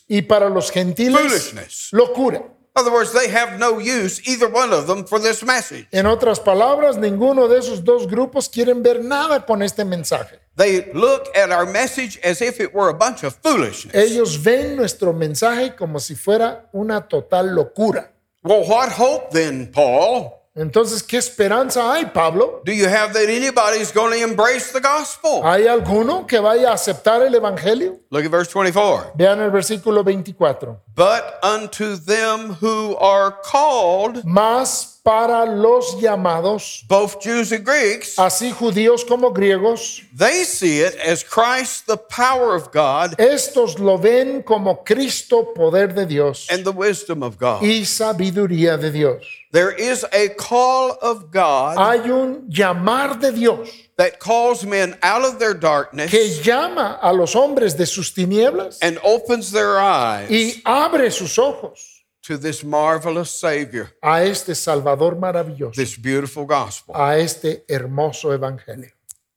y 0.08 0.22
para 0.22 0.48
los 0.48 0.70
gentiles, 0.70 1.20
foolishness. 1.20 1.88
locura. 1.92 2.38
In 2.76 2.80
other 2.82 2.92
words, 2.92 3.12
they 3.12 3.28
have 3.28 3.56
no 3.58 3.78
use, 3.78 4.20
either 4.26 4.48
one 4.48 4.72
of 4.72 4.88
them, 4.88 5.04
for 5.04 5.20
this 5.20 5.44
message. 5.44 5.86
En 5.92 6.06
otras 6.06 6.40
palabras, 6.40 6.96
ninguno 6.96 7.46
de 7.46 7.58
esos 7.60 7.84
dos 7.84 8.08
grupos 8.08 8.48
quieren 8.48 8.82
ver 8.82 9.04
nada 9.04 9.46
con 9.46 9.62
este 9.62 9.84
mensaje. 9.84 10.40
They 10.56 10.90
look 10.92 11.28
at 11.36 11.50
our 11.52 11.66
message 11.66 12.18
as 12.24 12.42
if 12.42 12.60
it 12.60 12.74
were 12.74 12.88
a 12.88 12.94
bunch 12.94 13.22
of 13.22 13.36
foolishness. 13.42 13.94
Ellos 13.94 14.42
ven 14.42 14.74
nuestro 14.74 15.12
mensaje 15.12 15.76
como 15.76 16.00
si 16.00 16.16
fuera 16.16 16.68
una 16.72 17.06
total 17.06 17.54
locura. 17.54 18.10
Well, 18.42 18.64
what 18.68 18.90
hope 18.90 19.30
then, 19.30 19.70
Paul? 19.72 20.43
Entonces, 20.56 21.02
¿qué 21.02 21.16
esperanza 21.16 21.92
hay, 21.92 22.06
Pablo? 22.06 22.62
Do 22.64 22.72
you 22.72 22.86
have 22.86 23.12
that 23.12 23.28
anybody's 23.28 23.90
going 23.92 24.12
to 24.12 24.24
embrace 24.24 24.70
the 24.72 24.80
gospel? 24.80 25.42
¿Hay 25.42 25.66
alguno 25.66 26.26
que 26.28 26.38
vaya 26.38 26.70
a 26.70 26.74
aceptar 26.74 27.22
el 27.22 27.34
Evangelio? 27.34 27.98
Look 28.10 28.24
at 28.24 28.30
verse 28.30 28.52
24. 28.52 29.14
Vean 29.16 29.40
el 29.40 29.50
versículo 29.50 30.04
24. 30.04 30.80
But 30.94 31.40
unto 31.42 31.96
them 31.96 32.56
who 32.60 32.96
are 33.00 33.32
called, 33.42 34.24
Mas 34.24 35.00
para 35.04 35.44
los 35.44 36.00
llamados, 36.00 36.84
both 36.88 37.20
Jews 37.20 37.52
and 37.52 37.64
Greeks, 37.64 38.16
así 38.16 38.52
judíos 38.52 39.04
como 39.04 39.32
griegos, 39.32 40.02
they 40.16 40.44
see 40.44 40.80
it 40.80 40.94
as 41.04 41.24
Christ, 41.24 41.86
the 41.86 41.96
power 41.96 42.54
of 42.54 42.70
God 42.72 43.14
estos 43.18 43.78
lo 43.78 43.98
ven 43.98 44.42
como 44.42 44.84
Cristo, 44.84 45.52
poder 45.52 45.88
de 45.92 46.06
Dios 46.06 46.46
and 46.48 46.64
the 46.64 46.70
wisdom 46.70 47.22
of 47.24 47.36
God. 47.38 47.60
y 47.62 47.84
sabiduría 47.84 48.78
de 48.78 48.92
Dios. 48.92 49.26
There 49.54 49.70
is 49.70 50.04
a 50.12 50.30
call 50.30 50.98
of 51.00 51.30
God 51.30 51.76
Hay 51.78 52.10
un 52.10 52.50
llamar 52.50 53.20
de 53.20 53.30
Dios 53.30 53.70
that 53.96 54.18
calls 54.18 54.66
men 54.66 54.96
out 55.00 55.24
of 55.24 55.38
their 55.38 55.54
darkness 55.54 56.10
que 56.10 56.42
llama 56.42 56.98
a 57.00 57.12
los 57.12 57.36
hombres 57.36 57.76
de 57.76 57.86
sus 57.86 58.12
tinieblas 58.12 58.80
and 58.82 58.98
opens 59.04 59.52
their 59.52 59.78
eyes 59.78 60.28
y 60.28 60.60
abre 60.64 61.08
sus 61.12 61.38
ojos 61.38 62.02
to 62.22 62.36
this 62.36 62.64
marvelous 62.64 63.30
Savior, 63.30 63.92
a 64.02 64.24
este 64.24 64.56
Salvador 64.56 65.14
maravilloso, 65.14 65.76
this 65.76 65.96
beautiful 65.96 66.46
gospel. 66.46 66.96
a 66.96 67.16
este 67.18 67.64
hermoso 67.68 68.32
Evangelio. 68.32 68.90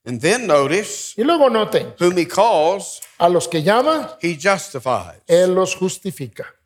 And 0.04 0.20
then 0.20 0.48
notice 0.48 1.14
Y 1.16 1.24
luego 1.24 1.48
noten, 1.50 1.94
whom 2.00 2.18
he 2.18 2.26
calls, 2.26 3.02
a 3.20 3.30
los 3.30 3.48
que 3.48 3.62
llama, 3.62 4.18
he 4.20 4.36
justifies. 4.36 5.22
Él 5.28 5.54
los 5.54 5.76
justifica. 5.76 6.57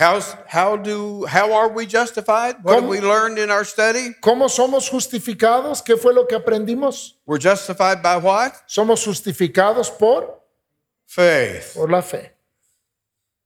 How's, 0.00 0.34
how, 0.48 0.76
do, 0.76 1.26
how 1.26 1.52
are 1.52 1.68
we 1.68 1.84
justified? 1.84 2.56
What 2.62 2.76
have 2.76 2.88
we 2.88 3.02
learned 3.02 3.38
in 3.38 3.50
our 3.50 3.64
study? 3.64 4.14
¿Cómo 4.22 4.48
somos 4.48 4.88
justificados? 4.88 5.84
¿Qué 5.84 5.98
fue 6.00 6.14
lo 6.14 6.24
que 6.24 6.38
aprendimos? 6.38 7.16
We're 7.26 7.38
justified 7.38 8.02
by 8.02 8.16
what? 8.16 8.54
Somos 8.66 9.04
justificados 9.04 9.90
por, 9.98 10.40
Faith. 11.06 11.74
por 11.74 11.90
la 11.90 12.00
fe. 12.00 12.30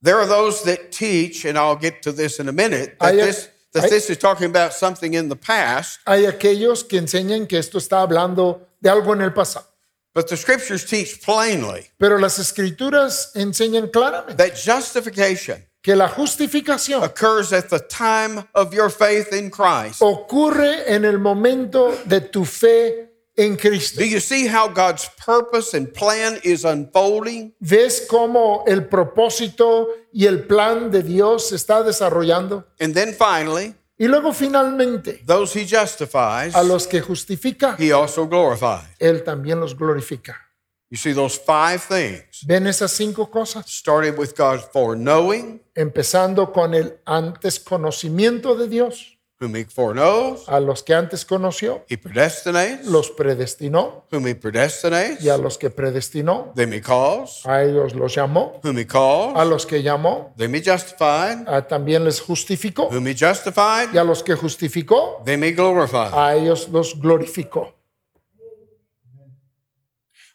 There 0.01 0.17
are 0.17 0.27
those 0.27 0.63
that 0.63 0.93
teach, 0.93 1.45
and 1.45 1.59
I'll 1.59 1.75
get 1.75 2.03
to 2.03 2.13
this 2.13 2.39
in 2.39 2.49
a 2.49 2.53
minute, 2.53 2.99
that, 3.01 3.15
Hay- 3.15 3.21
this, 3.21 3.49
that 3.73 3.83
hay- 3.85 3.89
this 3.91 4.09
is 4.09 4.19
talking 4.19 4.47
about 4.47 4.73
something 4.75 5.15
in 5.15 5.29
the 5.29 5.35
past, 5.37 5.99
Hay 6.07 6.25
aquellos 6.25 6.89
que 6.89 7.01
enseñan 7.01 7.49
que 7.49 7.59
esto 7.59 7.79
está 7.79 8.07
hablando 8.07 8.61
de 8.81 8.91
algo 8.91 9.13
en 9.13 9.23
el 9.23 9.31
pasado. 9.33 9.67
but 10.15 10.29
the 10.29 10.37
scriptures 10.37 10.85
teach 10.85 11.21
plainly 11.21 11.91
Pero 11.99 12.17
las 12.21 12.39
escrituras 12.39 13.33
enseñan 13.35 13.91
claramente 13.91 14.37
that 14.37 14.55
justification 14.57 15.61
que 15.85 15.95
la 15.95 16.09
justificación 16.09 17.05
occurs 17.05 17.53
at 17.53 17.69
the 17.69 17.79
time 17.79 18.43
of 18.55 18.73
your 18.73 18.89
faith 18.91 19.33
in 19.35 19.51
Christ. 19.51 20.01
ocurre 20.01 20.93
en 20.93 21.05
el 21.05 21.19
momento 21.19 21.95
de 22.07 22.23
tu 22.23 22.47
fe 22.47 23.11
en 23.37 23.57
Cristo. 23.57 24.01
Do 24.01 24.07
you 24.07 24.19
see 24.19 24.47
how 24.47 24.67
God's 24.67 25.11
purpose 25.23 25.75
and 25.77 25.93
plan 25.93 26.39
is 26.43 26.65
unfolding? 26.65 27.53
¿Ves 27.61 28.07
cómo 28.09 28.65
el 28.67 28.87
propósito 28.89 29.89
y 30.11 30.25
el 30.27 30.47
plan 30.47 30.91
de 30.91 31.03
Dios 31.03 31.51
se 31.51 31.57
está 31.57 31.83
desarrollando? 31.83 32.65
And 32.81 32.95
then 32.95 33.13
finally, 33.13 33.75
Y 33.97 34.09
luego 34.09 34.33
finalmente, 34.33 35.23
those 35.25 35.55
he 35.55 35.65
justifies, 35.65 36.55
a 36.57 36.65
los 36.65 36.87
que 36.87 37.01
justifica, 37.01 37.77
he 37.79 37.93
also 37.93 38.27
glorifies. 38.27 38.89
Él 38.99 39.23
también 39.23 39.61
los 39.61 39.77
glorifica. 39.77 40.44
You 40.91 40.99
see 40.99 41.13
those 41.15 41.37
five 41.39 41.81
things, 41.89 42.45
¿Ven 42.47 42.67
esas 42.67 42.93
cinco 42.93 43.31
cosas? 43.31 43.65
starting 43.67 44.15
with 44.19 44.35
God's 44.37 44.65
foreknowing, 44.73 45.61
Empezando 45.75 46.53
con 46.53 46.75
el 46.75 47.01
antes 47.05 47.59
conocimiento 47.59 48.55
de 48.55 48.69
Dios, 48.69 49.19
whom 49.41 49.57
he 49.57 49.65
foreknows, 49.65 50.49
a 50.49 50.61
los 50.61 50.85
que 50.85 50.95
antes 50.95 51.25
conoció, 51.25 51.85
he 51.89 51.97
predestinates, 51.99 52.87
los 52.87 53.11
predestinó, 53.11 54.05
whom 54.13 54.27
he 54.29 54.35
predestinates, 54.37 55.21
y 55.25 55.29
a 55.31 55.37
los 55.37 55.59
que 55.59 55.71
predestinó, 55.71 56.53
them 56.55 56.73
he 56.73 56.81
calls, 56.81 57.45
a 57.45 57.63
ellos 57.65 57.95
los 57.95 58.15
llamó, 58.15 58.61
whom 58.63 58.79
he 58.79 58.83
a 58.83 58.87
calls, 58.87 59.49
los 59.49 59.67
que 59.67 59.83
llamó, 59.83 60.33
them 60.37 60.55
he 60.55 60.63
justified, 60.63 61.49
a- 61.49 61.67
también 61.67 62.05
les 62.05 62.21
justificó, 62.21 62.89
whom 62.91 63.09
he 63.09 63.15
justified, 63.17 63.89
y 63.93 63.99
a 63.99 64.05
los 64.05 64.23
que 64.23 64.35
justificó, 64.37 65.23
them 65.25 65.43
he 65.43 65.53
glorified. 65.53 66.13
a 66.15 66.37
ellos 66.37 66.69
los 66.69 66.95
glorificó. 67.01 67.75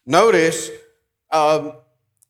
Notice 0.09 0.71
um, 1.31 1.71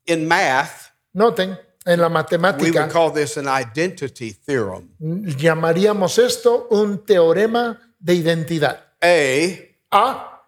in 0.04 0.28
math, 0.28 0.92
Noten, 1.14 1.58
en 1.86 1.98
la 1.98 2.08
we 2.08 2.12
matemática 2.12 2.82
would 2.82 2.92
call 2.92 3.10
this 3.10 3.38
an 3.38 3.48
identity 3.48 4.32
theorem. 4.32 4.90
llamaríamos 5.00 6.18
esto 6.18 6.68
un 6.70 6.98
teorema 7.06 7.80
de 7.98 8.14
identidad. 8.16 8.84
A 9.02 9.78
A 9.90 10.42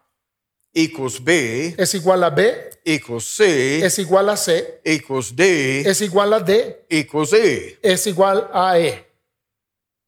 equals 0.74 1.24
B 1.24 1.74
es 1.78 1.95
igual 1.95 2.22
a 2.22 2.28
B, 2.28 2.53
equals 2.85 3.24
C 3.24 3.83
es 3.83 3.99
igual 3.99 4.28
a 4.28 4.37
C, 4.37 4.80
equals 4.85 5.35
D 5.35 5.80
es 5.87 6.03
igual 6.03 6.35
a 6.35 6.41
D, 6.41 6.85
equals 6.91 7.33
E. 7.33 7.78
es 7.83 8.07
igual 8.09 8.51
a 8.53 8.78
E. 8.78 8.89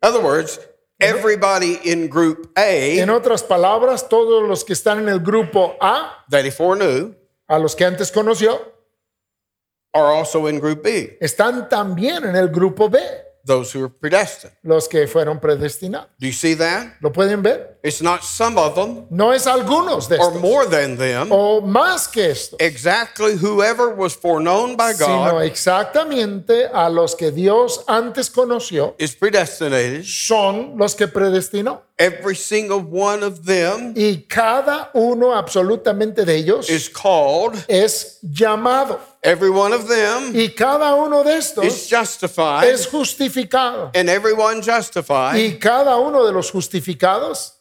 In 0.03 0.09
other 0.11 0.23
words, 0.23 0.61
everybody 1.05 1.79
in 1.85 2.09
group 2.09 2.51
A 2.57 3.01
En 3.01 3.11
otras 3.11 3.43
palabras, 3.43 4.09
todos 4.09 4.47
los 4.49 4.65
que 4.65 4.73
están 4.73 4.99
en 4.99 5.09
el 5.09 5.21
grupo 5.21 5.77
A, 5.81 6.25
that 6.31 6.45
he 6.45 6.51
foreknew 6.51 7.15
a 7.49 7.59
los 7.59 7.75
que 7.75 7.85
antes 7.85 8.11
conoció, 8.11 8.59
are 9.93 10.13
also 10.13 10.47
in 10.49 10.59
group 10.59 10.83
B, 10.83 11.17
están 11.21 11.69
también 11.69 12.25
en 12.25 12.35
el 12.35 12.49
grupo 12.49 12.89
B, 12.89 12.99
those 13.47 13.73
who 13.73 13.85
are 13.85 13.89
predestined. 13.93 14.55
los 14.63 14.89
que 14.89 15.07
fueron 15.07 15.39
predestinados. 15.41 16.09
Do 16.19 16.27
you 16.27 16.33
see 16.33 16.55
that? 16.57 16.97
¿Lo 17.01 17.13
pueden 17.13 17.43
ver? 17.43 17.74
It's 17.87 18.01
not 18.01 18.25
some 18.25 18.57
of 18.57 18.75
them 18.77 19.05
No 19.11 19.31
es 19.33 19.47
algunos 19.47 20.09
de 20.09 20.17
or 20.17 20.29
estos, 20.33 20.41
more 20.41 20.67
than 20.67 20.97
them. 20.97 21.29
o 21.31 21.61
más 21.61 22.09
que 22.09 22.31
esto, 22.31 22.57
Exactly 22.59 23.37
whoever 23.37 23.91
was 23.95 24.15
foreknown 24.17 24.75
by 24.75 24.95
sino 24.95 25.33
God 25.33 25.43
exactamente 25.43 26.67
a 26.73 26.89
los 26.89 27.15
que 27.15 27.31
Dios 27.31 27.85
antes 27.87 28.31
conoció, 28.31 28.95
is 28.99 29.15
predestinated. 29.15 30.03
son 30.05 30.77
los 30.79 30.95
que 30.95 31.07
predestinó. 31.09 31.83
Every 31.97 32.35
single 32.35 32.81
one 32.81 33.23
of 33.23 33.45
them 33.45 33.93
Y 33.97 34.25
cada 34.29 34.91
uno 34.95 35.33
absolutamente 35.33 36.25
de 36.25 36.35
ellos 36.37 36.69
is 36.69 36.89
called. 36.89 37.55
es 37.69 38.19
llamado. 38.23 38.99
Every 39.23 39.49
one 39.51 39.73
of 39.73 39.87
them 39.89 40.35
Y 40.35 40.49
cada 40.57 40.95
uno 40.97 41.23
de 41.23 41.37
is 41.39 41.47
estos 41.57 41.89
justified. 41.89 42.65
es 42.69 42.87
justificado. 42.89 43.91
And 43.95 44.09
everyone 44.09 44.61
justified 44.63 45.37
Y 45.37 45.59
cada 45.59 45.97
uno 45.99 46.25
de 46.27 46.33
los 46.33 46.51
justificados 46.51 47.54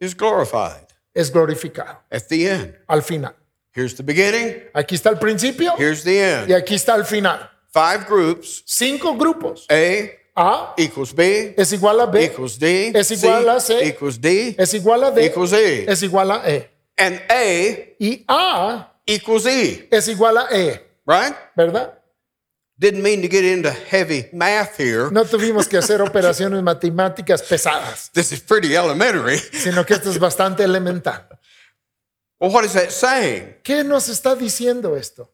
is 0.00 0.14
glorified 0.16 0.86
es 1.14 1.30
glorificado 1.32 1.98
at 2.10 2.22
the 2.28 2.46
end. 2.48 2.74
al 2.88 3.02
final. 3.02 3.34
Here's 3.72 3.94
the 3.94 4.02
beginning, 4.02 4.64
Aquí 4.74 4.94
está 4.96 5.10
el 5.10 5.18
principio 5.18 5.74
here's 5.78 6.02
the 6.02 6.14
y 6.16 6.52
end. 6.52 6.52
aquí 6.52 6.74
está 6.74 6.96
el 6.96 7.04
final. 7.04 7.48
Five 7.72 8.06
groups 8.08 8.62
Cinco 8.66 9.14
grupos. 9.16 9.66
A 9.70 10.10
A 10.34 10.74
equals 10.78 11.12
B 11.14 11.54
es 11.56 11.72
igual 11.72 12.00
a 12.00 12.06
B, 12.06 12.24
equals 12.24 12.58
D, 12.58 12.92
Es 12.94 13.10
igual 13.12 13.48
a 13.48 13.60
C. 13.60 13.86
equals 13.86 14.20
D 14.20 14.54
es 14.58 14.74
igual 14.74 15.04
a 15.04 15.10
D, 15.10 15.26
equals 15.26 15.52
E. 15.52 15.84
es 15.88 16.02
igual 16.02 16.30
a 16.32 16.42
E. 16.50 16.68
And 16.96 17.20
A 17.28 17.94
Y 17.98 18.24
A 18.28 18.92
equals 19.06 19.46
E, 19.46 19.88
es 19.90 20.08
igual 20.08 20.36
a 20.38 20.46
E, 20.50 20.80
right? 21.06 21.34
¿verdad? 21.56 21.99
Didn't 22.80 23.02
mean 23.02 23.20
to 23.20 23.28
get 23.28 23.44
into 23.44 23.70
heavy 23.70 24.30
math 24.32 24.78
here. 24.78 25.10
No 25.12 25.26
tuvimos 25.26 25.68
que 25.68 25.76
hacer 25.76 26.00
operaciones 26.00 26.62
matemáticas 26.62 27.42
pesadas, 27.42 28.10
This 28.14 28.32
is 28.32 28.40
pretty 28.40 28.74
elementary. 28.74 29.36
sino 29.36 29.84
que 29.84 29.94
esto 29.94 30.08
es 30.08 30.18
bastante 30.18 30.62
elemental. 30.64 31.26
Well, 32.40 32.50
what 32.50 32.64
is 32.64 32.72
that 32.72 32.90
saying? 32.90 33.56
¿Qué 33.62 33.84
nos 33.84 34.08
está 34.08 34.34
diciendo 34.34 34.96
esto? 34.96 35.28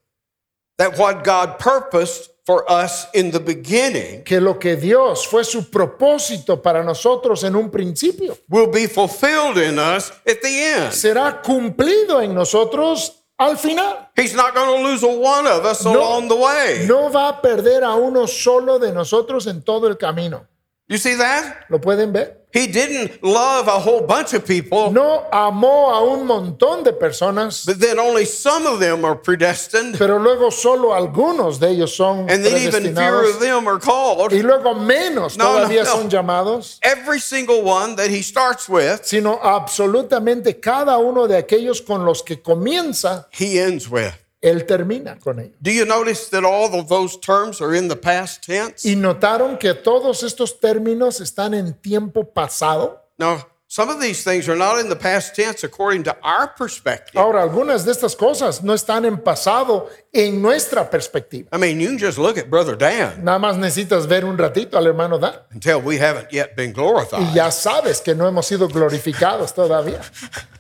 That 0.79 0.99
what 0.99 1.23
God 1.25 1.59
purposed 1.61 2.31
for 2.45 2.65
us 2.69 3.07
in 3.15 3.31
the 3.31 3.39
beginning 3.39 4.25
Que 4.25 4.41
lo 4.41 4.59
que 4.59 4.75
Dios 4.77 5.27
fue 5.27 5.45
su 5.45 5.71
propósito 5.71 6.61
para 6.61 6.83
nosotros 6.83 7.45
en 7.45 7.55
un 7.55 7.71
principio 7.71 8.37
will 8.49 8.67
be 8.71 8.89
fulfilled 8.89 9.57
in 9.57 9.79
us 9.79 10.11
at 10.27 10.41
the 10.43 10.49
end. 10.75 10.93
será 10.93 11.41
cumplido 11.43 12.21
en 12.21 12.35
nosotros 12.35 13.23
al 13.39 13.57
final. 13.57 14.09
He's 14.17 14.35
not 14.35 14.55
going 14.55 14.83
to 14.83 14.89
lose 14.89 15.03
a 15.03 15.09
one 15.09 15.47
of 15.47 15.65
us 15.65 15.85
along 15.85 16.29
the 16.29 16.37
way. 16.37 16.87
No 16.87 17.11
va 17.11 17.29
a 17.29 17.43
perder 17.43 17.85
a 17.85 17.95
uno 17.95 18.27
solo 18.27 18.79
de 18.79 18.93
nosotros 18.93 19.47
en 19.47 19.63
todo 19.63 19.89
el 19.89 19.97
camino. 19.97 20.47
You 20.89 20.99
see 20.99 21.17
that? 21.17 21.67
¿Lo 21.69 21.81
pueden 21.81 22.13
ver? 22.13 22.46
He 22.57 22.67
didn't 22.67 23.23
love 23.23 23.69
a 23.69 23.79
whole 23.79 24.01
bunch 24.07 24.33
of 24.33 24.47
people, 24.47 24.91
No 24.91 25.27
amó 25.31 25.91
a 25.93 26.03
un 26.03 26.27
montón 26.27 26.83
de 26.85 26.93
personas, 26.93 27.67
but 27.67 27.79
then 27.79 27.99
only 27.99 28.25
some 28.25 28.67
of 28.67 28.81
them 28.81 29.05
are 29.05 29.15
predestined, 29.15 29.97
pero 29.99 30.19
luego 30.19 30.51
solo 30.51 30.95
algunos 30.95 31.61
de 31.61 31.69
ellos 31.69 31.95
son 31.95 32.31
and 32.31 32.43
then 32.45 32.57
even 32.57 32.95
fewer 32.95 33.25
of 33.29 33.41
them 33.41 33.69
are 33.69 33.79
called. 33.79 34.33
y 34.33 34.41
luego 34.43 34.75
menos 34.75 35.37
No, 35.37 35.45
no, 35.45 35.59
todavía 35.67 35.85
no. 35.85 35.91
son 35.93 36.09
llamados, 36.09 36.79
Every 36.83 37.21
single 37.21 37.63
one 37.63 37.97
that 37.97 38.09
he 38.09 38.23
starts 38.23 38.69
with, 38.69 39.01
sino 39.05 39.39
absolutamente 39.43 40.59
cada 40.61 40.97
uno 40.99 41.27
de 41.27 41.37
aquellos 41.37 41.83
con 41.83 42.05
los 42.07 42.23
que 42.23 42.37
comienza, 42.43 43.27
he 43.33 43.59
ends 43.61 43.89
with. 43.89 44.13
Él 44.41 44.67
termina 44.67 45.19
con 45.19 45.39
ellos. 45.41 45.57
Do 45.61 45.71
you 45.71 45.85
notice 45.85 46.29
that 46.31 46.45
all 46.45 46.73
of 46.75 46.89
those 46.89 47.19
terms 47.19 47.61
are 47.61 47.75
in 47.75 47.89
the 47.89 47.97
past 47.97 48.45
tense? 48.47 48.85
Y 48.89 48.95
notaron 48.97 49.59
que 49.59 49.75
todos 49.75 50.23
estos 50.23 50.61
términos 50.61 51.21
están 51.21 51.55
en 51.55 51.75
tiempo 51.75 52.25
pasado. 52.25 53.01
Now, 53.19 53.47
some 53.69 53.91
of 53.91 54.01
these 54.01 54.23
things 54.23 54.49
are 54.49 54.57
not 54.57 54.79
in 54.79 54.89
the 54.89 54.95
past 54.97 55.35
tense 55.35 55.65
according 55.65 56.05
to 56.05 56.15
our 56.23 56.55
perspective. 56.55 57.19
Ahora, 57.19 57.43
algunas 57.43 57.85
de 57.85 57.91
estas 57.93 58.15
cosas 58.15 58.63
no 58.63 58.75
están 58.75 59.05
en 59.05 59.19
pasado 59.19 59.89
en 60.13 60.41
nuestra 60.41 60.89
perspectiva. 60.89 61.49
I 61.53 61.59
mean, 61.59 61.81
you 61.81 61.89
can 61.89 61.99
just 61.99 62.19
look 62.19 62.39
at 62.39 62.49
Brother 62.49 62.77
Dan 62.77 63.25
Nada 63.25 63.39
más 63.39 63.57
necesitas 63.57 64.07
ver 64.07 64.25
un 64.25 64.39
ratito 64.39 64.77
al 64.79 64.87
hermano 64.87 65.19
Dan 65.19 65.35
tell 65.61 65.81
we 65.83 65.99
haven't 65.99 66.31
yet 66.31 66.55
been 66.55 66.71
y 66.71 66.73
glorified. 66.75 67.35
ya 67.35 67.51
sabes 67.51 68.01
que 68.01 68.15
no 68.15 68.29
hemos 68.29 68.47
sido 68.47 68.69
glorificados 68.69 69.53
todavía. 69.55 70.01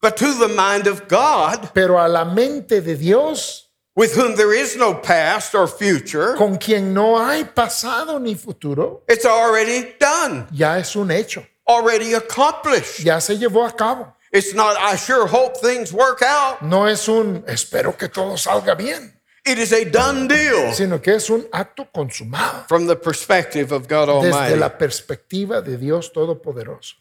But 0.00 0.16
to 0.18 0.32
the 0.34 0.48
mind 0.48 0.86
of 0.86 1.08
God, 1.08 1.70
Pero 1.74 1.98
a 1.98 2.08
la 2.08 2.24
mente 2.24 2.80
de 2.80 2.94
Dios, 2.96 3.68
with 3.96 4.14
whom 4.14 4.36
there 4.36 4.52
is 4.52 4.76
no 4.76 4.94
past 4.94 5.54
or 5.54 5.66
future, 5.66 6.34
con 6.36 6.56
quien 6.58 6.94
no 6.94 7.16
hay 7.18 7.44
pasado 7.44 8.20
ni 8.20 8.34
futuro, 8.34 9.02
it's 9.08 9.24
already 9.26 9.94
done, 9.98 10.46
ya 10.52 10.76
es 10.76 10.94
un 10.94 11.10
hecho, 11.10 11.44
already 11.66 12.14
accomplished. 12.14 13.00
ya 13.04 13.18
se 13.18 13.36
llevó 13.36 13.66
a 13.66 13.72
cabo. 13.72 14.14
It's 14.30 14.54
not, 14.54 14.76
I 14.76 14.94
sure 14.96 15.26
hope 15.26 15.56
things 15.56 15.92
work 15.92 16.22
out. 16.22 16.62
No 16.62 16.84
es 16.86 17.08
un 17.08 17.42
espero 17.48 17.96
que 17.98 18.08
todo 18.08 18.36
salga 18.36 18.76
bien, 18.76 19.14
It 19.46 19.58
is 19.58 19.72
a 19.72 19.84
done 19.84 20.28
deal 20.28 20.74
sino 20.74 21.00
que 21.00 21.14
es 21.14 21.28
un 21.30 21.46
acto 21.52 21.88
consumado 21.90 22.68
from 22.68 22.86
the 22.86 22.94
perspective 22.96 23.72
of 23.72 23.88
God 23.88 24.22
desde 24.22 24.32
Almighty. 24.34 24.56
la 24.58 24.76
perspectiva 24.78 25.62
de 25.62 25.76
Dios 25.78 26.12
Todopoderoso. 26.12 26.96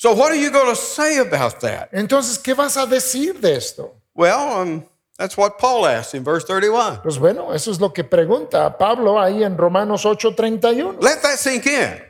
So, 0.00 0.14
what 0.14 0.32
are 0.32 0.40
you 0.40 0.50
going 0.50 0.74
to 0.74 0.80
say 0.80 1.18
about 1.18 1.60
that? 1.60 1.90
Entonces, 1.92 2.38
¿qué 2.38 2.56
vas 2.56 2.78
a 2.78 2.86
decir 2.86 3.38
de 3.38 3.54
esto? 3.54 3.96
Well, 4.14 4.62
um, 4.62 4.84
that's 5.18 5.36
what 5.36 5.58
Paul 5.58 5.84
asked 5.84 6.14
in 6.14 6.24
verse 6.24 6.42
31. 6.46 7.02
Pues 7.02 7.18
bueno, 7.18 7.52
eso 7.52 7.70
es 7.70 7.78
lo 7.78 7.90
que 7.92 8.02
pregunta 8.02 8.78
Pablo 8.78 9.20
ahí 9.20 9.44
en 9.44 9.58
Romanos 9.58 10.06
8:31. 10.06 11.02
Let 11.02 11.20
that 11.20 11.36
sink 11.36 11.66
in. 11.66 12.02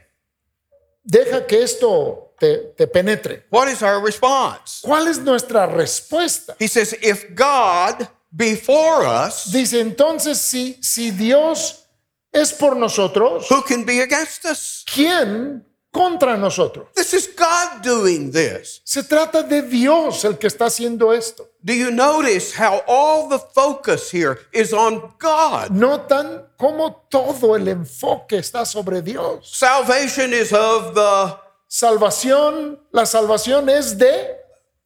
Deja 1.03 1.45
que 1.45 1.64
esto 1.64 2.30
te, 2.38 2.74
te 2.76 2.86
penetre. 2.86 3.47
What 3.51 3.66
is 3.66 3.82
our 3.82 4.01
response? 4.01 4.82
¿Cuál 4.82 5.09
es 5.09 5.18
nuestra 5.18 5.66
respuesta? 5.66 6.55
He 6.61 6.68
says, 6.68 6.97
if 7.03 7.34
God 7.34 8.07
before 8.30 9.05
us, 9.05 9.51
Dice 9.51 9.80
entonces, 9.80 10.38
si, 10.38 10.78
si 10.80 11.11
Dios 11.11 11.88
es 12.32 12.53
por 12.53 12.76
nosotros, 12.76 13.51
who 13.51 13.62
can 13.62 13.84
be 13.84 14.01
against 14.01 14.45
us? 14.45 14.84
¿quién 14.86 15.64
contra 15.93 16.36
nosotros? 16.36 16.88
This 16.95 17.14
is 17.14 17.28
God 17.36 17.82
doing 17.82 18.30
this. 18.30 18.80
Se 18.84 19.03
trata 19.03 19.43
de 19.43 19.62
Dios 19.62 20.24
el 20.24 20.38
que 20.38 20.49
está 20.49 20.66
haciendo 20.66 21.12
esto. 21.12 21.49
Do 21.62 21.72
you 21.72 21.91
notice 21.91 22.53
how 22.53 22.82
all 22.86 23.28
the 23.28 23.38
focus 23.38 24.11
here 24.11 24.38
is 24.53 24.72
on 24.72 25.12
God? 25.18 25.70
Notan 25.70 26.47
cómo 26.59 27.07
todo 27.11 27.55
el 27.57 27.68
enfoque 27.68 28.38
está 28.38 28.64
sobre 28.64 29.03
Dios. 29.03 29.51
Salvation 29.53 30.32
is 30.32 30.53
of 30.53 30.95
the, 30.95 31.51
Salvación, 31.72 32.80
la 32.91 33.07
salvación 33.07 33.68
es 33.68 33.97
de 33.97 34.36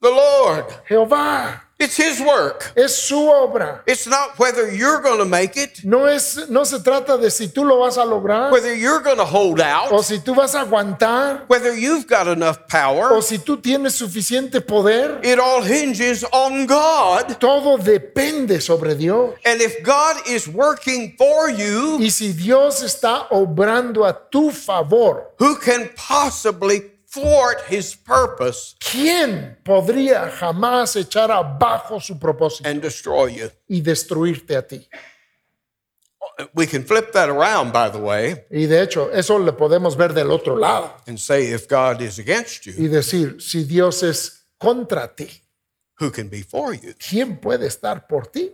the 0.02 0.10
Lord. 0.10 0.66
Jehová. 0.86 1.70
It's 1.78 1.96
His 1.96 2.20
work. 2.20 2.72
Es 2.76 2.96
su 2.96 3.16
obra. 3.16 3.80
It's 3.86 4.06
not 4.06 4.38
whether 4.38 4.70
you're 4.70 5.00
going 5.02 5.18
to 5.18 5.24
make 5.24 5.56
it, 5.56 5.84
No, 5.84 6.04
es, 6.06 6.48
no 6.48 6.62
se 6.64 6.78
trata 6.78 7.20
de 7.20 7.30
si 7.30 7.48
tú 7.48 7.64
lo 7.66 7.80
vas 7.80 7.96
a 7.96 8.04
lograr 8.04 8.52
whether 8.52 8.72
you're 8.74 9.00
going 9.00 9.16
to 9.18 9.24
hold 9.24 9.60
out. 9.60 9.90
o 9.92 10.00
si 10.00 10.18
tú 10.18 10.34
vas 10.36 10.54
a 10.54 10.60
aguantar 10.64 11.48
whether 11.48 11.74
you've 11.74 12.06
got 12.06 12.28
enough 12.28 12.68
power. 12.68 13.12
o 13.12 13.20
si 13.20 13.38
tú 13.38 13.56
tienes 13.60 13.94
suficiente 13.94 14.60
poder. 14.64 15.18
It 15.24 15.38
all 15.40 15.62
hinges 15.62 16.24
on 16.32 16.66
God. 16.66 17.38
Todo 17.40 17.76
depende 17.76 18.60
sobre 18.62 18.94
Dios. 18.94 19.34
And 19.44 19.60
if 19.60 19.82
God 19.82 20.16
is 20.28 20.46
working 20.46 21.16
for 21.18 21.50
you, 21.50 21.98
Y 22.00 22.08
si 22.08 22.32
Dios 22.32 22.82
está 22.82 23.26
obrando 23.30 24.04
a 24.08 24.16
tu 24.30 24.50
favor, 24.52 25.32
who 25.38 25.56
can 25.56 25.90
possibly 25.96 26.92
thwart 27.14 27.60
His 27.70 27.94
purpose 27.96 28.74
¿quién 28.78 29.58
podría 29.64 30.30
jamás 30.30 30.96
echar 30.96 31.30
abajo 31.30 32.00
su 32.00 32.18
propósito 32.18 32.68
and 32.68 32.82
destroy 32.82 33.36
you? 33.36 33.50
y 33.68 33.80
destruirte 33.80 34.56
a 34.56 34.66
ti? 34.66 34.88
We 36.52 36.66
can 36.66 36.84
flip 36.84 37.12
that 37.12 37.28
around, 37.28 37.72
by 37.72 37.90
the 37.90 37.98
way, 37.98 38.44
Y 38.50 38.66
de 38.66 38.82
hecho, 38.82 39.10
eso 39.12 39.38
le 39.38 39.52
podemos 39.52 39.96
ver 39.96 40.12
del 40.12 40.30
otro 40.32 40.56
lado 40.56 40.92
and 41.06 41.18
say, 41.18 41.52
if 41.52 41.68
God 41.68 42.00
is 42.00 42.18
against 42.18 42.64
you, 42.66 42.72
y 42.76 42.88
decir, 42.88 43.40
si 43.40 43.62
Dios 43.64 44.02
es 44.02 44.46
contra 44.58 45.14
ti, 45.14 45.28
who 46.00 46.10
can 46.10 46.28
be 46.28 46.42
for 46.42 46.74
you? 46.74 46.92
¿quién 46.98 47.38
puede 47.38 47.66
estar 47.66 48.08
por 48.08 48.26
ti? 48.26 48.50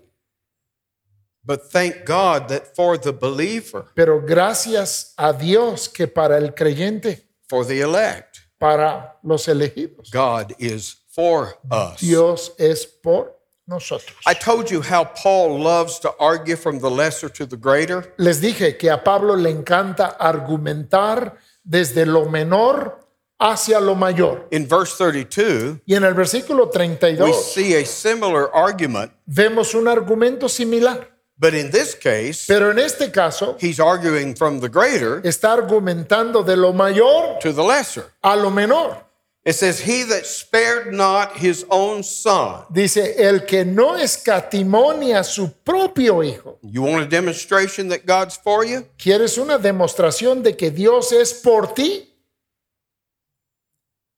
But 1.43 1.71
thank 1.73 2.05
God 2.05 2.49
that 2.49 2.75
for 2.77 2.99
the 2.99 3.13
believer, 3.13 3.87
Pero 3.95 4.21
gracias 4.21 5.15
a 5.17 5.33
Dios 5.33 5.89
que 5.89 6.07
para 6.07 6.37
el 6.37 6.53
creyente, 6.53 7.29
for 7.49 7.65
the 7.65 7.81
elect, 7.81 8.30
para 8.61 9.17
los 9.23 9.49
elegidos, 9.49 10.11
God 10.13 10.53
is 10.59 10.99
for 11.09 11.59
us. 11.71 11.99
Dios 12.01 12.53
es 12.59 12.87
por 12.87 13.35
nosotros. 13.67 14.19
I 14.27 14.35
told 14.35 14.71
you 14.71 14.83
how 14.83 15.05
Paul 15.05 15.59
loves 15.59 15.99
to 16.01 16.13
argue 16.21 16.57
from 16.57 16.79
the 16.79 16.91
lesser 16.91 17.31
to 17.31 17.47
the 17.47 17.57
greater. 17.57 18.15
Les 18.19 18.41
dije 18.41 18.77
que 18.79 18.91
a 18.91 19.03
Pablo 19.03 19.35
le 19.35 19.51
encanta 19.51 20.17
argumentar 20.19 21.39
desde 21.65 22.05
lo 22.05 22.27
menor 22.27 22.99
hacia 23.39 23.81
lo 23.81 23.95
mayor. 23.95 24.47
In 24.51 24.69
verse 24.69 24.95
32, 24.99 25.81
Y 25.87 25.95
en 25.95 26.05
el 26.05 26.13
versículo 26.13 26.67
we 26.67 26.73
32 26.73 27.53
see 27.55 27.75
a 27.75 27.87
similar 27.87 28.51
argument, 28.53 29.11
vemos 29.27 29.75
un 29.75 29.89
argumento 29.89 30.49
similar. 30.49 31.10
But 31.41 31.55
in 31.55 31.71
this 31.71 31.95
case, 31.95 32.47
Pero 32.47 32.71
en 32.71 32.79
este 32.79 33.11
caso 33.11 33.57
he's 33.59 33.81
arguing 33.81 34.35
from 34.37 34.61
the 34.61 34.69
greater 34.69 35.21
está 35.25 35.53
argumentando 35.55 36.45
de 36.45 36.55
lo 36.57 36.73
mayor 36.73 37.39
to 37.41 37.53
the 37.53 37.63
lesser. 37.65 38.13
a 38.23 38.37
lo 38.37 38.51
menor. 38.51 39.03
It 39.43 39.55
says, 39.55 39.81
He 39.81 40.03
that 40.03 40.27
spared 40.27 40.93
not 40.93 41.39
his 41.39 41.65
own 41.71 42.03
son. 42.03 42.67
Dice, 42.71 42.99
el 43.17 43.47
que 43.47 43.65
no 43.65 43.97
escatimonia 43.97 45.21
a 45.21 45.25
su 45.25 45.49
propio 45.65 46.23
hijo. 46.23 46.59
You 46.63 46.83
want 46.83 47.05
a 47.05 47.07
demonstration 47.07 47.89
that 47.89 48.05
God's 48.05 48.37
for 48.37 48.67
you? 48.67 48.85
¿Quieres 48.99 49.39
una 49.39 49.57
demostración 49.57 50.43
de 50.43 50.57
que 50.57 50.71
Dios 50.71 51.11
es 51.13 51.33
por 51.33 51.73
ti? 51.73 52.10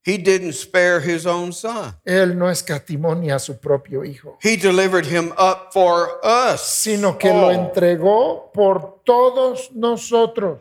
He 0.04 0.18
didn't 0.18 0.54
spare 0.54 1.00
his 1.00 1.26
own 1.26 1.52
son. 1.52 1.94
Él 2.04 2.34
no 2.36 2.50
escatimonia 2.50 3.36
a 3.36 3.38
su 3.38 3.54
propio 3.54 4.02
hijo, 4.04 4.36
He 4.42 4.56
delivered 4.56 5.06
him 5.06 5.32
up 5.38 5.72
for 5.72 6.18
us. 6.24 6.60
sino 6.60 7.16
que 7.18 7.32
lo 7.32 7.50
entregó 7.50 8.52
por 8.52 9.02
todos 9.04 9.70
nosotros. 9.72 10.60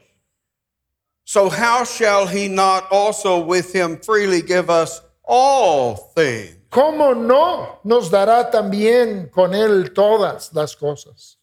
So 1.24 1.50
how 1.50 1.86
shall 1.86 2.28
he 2.28 2.48
not 2.48 2.88
also 2.92 3.40
with 3.40 3.74
him 3.74 3.98
freely 3.98 4.42
give 4.42 4.70
us 4.70 5.02
all 5.24 5.96
things. 6.14 6.58
¿Cómo 6.70 7.14
no 7.16 7.80
nos 7.84 8.10
dará 8.10 8.50
también 8.50 9.30
con 9.30 9.54
Él 9.54 9.94
todas 9.94 10.54
las 10.54 10.76
cosas? 10.76 11.38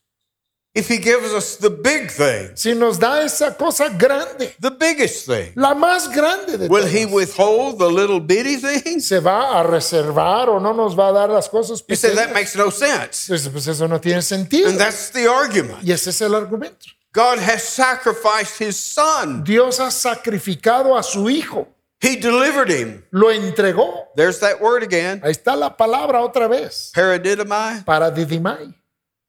If 0.79 0.89
he 0.89 0.99
gives 0.99 1.33
us 1.35 1.57
the 1.57 1.71
big 1.71 2.11
thing, 2.11 2.51
Si 2.55 2.75
nos 2.75 2.99
da 2.99 3.23
esa 3.25 3.53
cosa 3.57 3.89
grande, 3.91 4.55
the 4.61 4.71
biggest 4.71 5.27
thing, 5.27 5.53
la 5.57 5.75
más 5.75 6.09
grande 6.15 6.57
de 6.57 6.69
will 6.69 6.83
todas, 6.83 6.93
he 6.93 7.05
withhold 7.05 7.79
the 7.79 7.89
little 7.91 8.21
bitty 8.21 8.57
things? 8.57 9.07
¿se 9.09 9.19
va 9.21 9.59
a 9.59 9.63
reservar 9.65 10.49
o 10.49 10.59
no 10.61 10.73
nos 10.73 10.95
va 10.97 11.09
a 11.09 11.13
dar 11.13 11.29
las 11.31 11.49
cosas 11.49 11.83
You 11.89 11.97
say 11.97 12.15
that 12.15 12.29
pequeñas? 12.29 12.35
makes 12.35 12.57
no 12.57 12.71
sense. 12.71 13.27
Pues, 13.29 13.49
pues 13.49 13.67
eso 13.67 13.89
no 13.89 13.99
tiene 14.01 14.23
sentido. 14.23 14.69
And 14.69 14.79
that's 14.79 15.11
the 15.11 15.27
argument. 15.29 15.83
Y 15.83 15.91
ese 15.93 16.11
es 16.11 16.21
el 16.21 16.35
argumento. 16.35 16.87
God 17.13 17.39
has 17.39 17.63
sacrificed 17.65 18.59
his 18.61 18.77
son. 18.77 19.43
Dios 19.43 19.81
ha 19.81 19.91
sacrificado 19.91 20.97
a 20.97 21.03
su 21.03 21.29
hijo, 21.29 21.67
He 22.01 22.15
delivered 22.17 22.71
him. 22.71 23.03
lo 23.11 23.33
entregó. 23.33 24.07
There's 24.15 24.39
that 24.41 24.61
word 24.61 24.85
again. 24.85 25.21
Ahí 25.25 25.33
está 25.33 25.57
la 25.57 25.77
palabra 25.77 26.21
otra 26.23 26.47
vez. 26.47 26.93
Paradidomai. 26.95 27.83
Para 27.85 28.11
didimai, 28.13 28.73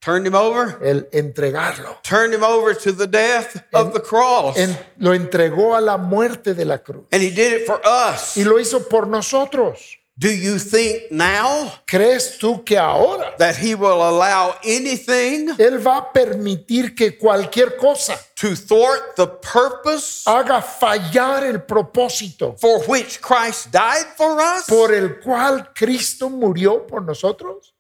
Turned 0.02 0.26
him 0.26 0.36
over. 0.36 0.80
el 0.82 1.08
entregarlo. 1.12 1.97
Turned 2.04 2.34
him 2.34 2.43
over 2.43 2.74
to 2.74 2.91
the 2.93 3.08
death 3.08 3.62
of 3.74 3.93
the 3.93 4.02
cross. 4.02 4.58
En- 4.58 4.78
lo 4.97 5.14
entregó 5.14 5.76
a 5.76 5.82
la 5.82 5.97
muerte 5.97 6.54
de 6.54 6.64
la 6.66 6.78
cruz. 6.78 7.06
And 7.12 7.22
he 7.22 7.30
did 7.32 7.62
it 7.62 7.66
for 7.66 7.82
us. 7.86 8.38
Y 8.38 8.43
lo 8.43 8.60
hizo 8.60 8.88
por 8.88 9.08
nosotros. 9.08 9.97
Do 10.18 10.30
you 10.30 10.60
think 10.60 11.12
now 11.12 11.72
¿Crees 11.88 12.38
tú 12.38 12.66
que 12.66 12.78
ahora 12.78 13.36
that 13.38 13.56
he 13.56 13.74
will 13.74 14.02
allow 14.02 14.54
anything 14.66 15.47
Él 15.58 15.80
va 15.80 15.97
a 15.97 16.12
permitir 16.12 16.93
que 16.93 17.18
cualquier 17.18 17.78
cosa 17.78 18.20
to 18.36 18.54
thwart 18.54 19.16
the 19.16 19.28
purpose 19.28 20.24
haga 20.26 20.62
fallar 20.62 21.45
el 21.45 21.60
propósito 21.62 22.58
for 22.60 22.82
which 22.86 23.22
Christ 23.22 23.72
died 23.72 24.08
for 24.18 24.41
us? 24.41 24.66
por 24.68 24.93
el 24.93 25.22
cual 25.22 25.74
Cristo 25.74 26.30
murió 26.30 26.86
por 26.86 27.02
nosotros? 27.02 27.74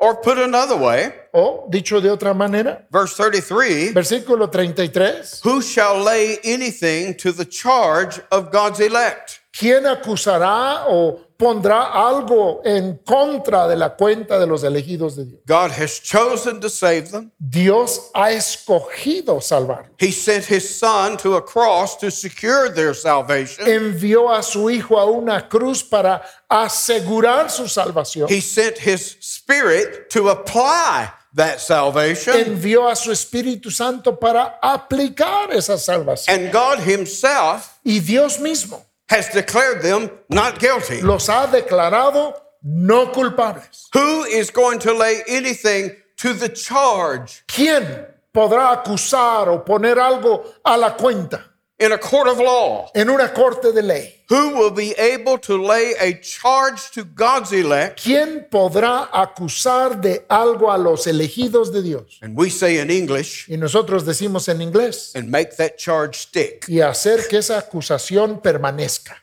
Or 0.00 0.16
put 0.16 0.38
another 0.38 0.76
way, 0.76 1.12
O, 1.34 1.68
dicho 1.68 2.00
de 2.00 2.08
otra 2.08 2.32
manera, 2.34 2.86
verse 2.90 3.14
33 3.14 3.92
versículo 3.92 4.50
33, 4.50 5.42
Who 5.44 5.60
shall 5.60 6.02
lay 6.02 6.38
anything 6.42 7.14
to 7.18 7.32
the 7.32 7.44
charge 7.44 8.18
of 8.30 8.50
God's 8.50 8.80
elect? 8.80 9.40
¿quién 9.52 9.86
acusará 9.86 10.86
o 10.88 11.20
pondrá 11.40 11.90
algo 11.90 12.60
en 12.64 12.98
contra 12.98 13.66
de 13.66 13.74
la 13.74 13.96
cuenta 13.96 14.38
de 14.38 14.46
los 14.46 14.62
elegidos 14.62 15.16
de 15.16 15.24
Dios? 15.24 15.40
God 15.46 15.70
has 15.70 15.98
chosen 15.98 16.60
to 16.60 16.68
save 16.68 17.10
them. 17.10 17.32
Dios 17.38 18.10
ha 18.14 18.30
escogido 18.30 19.40
salvarlos. 19.40 19.96
He 19.98 20.12
sent 20.12 20.44
his 20.44 20.68
son 20.68 21.16
to 21.16 21.36
a 21.36 21.42
cross 21.42 21.96
to 21.96 22.10
secure 22.10 22.68
their 22.70 22.94
salvation. 22.94 23.66
Envió 23.66 24.30
a 24.30 24.42
su 24.42 24.68
hijo 24.68 24.98
a 24.98 25.06
una 25.06 25.48
cruz 25.48 25.82
para 25.82 26.22
asegurar 26.48 27.50
su 27.50 27.66
salvación. 27.66 28.28
He 28.28 28.42
sent 28.42 28.76
his 28.76 29.16
spirit 29.20 30.10
to 30.10 30.28
apply 30.28 31.10
that 31.34 31.58
salvation. 31.60 32.36
envió 32.36 32.86
a 32.86 32.94
su 32.94 33.10
Espíritu 33.10 33.70
Santo 33.70 34.18
para 34.18 34.58
aplicar 34.60 35.52
esa 35.52 35.78
salvación. 35.78 36.36
And 36.36 36.52
God 36.52 36.80
himself 36.86 37.78
Y 37.82 38.00
Dios 38.00 38.38
mismo 38.38 38.84
has 39.10 39.28
declared 39.28 39.82
them 39.82 40.08
not 40.28 40.58
guilty. 40.58 41.02
los 41.02 41.26
ha 41.28 41.46
declarado 41.46 42.34
no 42.62 43.06
culpables. 43.08 43.88
Who 43.92 44.24
is 44.24 44.50
going 44.50 44.78
to 44.80 44.92
lay 44.92 45.22
anything 45.28 45.96
to 46.18 46.32
the 46.32 46.48
charge 46.48 47.42
¿Quién 47.46 48.06
podrá 48.32 48.70
acusar 48.72 49.48
o 49.48 49.64
poner 49.64 49.98
algo 49.98 50.44
a 50.64 50.76
la 50.76 50.96
cuenta 50.96 51.49
in 51.80 51.92
a 51.92 51.98
court 51.98 52.28
of 52.28 52.38
law? 52.38 52.90
en 52.94 53.08
una 53.08 53.32
corte 53.32 53.72
de 53.72 53.82
ley? 53.82 54.14
Who 54.28 54.50
will 54.54 54.70
be 54.70 54.92
able 54.96 55.38
to 55.38 55.56
lay 55.56 55.94
a 55.98 56.12
charge 56.20 56.90
to 56.92 57.04
God's 57.04 57.52
elect? 57.52 58.00
¿Quién 58.00 58.46
podrá 58.48 59.08
acusar 59.12 60.00
de 60.00 60.24
algo 60.28 60.70
a 60.70 60.78
los 60.78 61.06
elegidos 61.06 61.72
de 61.72 61.82
Dios? 61.82 62.18
And 62.22 62.36
we 62.38 62.48
say 62.50 62.78
in 62.78 62.90
English, 62.90 63.48
Y 63.48 63.56
nosotros 63.56 64.04
decimos 64.04 64.48
en 64.48 64.60
inglés, 64.62 65.12
and 65.16 65.28
make 65.30 65.56
that 65.56 65.76
charge 65.78 66.16
stick. 66.16 66.66
y 66.68 66.80
hacer 66.80 67.26
que 67.28 67.38
esa 67.38 67.58
acusación 67.58 68.40
permanezca. 68.40 69.16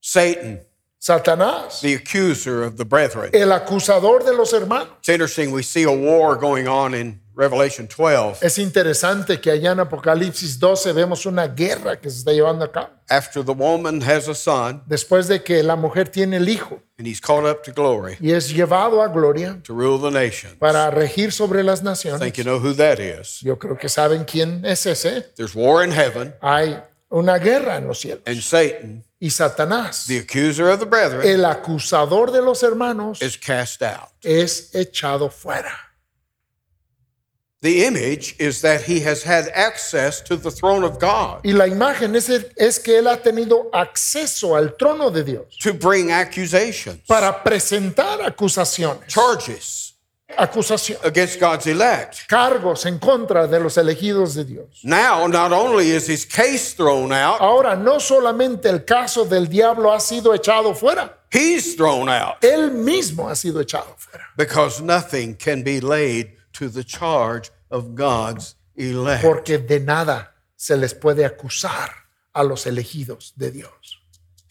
Satan, 0.00 0.60
Satanás, 1.00 1.80
the 1.80 1.94
accuser 1.94 2.62
of 2.62 2.76
the 2.76 2.84
brethren. 2.84 3.30
el 3.32 3.52
acusador 3.52 4.22
de 4.22 4.34
los 4.34 4.52
hermanos. 4.52 4.88
It's 4.98 5.08
interesting, 5.08 5.50
we 5.50 5.62
see 5.62 5.84
a 5.84 5.90
war 5.90 6.36
going 6.36 6.68
on 6.68 6.94
in 6.94 7.20
Revelation 7.34 7.88
12 7.88 8.40
Es 8.42 8.58
interesante 8.58 9.40
que 9.40 9.50
allá 9.50 9.72
en 9.72 9.80
Apocalipsis 9.80 10.58
12 10.58 10.92
vemos 10.92 11.24
una 11.24 11.46
guerra 11.48 11.98
que 11.98 12.10
se 12.10 12.18
está 12.18 12.32
llevando 12.32 12.66
a 12.66 12.70
cabo. 12.70 12.90
after 13.08 13.42
the 13.42 13.52
woman 13.54 14.02
has 14.02 14.28
a 14.28 14.34
son 14.34 14.82
Después 14.86 15.26
de 15.26 15.42
que 15.42 15.62
la 15.62 15.74
mujer 15.74 16.10
tiene 16.10 16.36
el 16.36 16.50
hijo 16.50 16.82
and 16.98 17.06
he's 17.08 17.18
caught 17.18 17.46
up 17.46 17.62
to 17.62 17.72
glory 17.72 18.18
y 18.20 18.32
es 18.32 18.52
llevado 18.52 19.00
a 19.02 19.08
gloria 19.08 19.58
to 19.64 19.72
rule 19.72 19.98
the 19.98 20.10
nations. 20.10 20.54
para 20.58 20.90
regir 20.90 21.32
sobre 21.32 21.62
las 21.64 21.80
I 21.80 21.84
naciones. 21.84 22.20
think 22.20 22.36
you 22.36 22.44
know 22.44 22.58
who 22.58 22.74
that 22.74 22.98
is. 22.98 23.40
Yo 23.40 23.56
creo 23.58 23.78
que 23.78 23.88
saben 23.88 24.24
quién 24.26 24.62
es 24.66 24.84
ese. 24.84 25.22
There's 25.34 25.54
war 25.54 25.82
in 25.82 25.92
heaven, 25.92 26.34
Hay 26.42 26.76
una 27.10 27.38
guerra 27.38 27.76
en 27.76 27.86
los 27.88 28.00
cielos. 28.00 28.22
and 28.26 28.40
Satan, 28.42 29.04
Y 29.20 29.28
Satanás, 29.28 30.06
the 30.06 30.18
accuser 30.18 30.68
of 30.70 30.80
the 30.80 30.86
brethren, 30.86 31.26
el 31.26 31.44
acusador 31.44 32.32
de 32.32 32.40
los 32.40 32.62
hermanos, 32.62 33.20
is 33.20 33.36
cast 33.36 33.82
out. 33.82 34.08
es 34.22 34.70
echado 34.74 35.30
fuera. 35.30 35.72
The 37.62 37.84
image 37.84 38.36
is 38.38 38.62
that 38.62 38.80
he 38.84 39.00
has 39.00 39.22
had 39.22 39.48
access 39.54 40.22
to 40.22 40.36
the 40.36 40.50
throne 40.50 40.82
of 40.82 40.98
God 40.98 41.42
Y 41.44 41.52
la 41.52 41.66
imagen 41.66 42.16
es, 42.16 42.30
es 42.56 42.78
que 42.78 42.96
él 42.98 43.06
ha 43.06 43.18
tenido 43.18 43.68
acceso 43.74 44.56
al 44.56 44.76
trono 44.78 45.10
de 45.10 45.22
Dios 45.24 45.58
to 45.58 45.74
bring 45.74 46.10
accusations, 46.10 47.00
para 47.06 47.42
presentar 47.44 48.22
acusaciones, 48.22 49.06
charges 49.08 49.89
acusaciones, 50.36 51.04
against 51.04 51.38
God's 51.40 51.66
elect. 51.66 52.26
cargos 52.28 52.86
en 52.86 52.98
contra 52.98 53.46
de 53.46 53.60
los 53.60 53.76
elegidos 53.76 54.34
de 54.34 54.44
Dios. 54.44 54.80
Now, 54.84 55.26
not 55.26 55.52
only 55.52 55.90
is 55.90 56.06
his 56.08 56.24
case 56.24 56.74
thrown 56.74 57.12
out, 57.12 57.40
Ahora, 57.40 57.76
no 57.76 57.98
solamente 58.00 58.68
el 58.68 58.84
caso 58.84 59.24
del 59.24 59.46
diablo 59.48 59.92
ha 59.92 60.00
sido 60.00 60.34
echado 60.34 60.74
fuera, 60.74 61.18
he's 61.30 61.76
thrown 61.76 62.08
out 62.08 62.42
él 62.42 62.70
mismo 62.72 63.28
ha 63.28 63.34
sido 63.34 63.60
echado 63.60 63.94
fuera. 63.96 64.24
because 64.36 64.80
nothing 64.80 65.34
can 65.34 65.62
be 65.62 65.80
laid 65.80 66.32
to 66.52 66.68
the 66.68 66.82
charge 66.84 67.50
of 67.70 67.94
God's 67.94 68.54
elect. 68.76 69.22
Porque 69.22 69.58
de 69.58 69.78
nada 69.80 70.32
se 70.56 70.76
les 70.76 70.92
puede 70.94 71.24
acusar 71.24 71.90
a 72.34 72.42
los 72.42 72.66
elegidos 72.66 73.32
de 73.36 73.50
Dios. 73.50 73.98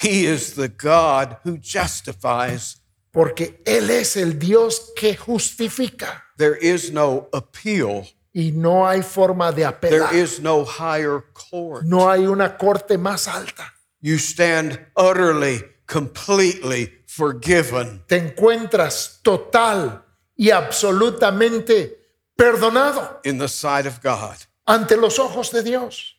He 0.02 0.26
is 0.26 0.56
the 0.56 0.70
God 0.70 1.38
who 1.44 1.58
justifies. 1.58 2.78
Porque 3.12 3.62
Él 3.66 3.90
es 3.90 4.16
el 4.18 4.38
Dios 4.38 4.92
que 4.96 5.16
justifica 5.18 6.26
There 6.38 6.58
is 6.62 6.92
no 6.92 7.28
appeal, 7.34 8.08
y 8.34 8.52
no 8.52 8.88
hay 8.88 9.02
forma 9.02 9.52
de 9.52 9.64
there 9.64 10.04
apelar. 10.04 10.14
is 10.16 10.40
no 10.40 10.64
higher 10.64 11.24
court. 11.34 11.84
No 11.84 12.10
hay 12.10 12.26
una 12.28 12.58
corte 12.58 12.98
más 12.98 13.28
alta. 13.28 13.74
You 14.02 14.18
stand 14.18 14.80
utterly, 14.96 15.64
completely 15.88 17.04
forgiven. 17.08 18.04
Te 18.08 18.18
encuentras 18.18 19.20
total 19.24 20.06
y 20.38 20.52
absolutamente 20.52 21.98
perdonado 22.36 23.20
in 23.26 23.38
the 23.40 23.48
sight 23.50 23.86
of 23.86 24.00
God. 24.02 24.36
ante 24.66 24.96
los 24.96 25.20
ojos 25.20 25.52
de 25.52 25.64
Dios. 25.64 26.16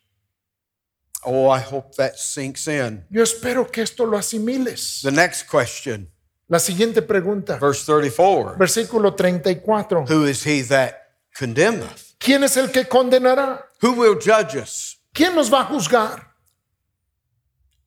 Oh, 1.23 1.49
I 1.49 1.61
hope 1.61 1.95
that 1.97 2.17
sinks 2.19 2.67
in. 2.67 3.05
Yo 3.11 3.23
espero 3.23 3.71
que 3.71 3.83
esto 3.83 4.05
lo 4.07 4.17
asimiles. 4.19 5.01
The 5.03 5.11
next 5.13 5.45
question, 5.49 6.09
La 6.51 6.59
siguiente 6.59 7.01
pregunta, 7.01 7.59
verse 7.59 7.85
34 7.87 8.57
versículo 8.59 9.15
34. 9.15 10.05
Who 10.09 10.27
is 10.27 10.45
he 10.45 10.65
that 10.65 10.97
condemneth? 11.39 12.17
¿Quién 12.19 12.43
es 12.43 12.57
el 12.57 12.73
que 12.73 12.89
condenará? 12.89 13.69
Who 13.81 13.93
will 13.93 14.17
judge 14.17 14.57
us? 14.57 14.99
¿Quién 15.15 15.37
nos 15.37 15.49
va 15.49 15.61
a 15.61 15.65
juzgar? 15.67 16.35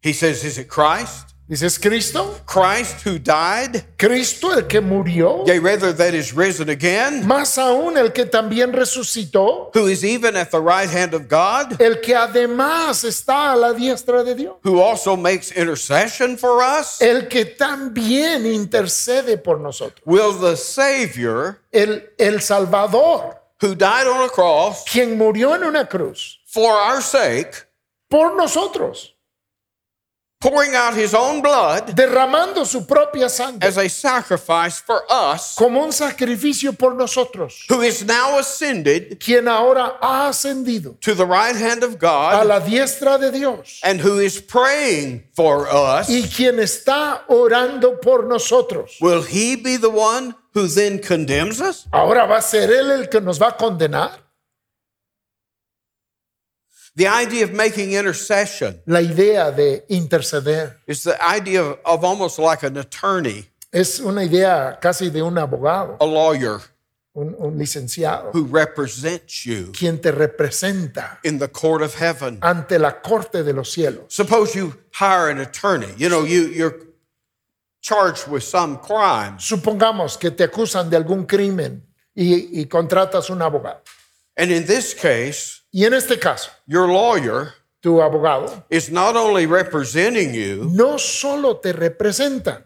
He 0.02 0.14
says, 0.14 0.46
Is 0.46 0.58
it 0.58 0.70
Christ? 0.70 1.33
¿Dices 1.46 1.78
Cristo? 1.78 2.40
Christ 2.46 3.06
who 3.06 3.20
died, 3.20 3.84
¿Cristo 3.98 4.54
el 4.54 4.66
que 4.66 4.80
murió? 4.80 5.44
yea, 5.46 5.60
rather 5.60 5.92
that 5.92 6.14
is 6.14 6.34
risen 6.34 6.70
again, 6.70 7.28
Más 7.28 7.58
aún 7.58 7.98
el 7.98 8.12
que 8.14 8.26
también 8.26 8.72
resucitó, 8.72 9.70
who 9.76 9.88
is 9.88 10.06
even 10.06 10.38
at 10.38 10.52
the 10.52 10.62
right 10.62 10.90
hand 10.90 11.14
of 11.14 11.28
God, 11.28 11.82
el 11.82 12.00
que 12.00 12.16
además 12.16 13.04
está 13.04 13.52
a 13.52 13.56
la 13.58 13.74
diestra 13.74 14.24
de 14.24 14.36
Dios, 14.36 14.56
who 14.64 14.80
also 14.80 15.18
makes 15.18 15.52
intercession 15.52 16.38
for 16.38 16.62
us? 16.64 17.02
el 17.02 17.28
que 17.28 17.44
también 17.44 18.46
intercede 18.46 19.38
por 19.38 19.60
nosotros, 19.60 20.02
Will 20.06 20.40
the 20.40 20.56
Savior, 20.56 21.60
el, 21.74 22.04
el 22.18 22.40
Salvador, 22.42 23.36
who 23.62 23.76
died 23.76 24.08
on 24.08 24.24
a 24.24 24.30
cross 24.30 24.86
quien 24.90 25.18
murió 25.18 25.54
en 25.56 25.64
una 25.66 25.86
cruz 25.88 26.40
for 26.48 26.72
our 26.74 27.02
sake, 27.02 27.68
por 28.10 28.34
nosotros, 28.38 29.13
pouring 30.44 30.76
out 30.76 30.94
his 30.94 31.14
own 31.14 31.42
blood 31.42 31.96
derramando 31.96 32.66
su 32.66 32.86
propia 32.86 33.30
sangre 33.30 33.66
as 33.66 33.78
a 33.78 33.88
sacrifice 33.88 34.82
for 34.82 35.02
us, 35.10 35.56
como 35.56 35.82
un 35.82 35.94
sacrificio 35.94 36.78
por 36.78 36.94
nosotros, 36.96 37.66
who 37.70 37.82
is 37.82 38.04
now 38.04 38.38
ascended 38.38 39.18
quien 39.22 39.48
ahora 39.48 39.98
ha 40.02 40.28
ascendido 40.28 41.00
to 41.00 41.16
the 41.16 41.26
right 41.26 41.56
hand 41.56 41.82
of 41.82 41.94
a 41.94 41.98
God 41.98 42.46
la 42.46 42.60
diestra 42.60 43.18
de 43.18 43.32
Dios 43.32 43.80
and 43.84 44.02
who 44.02 44.20
is 44.20 44.42
praying 44.42 45.24
for 45.34 45.70
us, 45.70 46.10
y 46.10 46.24
quien 46.24 46.60
está 46.60 47.22
orando 47.30 48.02
por 48.02 48.24
nosotros. 48.24 48.98
will 49.00 49.24
he 49.24 49.56
be 49.56 49.78
the 49.78 49.90
one 49.90 50.36
who 50.54 50.68
then 50.68 51.00
condemns 51.00 51.62
us? 51.62 51.88
Ahora 51.94 52.26
va 52.26 52.38
a 52.38 52.42
ser 52.42 52.70
Él 52.70 52.92
el 52.92 53.08
que 53.08 53.22
nos 53.22 53.40
va 53.40 53.48
a 53.48 53.58
condenar. 53.58 54.23
The 56.96 57.08
idea 57.08 57.44
of 57.46 57.54
making 57.54 57.94
intercession 57.94 58.80
La 58.86 59.00
idea 59.00 59.52
de 59.52 59.84
interceder 59.90 60.76
is 60.88 61.04
the 61.04 61.18
idea 61.22 61.62
of, 61.64 61.80
of 61.86 62.04
almost 62.04 62.38
like 62.38 62.64
an 62.64 62.78
attorney, 62.78 63.48
es 63.72 64.00
una 64.00 64.22
idea 64.24 64.78
casi 64.80 65.10
de 65.10 65.22
un 65.24 65.34
abogado, 65.36 65.98
a 66.00 66.06
lawyer 66.06 66.60
un, 67.16 67.36
un 67.40 67.58
licenciado, 67.58 68.32
who 68.34 68.44
represents 68.46 69.44
you 69.46 69.72
quien 69.72 70.00
te 70.00 70.12
representa 70.12 71.18
in 71.24 71.40
the 71.40 71.48
court 71.48 71.82
of 71.82 71.96
heaven. 71.96 72.38
ante 72.44 72.78
la 72.78 72.92
corte 73.02 73.44
de 73.44 73.54
los 73.54 73.72
cielos. 73.74 74.06
Suppose 74.14 74.54
you 74.54 74.74
hire 74.94 75.30
an 75.30 75.40
attorney. 75.40 75.92
You 75.98 76.10
know, 76.10 76.24
you, 76.24 76.48
you're 76.50 76.78
charged 77.82 78.28
with 78.28 78.44
some 78.44 78.78
crime, 78.78 79.38
Supongamos 79.40 80.20
que 80.20 80.30
te 80.30 80.44
acusan 80.44 80.90
de 80.92 80.98
algún 80.98 81.26
crimen 81.26 81.82
y, 82.16 82.60
y 82.62 82.66
contratas 82.68 83.32
un 83.32 83.40
abogado. 83.42 83.82
and 84.38 84.52
in 84.52 84.66
this 84.68 84.94
case, 84.94 85.62
Y 85.76 85.86
en 85.86 85.94
este 85.96 86.20
caso, 86.20 86.52
your 86.68 86.88
lawyer 86.88 87.56
tu 87.82 88.00
abogado 88.00 88.64
is 88.70 88.92
not 88.92 89.16
only 89.16 89.48
representing 89.48 90.32
you, 90.32 90.70
no 90.72 90.98
solo 90.98 91.56
te 91.56 91.74
representa, 91.74 92.64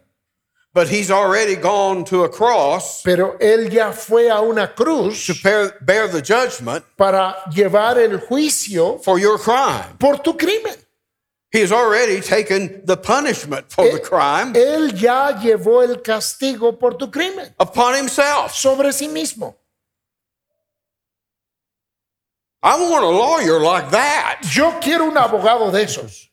but 0.74 0.90
he's 0.90 1.10
already 1.10 1.56
gone 1.56 2.04
to 2.04 2.26
a 2.26 2.30
cross 2.30 3.02
pero 3.04 3.38
él 3.40 3.70
ya 3.72 3.94
fue 3.94 4.30
a 4.30 4.42
una 4.42 4.68
to 4.76 5.12
bear, 5.42 5.74
bear 5.80 6.10
the 6.10 6.22
judgment 6.22 6.84
para 6.98 7.38
llevar 7.56 7.98
el 7.98 8.20
juicio 8.20 9.02
for 9.02 9.18
your 9.18 9.40
crime. 9.40 9.96
por 9.98 10.18
tu 10.18 10.34
crimen. 10.34 10.76
He 11.50 11.62
has 11.62 11.72
already 11.72 12.20
taken 12.20 12.82
the 12.84 12.98
punishment 12.98 13.72
for 13.72 13.86
the 13.86 14.02
eh, 14.02 14.04
crime 14.04 14.52
Él 14.54 14.94
ya 14.94 15.32
llevó 15.32 15.82
el 15.82 16.02
castigo 16.02 16.78
por 16.78 16.96
tu 16.96 17.10
crimen 17.10 17.56
upon 17.58 17.96
himself. 17.96 18.52
sobre 18.54 18.92
sí 18.92 19.08
mismo. 19.08 19.56
I 22.64 22.76
want 22.90 23.04
a 23.04 23.10
lawyer 23.10 23.60
like 23.60 23.92
that. 23.92 24.42
Yo 24.52 24.80
quiero 24.82 25.06
un 25.06 25.18
abogado 25.18 25.72
de 25.72 25.84
esos, 25.84 26.28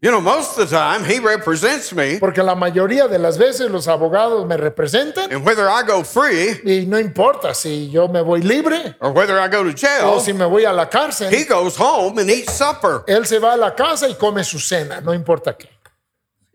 You 0.00 0.12
know, 0.12 0.20
most 0.20 0.56
of 0.56 0.70
the 0.70 0.76
time 0.76 1.02
he 1.04 1.18
represents 1.18 1.92
me, 1.92 2.20
porque 2.20 2.40
la 2.40 2.54
mayoría 2.54 3.08
de 3.08 3.18
las 3.18 3.36
veces 3.36 3.68
los 3.68 3.88
abogados 3.88 4.46
me 4.46 4.56
representan 4.56 5.32
and 5.32 5.44
whether 5.44 5.68
I 5.68 5.82
go 5.82 6.04
free 6.04 6.60
y 6.64 6.86
no 6.86 7.00
importa 7.00 7.52
si 7.52 7.90
yo 7.90 8.06
me 8.06 8.20
voy 8.22 8.40
libre 8.42 8.94
or 9.00 9.10
whether 9.10 9.40
I 9.40 9.48
go 9.48 9.64
to 9.64 9.70
o 9.70 9.72
jail, 9.72 10.20
si 10.20 10.32
me 10.32 10.44
voy 10.44 10.64
a 10.64 10.72
la 10.72 10.84
he 10.84 10.88
cárcel. 10.88 11.48
goes 11.48 11.76
home 11.76 12.16
and 12.20 12.30
eats 12.30 12.52
supper. 12.52 13.02
Él 13.08 13.26
se 13.26 13.40
va 13.40 13.54
a 13.54 13.56
la 13.56 13.74
casa 13.74 14.08
y 14.08 14.14
come 14.14 14.44
su 14.44 14.60
cena, 14.60 15.00
no 15.00 15.12
importa 15.12 15.56
qué. 15.58 15.68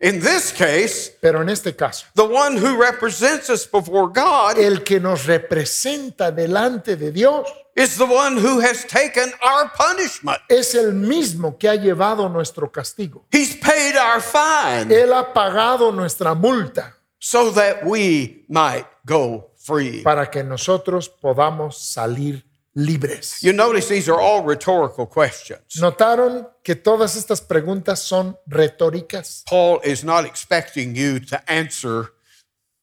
In 0.00 0.20
this 0.20 0.50
case, 0.50 1.14
Pero 1.20 1.42
en 1.42 1.50
este 1.50 1.76
caso, 1.76 2.06
the 2.14 2.24
one 2.24 2.56
who 2.56 2.78
represents 2.80 3.50
us 3.50 3.66
before 3.66 4.08
God 4.08 4.58
el 4.58 4.82
que 4.82 4.98
nos 5.00 5.26
representa 5.26 6.30
delante 6.30 6.96
de 6.96 7.12
Dios 7.12 7.46
is 7.76 7.96
the 7.96 8.06
one 8.06 8.36
who 8.36 8.60
has 8.60 8.84
taken 8.84 9.32
our 9.42 9.70
punishment. 9.70 10.38
es 10.48 10.74
el 10.74 10.92
mismo 10.92 11.58
que 11.58 11.68
ha 11.68 11.74
llevado 11.76 12.28
nuestro 12.30 12.70
castigo. 12.70 13.24
He's 13.32 13.56
paid 13.56 13.96
our 13.96 14.20
fine 14.20 14.90
Él 14.90 15.12
ha 15.12 15.32
pagado 15.32 15.92
nuestra 15.92 16.34
multa 16.34 16.94
so 17.18 17.50
that 17.50 17.84
we 17.84 18.44
might 18.48 18.86
go 19.06 19.50
free. 19.56 20.02
para 20.02 20.30
que 20.30 20.42
nosotros 20.42 21.08
podamos 21.08 21.78
salir 21.78 22.44
libres. 22.76 23.40
You 23.40 23.52
notice 23.52 23.88
these 23.88 24.08
are 24.08 24.20
all 24.20 24.42
rhetorical 24.42 25.06
questions. 25.06 25.62
¿Notaron 25.80 26.48
que 26.62 26.74
todas 26.74 27.16
estas 27.16 27.40
preguntas 27.40 28.00
son 28.00 28.36
retóricas? 28.46 29.42
Paul 29.48 29.80
is 29.84 30.04
not 30.04 30.24
expecting 30.24 30.94
you 30.94 31.20
to 31.20 31.40
answer, 31.50 32.12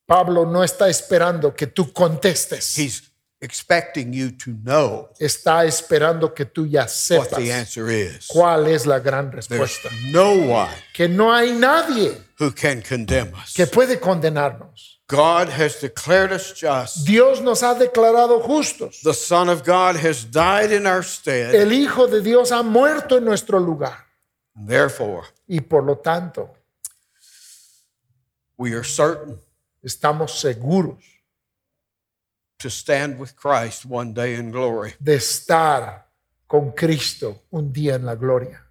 Pablo 0.08 0.46
no 0.46 0.64
está 0.64 0.90
esperando 0.90 1.56
que 1.56 1.68
tú 1.68 1.94
contestes, 1.94 2.78
he's 2.78 3.11
expecting 3.42 4.14
you 4.14 4.32
to 4.32 4.52
know 4.64 5.10
está 5.20 5.66
esperando 5.66 6.34
que 6.34 6.46
tú 6.46 6.66
ya 6.68 6.82
what 6.82 6.90
sepas 6.90 7.36
the 7.38 7.52
answer 7.52 7.90
is. 7.90 8.28
cuál 8.28 8.68
es 8.68 8.86
la 8.86 9.00
gran 9.00 9.32
There's 9.32 9.50
respuesta. 9.50 9.90
no 10.12 10.34
one 10.34 10.72
Que 10.94 11.08
no 11.10 11.34
hay 11.34 11.52
nadie 11.52 12.16
who 12.40 12.52
can 12.52 12.82
condemn 12.82 13.34
us. 13.34 13.54
que 13.54 13.66
puede 13.66 14.00
condenarnos. 14.00 15.00
God 15.08 15.50
has 15.50 15.82
declared 15.82 16.32
us 16.32 16.54
just. 16.54 17.06
Dios 17.06 17.42
nos 17.42 17.62
ha 17.64 17.74
declarado 17.74 18.42
justos. 18.42 19.02
The 19.04 19.14
Son 19.14 19.50
of 19.50 19.64
God 19.66 19.98
has 19.98 20.24
died 20.24 20.72
in 20.72 20.86
our 20.88 21.04
stead. 21.04 21.54
El 21.54 21.74
Hijo 21.74 22.08
de 22.08 22.22
Dios 22.22 22.52
ha 22.54 22.64
muerto 22.64 23.18
en 23.18 23.26
nuestro 23.26 23.60
lugar. 23.60 24.06
Therefore, 24.56 25.24
Y 25.50 25.60
por 25.62 25.84
lo 25.84 25.98
tanto, 25.98 26.54
we 28.58 28.74
are 28.74 28.84
certain 28.86 29.38
estamos 29.84 30.40
seguros 30.40 31.04
to 32.62 32.70
stand 32.70 33.20
with 33.20 33.36
Christ 33.36 33.86
one 33.86 34.14
day 34.14 34.36
in 34.36 34.52
glory. 34.52 34.94
de 35.00 35.16
estar 35.16 36.04
con 36.48 36.72
Cristo 36.74 37.42
un 37.52 37.72
día 37.72 37.96
en 37.96 38.06
la 38.06 38.16
gloria. 38.16 38.62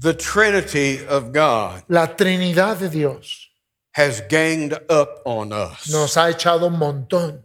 The 0.00 0.14
Trinity 0.14 1.04
of 1.06 1.32
God 1.32 1.82
La 1.88 2.06
Trinidad 2.16 2.78
de 2.78 2.88
Dios 2.88 3.48
has 3.92 4.20
ganged 4.28 4.74
up 4.88 5.22
on 5.24 5.52
us. 5.52 5.88
nos 5.90 6.14
ha 6.16 6.30
echado 6.30 6.66
un 6.66 6.78
montón. 6.78 7.42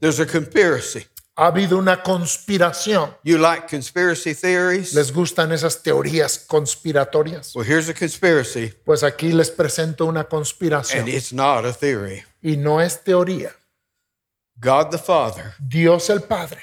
There's 0.00 0.20
a 0.20 0.26
conspiracy. 0.26 1.06
Ha 1.36 1.46
habido 1.52 1.78
una 1.78 2.02
conspiración. 2.02 3.14
You 3.22 3.38
like 3.38 3.68
conspiracy 3.68 4.34
theories? 4.34 4.92
¿Les 4.94 5.12
gustan 5.12 5.52
esas 5.52 5.82
teorías 5.82 6.38
conspiratorias? 6.46 7.54
Well, 7.54 7.64
here's 7.64 7.88
a 7.88 7.94
conspiracy, 7.94 8.72
Pues 8.84 9.02
aquí 9.04 9.32
les 9.32 9.50
presento 9.50 10.06
una 10.06 10.24
conspiración. 10.24 11.00
and 11.00 11.08
it's 11.08 11.32
not 11.32 11.64
a 11.64 11.72
theory. 11.72 12.24
Y 12.42 12.56
no 12.56 12.80
es 12.80 13.02
teoría. 13.02 13.50
God 14.60 14.90
the 14.90 14.98
Father 14.98 15.54
Dios 15.66 16.08
el 16.10 16.20
Padre 16.20 16.60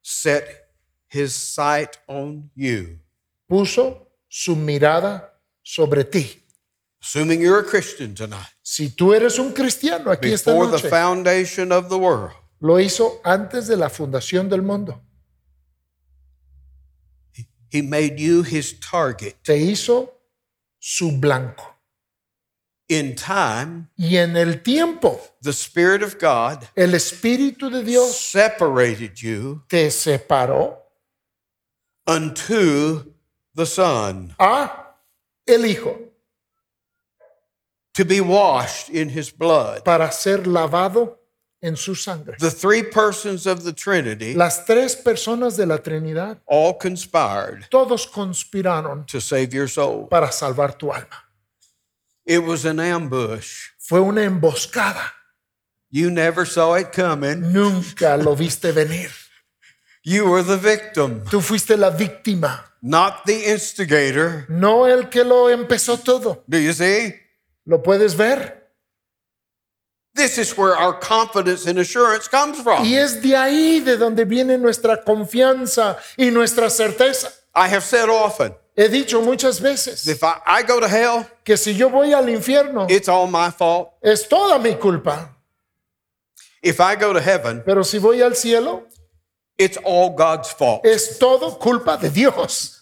set 0.00 0.68
his 1.08 1.34
sight 1.34 1.96
on 2.06 2.50
you, 2.54 2.98
puso 3.48 4.06
su 4.28 4.54
mirada 4.56 5.28
sobre 5.62 6.04
ti. 6.04 6.38
assuming 7.02 7.40
you're 7.40 7.58
a 7.60 7.64
Christian 7.64 8.14
tonight, 8.14 8.46
Si 8.62 8.90
tú 8.90 9.12
eres 9.12 9.38
un 9.38 9.52
cristiano 9.52 10.10
aquí 10.10 10.32
esta 10.32 10.52
before 10.52 10.66
the 10.70 10.76
noche, 10.78 10.88
foundation 10.88 11.72
of 11.72 11.88
the 11.88 11.98
world. 11.98 12.32
lo 12.60 12.78
hizo 12.78 13.20
antes 13.24 13.66
de 13.66 13.76
la 13.76 13.88
fundación 13.90 14.48
del 14.48 14.62
mundo. 14.62 15.00
He 17.70 17.82
made 17.82 18.18
you 18.20 18.42
his 18.42 18.78
target. 18.78 19.36
Te 19.42 19.56
hizo 19.56 20.12
su 20.78 21.10
blanco. 21.18 21.71
In 22.92 23.14
time, 23.14 23.88
Y 23.98 24.16
en 24.16 24.36
el 24.36 24.56
tiempo, 24.62 25.18
the 25.40 25.52
Spirit 25.52 26.02
of 26.02 26.18
God 26.18 26.68
el 26.76 26.90
Espíritu 26.94 27.70
de 27.70 27.82
Dios 27.82 28.18
separated 28.20 29.18
you 29.22 29.62
te 29.68 29.88
separó 29.90 30.76
unto 32.06 33.12
the 33.54 33.64
Son 33.66 34.34
a 34.38 34.70
el 35.46 35.64
Hijo 35.64 35.98
to 37.94 38.04
be 38.04 38.20
washed 38.20 38.88
in 38.90 39.08
his 39.10 39.30
blood. 39.30 39.84
para 39.84 40.10
ser 40.12 40.38
lavado 40.46 41.16
en 41.62 41.76
su 41.76 41.94
sangre. 41.94 42.34
The 42.38 42.50
three 42.50 42.82
persons 42.82 43.46
of 43.46 43.62
the 43.64 43.72
Trinity 43.72 44.34
Las 44.34 44.64
tres 44.66 44.96
personas 44.96 45.56
de 45.56 45.64
la 45.66 45.78
Trinidad, 45.78 46.38
all 46.46 46.74
conspired 46.74 47.66
todos 47.70 48.06
conspiraron 48.06 49.06
to 49.06 49.20
save 49.20 49.54
your 49.54 49.68
soul. 49.68 50.08
para 50.08 50.32
salvar 50.32 50.76
tu 50.78 50.90
alma. 50.90 51.21
It 52.24 52.44
was 52.44 52.64
an 52.64 52.78
ambush. 52.80 53.70
Fue 53.78 54.00
una 54.00 54.22
emboscada. 54.22 55.12
You 55.90 56.10
never 56.10 56.46
saw 56.46 56.74
it 56.74 56.92
coming. 56.92 57.52
Nunca 57.52 58.16
lo 58.16 58.34
viste 58.34 58.72
venir. 58.72 59.10
You 60.04 60.28
were 60.30 60.42
the 60.42 60.56
victim, 60.56 61.22
Tú 61.30 61.40
fuiste 61.40 61.76
la 61.78 61.90
víctima, 61.90 62.64
not 62.82 63.24
the 63.24 63.52
instigator. 63.52 64.46
no 64.48 64.84
el 64.86 65.04
que 65.08 65.22
lo 65.22 65.48
empezó 65.48 65.96
todo. 66.02 66.42
Do 66.48 66.58
you 66.58 66.72
see? 66.72 67.14
¿Lo 67.66 67.78
puedes 67.82 68.16
ver? 68.16 68.62
This 70.14 70.38
is 70.38 70.56
where 70.58 70.76
our 70.76 70.92
confidence 70.98 71.66
and 71.66 71.78
assurance 71.78 72.26
comes 72.28 72.60
from. 72.60 72.84
Y 72.84 72.94
es 72.96 73.22
de 73.22 73.36
ahí 73.36 73.80
de 73.80 73.96
donde 73.96 74.24
viene 74.24 74.58
nuestra 74.58 75.02
confianza 75.04 75.96
y 76.18 76.30
nuestra 76.30 76.68
certeza. 76.68 77.28
I 77.54 77.68
have 77.68 77.84
said 77.84 78.08
often 78.08 78.54
He 78.74 78.88
dicho 78.88 79.20
muchas 79.20 79.60
veces 79.60 80.06
if 80.08 80.22
I, 80.22 80.40
I 80.46 80.62
go 80.62 80.80
to 80.80 80.88
hell, 80.88 81.26
que 81.44 81.56
si 81.56 81.74
yo 81.74 81.90
voy 81.90 82.12
al 82.12 82.28
infierno 82.28 82.86
it's 82.90 83.08
all 83.08 83.26
my 83.26 83.50
fault. 83.50 83.92
es 84.02 84.26
toda 84.28 84.58
mi 84.58 84.74
culpa, 84.74 85.28
If 86.62 86.80
I 86.80 86.94
go 86.94 87.12
to 87.12 87.20
heaven, 87.20 87.62
pero 87.66 87.82
si 87.82 87.98
voy 87.98 88.22
al 88.22 88.34
cielo 88.34 88.84
it's 89.58 89.76
all 89.84 90.10
God's 90.10 90.50
fault. 90.50 90.86
es 90.86 91.18
todo 91.18 91.58
culpa 91.58 91.96
de 91.98 92.08
Dios. 92.08 92.78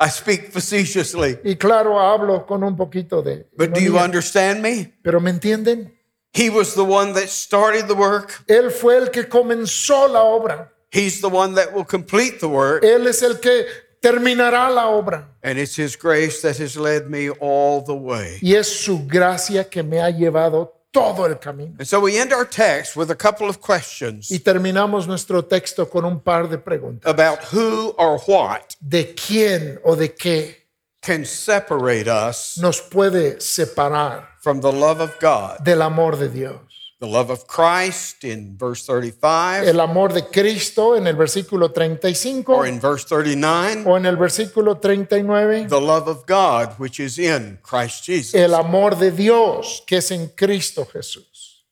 I 0.00 0.08
speak 0.08 0.50
facetiously. 0.50 1.38
Y 1.44 1.54
claro, 1.54 2.00
hablo 2.00 2.44
con 2.44 2.64
un 2.64 2.76
poquito 2.76 3.22
de... 3.22 3.46
But 3.56 3.72
do 3.72 3.80
you 3.80 3.98
understand 3.98 4.60
me? 4.60 4.94
Pero 5.04 5.20
¿me 5.20 5.30
entienden? 5.30 5.92
He 6.32 6.50
was 6.50 6.74
the 6.74 6.82
one 6.82 7.12
that 7.12 7.28
started 7.28 7.86
the 7.86 7.94
work. 7.94 8.42
Él 8.48 8.72
fue 8.72 8.96
el 8.96 9.10
que 9.10 9.28
comenzó 9.28 10.08
la 10.10 10.24
obra. 10.24 10.70
He's 10.90 11.20
the 11.20 11.28
one 11.28 11.54
that 11.54 11.72
will 11.72 11.84
complete 11.84 12.40
the 12.40 12.48
work. 12.48 12.82
Él 12.82 13.06
es 13.06 13.22
el 13.22 13.36
que 13.38 13.64
terminará 14.02 14.68
la 14.68 14.88
obra. 14.88 15.28
And 15.42 15.58
it's 15.58 15.76
His 15.78 15.96
grace 15.96 16.42
that 16.42 16.58
has 16.58 16.76
led 16.76 17.08
me 17.08 17.30
all 17.40 17.82
the 17.82 17.94
way. 17.94 18.38
Y 18.42 18.54
es 18.54 18.66
su 18.68 19.06
gracia 19.06 19.64
que 19.70 19.82
me 19.82 20.00
ha 20.00 20.10
llevado 20.10 20.72
todo 20.90 21.24
el 21.26 21.36
camino. 21.38 21.76
And 21.78 21.86
so 21.86 22.00
we 22.00 22.18
end 22.18 22.32
our 22.34 22.44
text 22.44 22.96
with 22.96 23.10
a 23.10 23.14
couple 23.16 23.48
of 23.48 23.60
questions 23.62 24.30
Y 24.30 24.40
terminamos 24.40 25.06
nuestro 25.06 25.42
texto 25.44 25.88
con 25.88 26.04
un 26.04 26.20
par 26.20 26.48
de 26.48 26.58
preguntas. 26.58 27.10
about 27.10 27.38
who 27.52 27.94
or 27.96 28.18
what 28.26 28.74
¿De 28.80 29.14
quién 29.14 29.80
o 29.84 29.96
de 29.96 30.12
qué 30.14 30.56
can 31.00 31.24
separate 31.24 32.08
us 32.08 32.58
nos 32.60 32.80
puede 32.82 33.40
separar 33.40 34.28
from 34.42 34.60
the 34.60 34.70
love 34.70 35.00
of 35.00 35.12
God. 35.20 35.60
del 35.64 35.80
amor 35.80 36.16
de 36.18 36.28
Dios? 36.28 36.60
The 37.02 37.08
love 37.08 37.30
of 37.30 37.48
Christ 37.48 38.22
in 38.22 38.56
verse 38.56 38.86
35 38.86 39.66
El 39.66 39.80
amor 39.80 40.12
de 40.12 40.22
Cristo 40.22 40.94
en 40.94 41.08
el 41.08 41.16
versículo 41.16 41.72
35 41.72 42.48
or 42.48 42.64
in 42.64 42.78
verse 42.78 43.04
39, 43.06 43.82
o 43.86 43.96
en 43.96 44.06
el 44.06 44.14
versículo 44.14 44.80
39. 44.80 45.66
the 45.66 45.80
love 45.80 46.06
of 46.06 46.24
God 46.26 46.78
which 46.78 47.00
is 47.00 47.18
in 47.18 47.58
Christ 47.60 48.04
Jesus. 48.04 48.36
El 48.36 48.54
amor 48.54 48.94
de 48.94 49.10
Dios 49.10 49.82
que 49.84 49.96
es 49.96 50.12
en 50.12 50.28
Cristo 50.28 50.84
Jesús. 50.84 51.64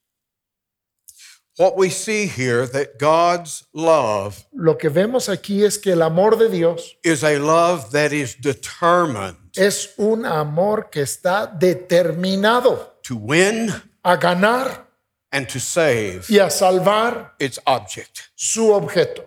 What 1.59 1.77
we 1.77 1.91
see 1.91 2.27
here 2.27 2.67
that 2.67 2.99
God's 2.99 3.69
love 3.73 4.45
Lo 4.53 4.79
que 4.79 4.89
vemos 4.89 5.29
aquí 5.29 5.63
es 5.63 5.79
que 5.79 5.93
el 5.93 6.03
amor 6.03 6.39
de 6.39 6.49
Dios 6.49 6.97
is 7.05 7.23
a 7.23 7.39
love 7.39 7.93
that 7.93 8.11
is 8.11 8.35
determined 8.35 9.37
es 9.57 9.95
un 9.97 10.27
amor 10.27 10.91
que 10.91 11.03
está 11.03 11.47
determinado 11.47 12.97
to 13.05 13.15
win 13.15 13.71
a 14.03 14.17
ganar 14.17 14.90
and 15.33 15.49
to 15.49 15.61
save 15.61 16.29
y 16.29 16.39
a 16.39 16.51
salvar 16.51 17.31
its 17.39 17.59
object. 17.67 18.31
su 18.35 18.73
objeto. 18.73 19.25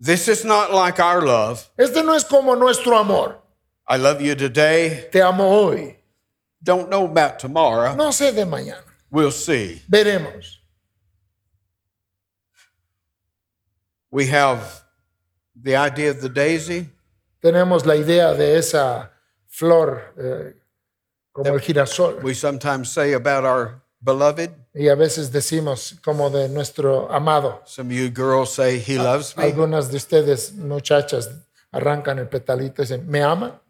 This 0.00 0.28
is 0.28 0.44
not 0.44 0.72
like 0.72 1.00
our 1.00 1.22
love. 1.24 1.68
Este 1.76 2.04
no 2.04 2.14
es 2.14 2.24
como 2.24 2.54
nuestro 2.54 2.96
amor. 2.96 3.36
I 3.88 3.96
love 3.96 4.20
you 4.20 4.34
today. 4.34 5.08
Te 5.10 5.20
amo 5.20 5.44
hoy. 5.44 5.96
Don't 6.62 6.88
know 6.88 7.04
about 7.04 7.38
tomorrow. 7.38 7.94
No 7.96 8.10
sé 8.10 8.32
de 8.34 8.44
mañana. 8.44 8.82
We'll 9.10 9.30
see. 9.32 9.82
Veremos. 9.90 10.58
We 14.10 14.26
have 14.26 14.82
the 15.60 15.76
idea 15.76 16.10
of 16.10 16.20
the 16.20 16.28
daisy. 16.28 16.88
Tenemos 17.42 17.84
la 17.86 17.94
idea 17.94 18.34
de 18.34 18.56
esa 18.56 19.10
flor 19.46 20.02
eh, 20.18 20.52
como 21.32 21.54
el 21.54 21.60
girasol. 21.60 22.22
We 22.22 22.34
sometimes 22.34 22.90
say 22.90 23.12
about 23.12 23.44
our 23.44 23.82
beloved. 24.00 24.50
Y 24.74 24.88
a 24.88 24.94
veces 24.94 25.32
decimos 25.32 25.96
como 26.02 26.30
de 26.30 26.48
nuestro 26.48 27.10
amado. 27.12 27.62
Some 27.66 27.92
of 27.92 27.98
you 27.98 28.10
girls 28.10 28.52
say, 28.52 28.78
He 28.78 28.96
loves 28.98 29.36
me. 29.36 29.44
Algunas 29.44 29.90
de 29.90 29.96
ustedes, 29.96 30.52
muchachas, 30.54 31.30
arrancan 31.72 32.18
el 32.18 32.28
petalito 32.28 32.82
y 32.82 32.84
dicen, 32.84 33.06
¿me 33.08 33.22
ama? 33.22 33.60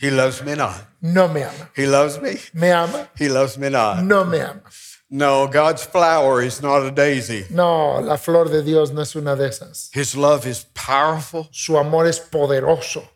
He 0.00 0.10
loves 0.10 0.42
me 0.44 0.54
not. 0.54 0.74
No 1.00 1.28
me 1.28 1.42
ama. 1.44 1.70
He 1.74 1.86
loves 1.86 2.20
me. 2.20 2.38
¿Me 2.52 2.72
ama? 2.72 3.08
He 3.18 3.28
loves 3.28 3.58
me 3.58 3.68
not. 3.68 4.02
No 4.02 4.24
me 4.24 4.40
ama. 4.40 4.62
No, 5.10 5.46
God's 5.48 5.84
flower 5.84 6.42
is 6.42 6.60
not 6.60 6.82
a 6.82 6.90
daisy. 6.90 7.46
No, 7.50 7.98
la 8.00 8.16
flor 8.16 8.50
de 8.50 8.62
Dios 8.62 8.92
no 8.92 9.00
es 9.00 9.16
una 9.16 9.34
de 9.34 9.48
esas. 9.48 9.90
His 9.92 10.14
love 10.14 10.46
is 10.46 10.66
powerful. 10.74 11.48
Su 11.50 11.78
amor 11.78 12.06
es 12.06 12.20
poderoso. 12.20 13.08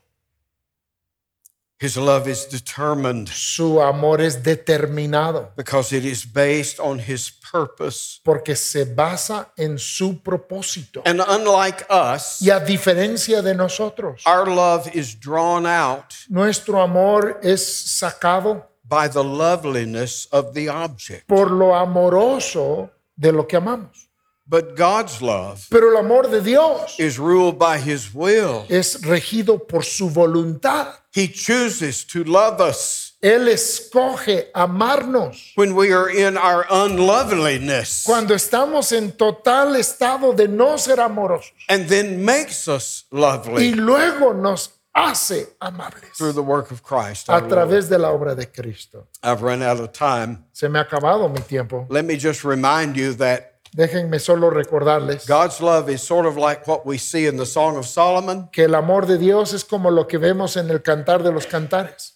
His 1.82 1.96
love 1.96 2.28
is 2.28 2.46
determined 2.48 3.28
Su 3.28 3.80
amor 3.82 4.20
es 4.20 4.40
determinado 4.40 5.50
because 5.56 5.92
it 5.92 6.04
is 6.04 6.24
based 6.24 6.78
on 6.78 7.00
His 7.00 7.28
purpose. 7.30 8.20
porque 8.24 8.54
se 8.54 8.84
basa 8.84 9.48
en 9.56 9.78
su 9.78 10.20
propósito. 10.22 11.02
And 11.04 11.20
unlike 11.20 11.84
us, 11.90 12.40
Y 12.40 12.50
a 12.50 12.60
diferencia 12.60 13.42
de 13.42 13.54
nosotros, 13.54 14.22
our 14.26 14.46
love 14.48 14.88
is 14.94 15.18
drawn 15.18 15.66
out 15.66 16.14
nuestro 16.28 16.80
amor 16.80 17.40
es 17.42 17.66
sacado 17.66 18.64
by 18.84 19.08
the 19.08 19.22
loveliness 19.24 20.28
of 20.30 20.54
the 20.54 20.68
object. 20.68 21.26
por 21.26 21.50
lo 21.50 21.74
amoroso 21.74 22.90
de 23.16 23.32
lo 23.32 23.46
que 23.48 23.56
amamos. 23.56 24.08
But 24.46 24.76
God's 24.76 25.20
love 25.22 25.66
Pero 25.70 25.90
el 25.90 25.96
amor 25.96 26.28
de 26.28 26.40
Dios 26.42 26.98
is 26.98 27.18
ruled 27.18 27.58
by 27.58 27.78
His 27.78 28.14
will. 28.14 28.66
es 28.68 29.00
regido 29.02 29.66
por 29.66 29.84
su 29.84 30.10
voluntad. 30.10 30.94
He 31.14 31.28
chooses 31.28 32.04
to 32.06 32.24
love 32.24 32.60
us 32.60 33.12
Él 33.22 33.46
escoge 33.48 34.50
amarnos 34.54 35.52
when 35.56 35.74
we 35.76 35.92
are 35.92 36.08
in 36.10 36.36
our 36.36 36.66
unloveliness 36.70 38.02
cuando 38.04 38.34
estamos 38.34 38.92
en 38.92 39.12
total 39.12 39.76
estado 39.76 40.32
de 40.34 40.48
no 40.48 40.76
ser 40.78 40.98
amorosos 41.00 41.52
and 41.68 41.88
then 41.88 42.24
makes 42.24 42.66
us 42.66 43.04
lovely. 43.12 43.68
y 43.68 43.74
luego 43.74 44.32
nos 44.32 44.70
hace 44.94 45.46
amables 45.60 46.16
through 46.16 46.32
the 46.32 46.42
work 46.42 46.70
of 46.70 46.82
Christ. 46.82 47.28
a 47.28 47.38
Lord. 47.38 47.48
través 47.50 47.88
de 47.88 47.98
la 47.98 48.10
obra 48.10 48.34
de 48.34 48.46
Cristo. 48.46 49.06
I've 49.22 49.42
run 49.42 49.62
out 49.62 49.80
of 49.80 49.92
time. 49.92 50.44
Se 50.52 50.68
me 50.68 50.78
ha 50.78 50.82
acabado 50.84 51.28
mi 51.32 51.40
tiempo. 51.40 51.86
Let 51.88 52.04
me 52.04 52.16
just 52.16 52.44
remind 52.44 52.96
you 52.96 53.14
that 53.14 53.51
Déjenme 53.74 54.18
solo 54.18 54.50
recordarles 54.50 55.26
God's 55.26 55.60
love 55.60 55.88
is 55.90 56.02
sort 56.02 56.26
of 56.26 56.36
like 56.36 56.66
what 56.66 56.82
we 56.84 56.98
see 56.98 57.26
in 57.26 57.36
the 57.38 57.46
Song 57.46 57.76
of 57.76 57.86
Solomon. 57.86 58.48
que 58.52 58.64
el 58.64 58.74
amor 58.74 59.06
de 59.06 59.16
Dios 59.18 59.54
es 59.54 59.64
como 59.64 59.90
lo 59.90 60.06
que 60.06 60.18
vemos 60.18 60.56
en 60.56 60.68
el 60.70 60.82
cantar 60.82 61.22
de 61.22 61.32
los 61.32 61.46
cantares, 61.46 62.14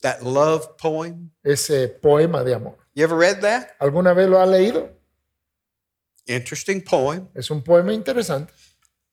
That 0.00 0.22
love 0.22 0.76
poem. 0.78 1.30
ese 1.44 1.88
poema 1.88 2.42
de 2.42 2.54
amor. 2.54 2.76
You 2.94 3.04
ever 3.04 3.16
read 3.18 3.40
that? 3.42 3.68
¿Alguna 3.78 4.14
vez 4.14 4.28
lo 4.28 4.38
ha 4.40 4.46
leído? 4.46 4.90
Interesting 6.26 6.80
poem. 6.82 7.28
Es 7.34 7.50
un 7.50 7.62
poema 7.62 7.92
interesante. 7.92 8.52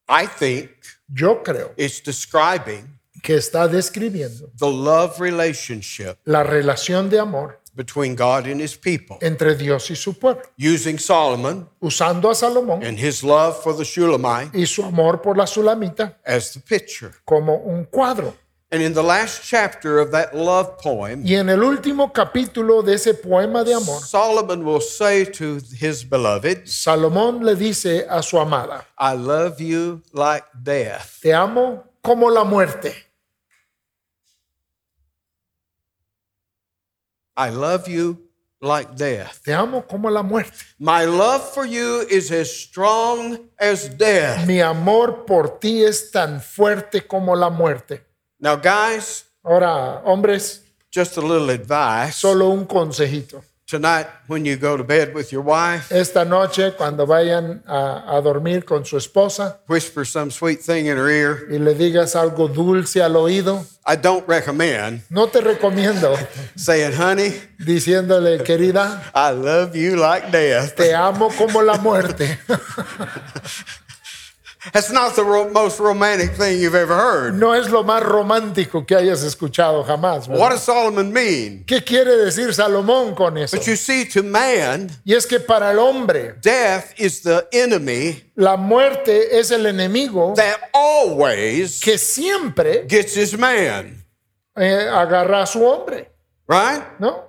I 0.07 0.25
think 0.27 0.71
Yo 1.07 1.43
creo 1.43 1.73
it's 1.77 2.01
describing 2.01 2.99
que 3.21 3.35
está 3.35 3.67
describiendo 3.67 4.49
the 4.57 4.65
love 4.71 5.19
relationship 5.19 6.17
la 6.25 6.43
relación 6.43 7.09
de 7.09 7.19
amor 7.19 7.59
between 7.79 8.13
God 8.13 8.45
and 8.45 8.59
his 8.59 8.75
people. 8.75 9.17
entre 9.21 9.55
Dios 9.55 9.89
y 9.89 9.95
su 9.95 10.11
pueblo, 10.13 10.41
Using 10.57 10.99
Solomon 10.99 11.65
usando 11.81 12.29
a 12.29 12.35
Salomón 12.35 12.83
and 12.83 12.99
his 12.99 13.23
love 13.23 13.55
for 13.63 13.73
the 13.73 13.85
Shulamite 13.85 14.51
y 14.53 14.65
su 14.65 14.83
amor 14.83 15.21
por 15.21 15.37
la 15.37 15.45
Sulamita 15.45 16.15
as 16.25 16.51
the 16.53 16.59
picture. 16.59 17.13
como 17.25 17.53
un 17.65 17.85
cuadro. 17.85 18.33
And 18.71 18.83
in 18.83 18.93
the 18.93 19.01
last 19.01 19.41
chapter 19.43 19.97
of 19.97 20.11
that 20.11 20.35
love 20.35 20.77
poem, 20.77 21.23
Y 21.25 21.33
en 21.35 21.49
el 21.49 21.63
último 21.63 22.11
capítulo 22.13 22.83
de 22.83 22.95
ese 22.95 23.13
poema 23.15 23.63
de 23.63 23.73
amor, 23.73 23.99
Solomon 24.01 24.63
will 24.63 24.81
say 24.81 25.23
to 25.25 25.59
his 25.79 26.03
beloved, 26.03 26.67
Salomón 26.67 27.43
le 27.43 27.55
dice 27.55 28.05
a 28.09 28.21
su 28.21 28.37
amada, 28.37 28.85
I 28.99 29.13
love 29.15 29.59
you 29.61 30.03
like 30.13 30.45
death. 30.53 31.19
te 31.21 31.33
amo 31.33 31.83
como 32.03 32.29
la 32.29 32.43
muerte. 32.43 32.93
I 37.39 37.51
love 37.51 37.87
you 37.87 38.17
like 38.61 38.95
death. 38.97 39.39
Te 39.45 39.53
amo 39.53 39.83
como 39.87 40.09
la 40.09 40.21
muerte. 40.21 40.51
My 40.77 41.05
love 41.05 41.41
for 41.53 41.65
you 41.65 42.05
is 42.09 42.31
as 42.31 42.51
strong 42.51 43.39
as 43.57 43.87
death. 43.97 44.45
Mi 44.45 44.59
amor 44.59 45.23
por 45.25 45.57
ti 45.59 45.83
es 45.83 46.11
tan 46.11 46.41
fuerte 46.41 47.07
como 47.07 47.33
la 47.35 47.49
muerte. 47.49 48.01
Now, 48.41 48.57
guys, 48.57 49.23
Ahora, 49.41 50.01
hombres, 50.03 50.61
just 50.91 51.15
a 51.17 51.21
little 51.21 51.49
advice. 51.49 52.15
solo 52.17 52.49
un 52.49 52.65
consejito. 52.65 53.41
Tonight, 53.69 54.07
when 54.25 54.45
you 54.45 54.55
go 54.57 54.75
to 54.77 54.83
bed 54.83 55.13
with 55.13 55.31
your 55.31 55.43
wife, 55.43 55.91
Esta 55.91 56.25
noche, 56.25 56.71
cuando 56.75 57.05
vayan 57.05 57.61
a, 57.67 58.17
a 58.17 58.19
dormir 58.19 58.65
con 58.65 58.83
su 58.83 58.97
esposa 58.97 59.57
whisper 59.67 60.03
some 60.03 60.31
sweet 60.31 60.59
thing 60.59 60.87
in 60.87 60.97
her 60.97 61.07
ear. 61.07 61.45
y 61.51 61.59
le 61.59 61.75
digas 61.75 62.15
algo 62.15 62.47
dulce 62.47 62.99
al 63.03 63.15
oído, 63.15 63.63
I 63.85 63.95
don't 63.95 64.27
recommend 64.27 65.01
no 65.11 65.27
te 65.27 65.39
recomiendo 65.41 66.15
saying, 66.55 66.93
honey, 66.93 67.39
diciéndole, 67.59 68.43
querida, 68.43 69.03
I 69.13 69.33
love 69.33 69.75
you 69.75 69.97
like 69.97 70.31
death. 70.31 70.73
te 70.75 70.95
amo 70.95 71.29
como 71.37 71.61
la 71.61 71.77
muerte. 71.77 72.39
That's 74.73 74.91
not 74.91 75.15
the 75.15 75.23
ro- 75.23 75.49
most 75.49 75.79
romantic 75.79 76.31
thing 76.31 76.59
you've 76.59 76.75
ever 76.75 76.93
heard. 76.95 77.35
No 77.35 77.53
es 77.53 77.69
lo 77.69 77.83
más 77.83 78.03
romántico 78.03 78.85
que 78.85 78.95
hayas 78.95 79.23
escuchado 79.23 79.83
jamás. 79.85 80.27
¿verdad? 80.27 80.41
What 80.41 80.49
does 80.51 80.63
Solomon 80.63 81.13
mean? 81.13 81.63
¿Qué 81.65 81.81
quiere 81.83 82.17
decir 82.17 82.53
Salomón 82.53 83.15
con 83.15 83.37
eso? 83.37 83.55
But 83.55 83.65
you 83.65 83.75
see, 83.77 84.05
to 84.09 84.21
man, 84.21 84.89
Y 85.05 85.13
es 85.15 85.25
que 85.25 85.39
para 85.39 85.71
el 85.71 85.79
hombre, 85.79 86.35
death 86.41 86.93
is 86.99 87.21
the 87.23 87.47
enemy 87.53 88.23
la 88.35 88.57
muerte 88.57 89.37
es 89.39 89.51
el 89.51 89.65
enemigo 89.65 90.33
that 90.35 90.57
always 90.73 91.79
que 91.79 91.97
siempre 91.97 92.85
gets 92.87 93.15
his 93.15 93.37
man, 93.37 94.03
eh, 94.57 94.89
agarra 94.91 95.43
a 95.43 95.45
su 95.47 95.63
hombre, 95.65 96.11
right? 96.47 96.83
¿no? 96.99 97.28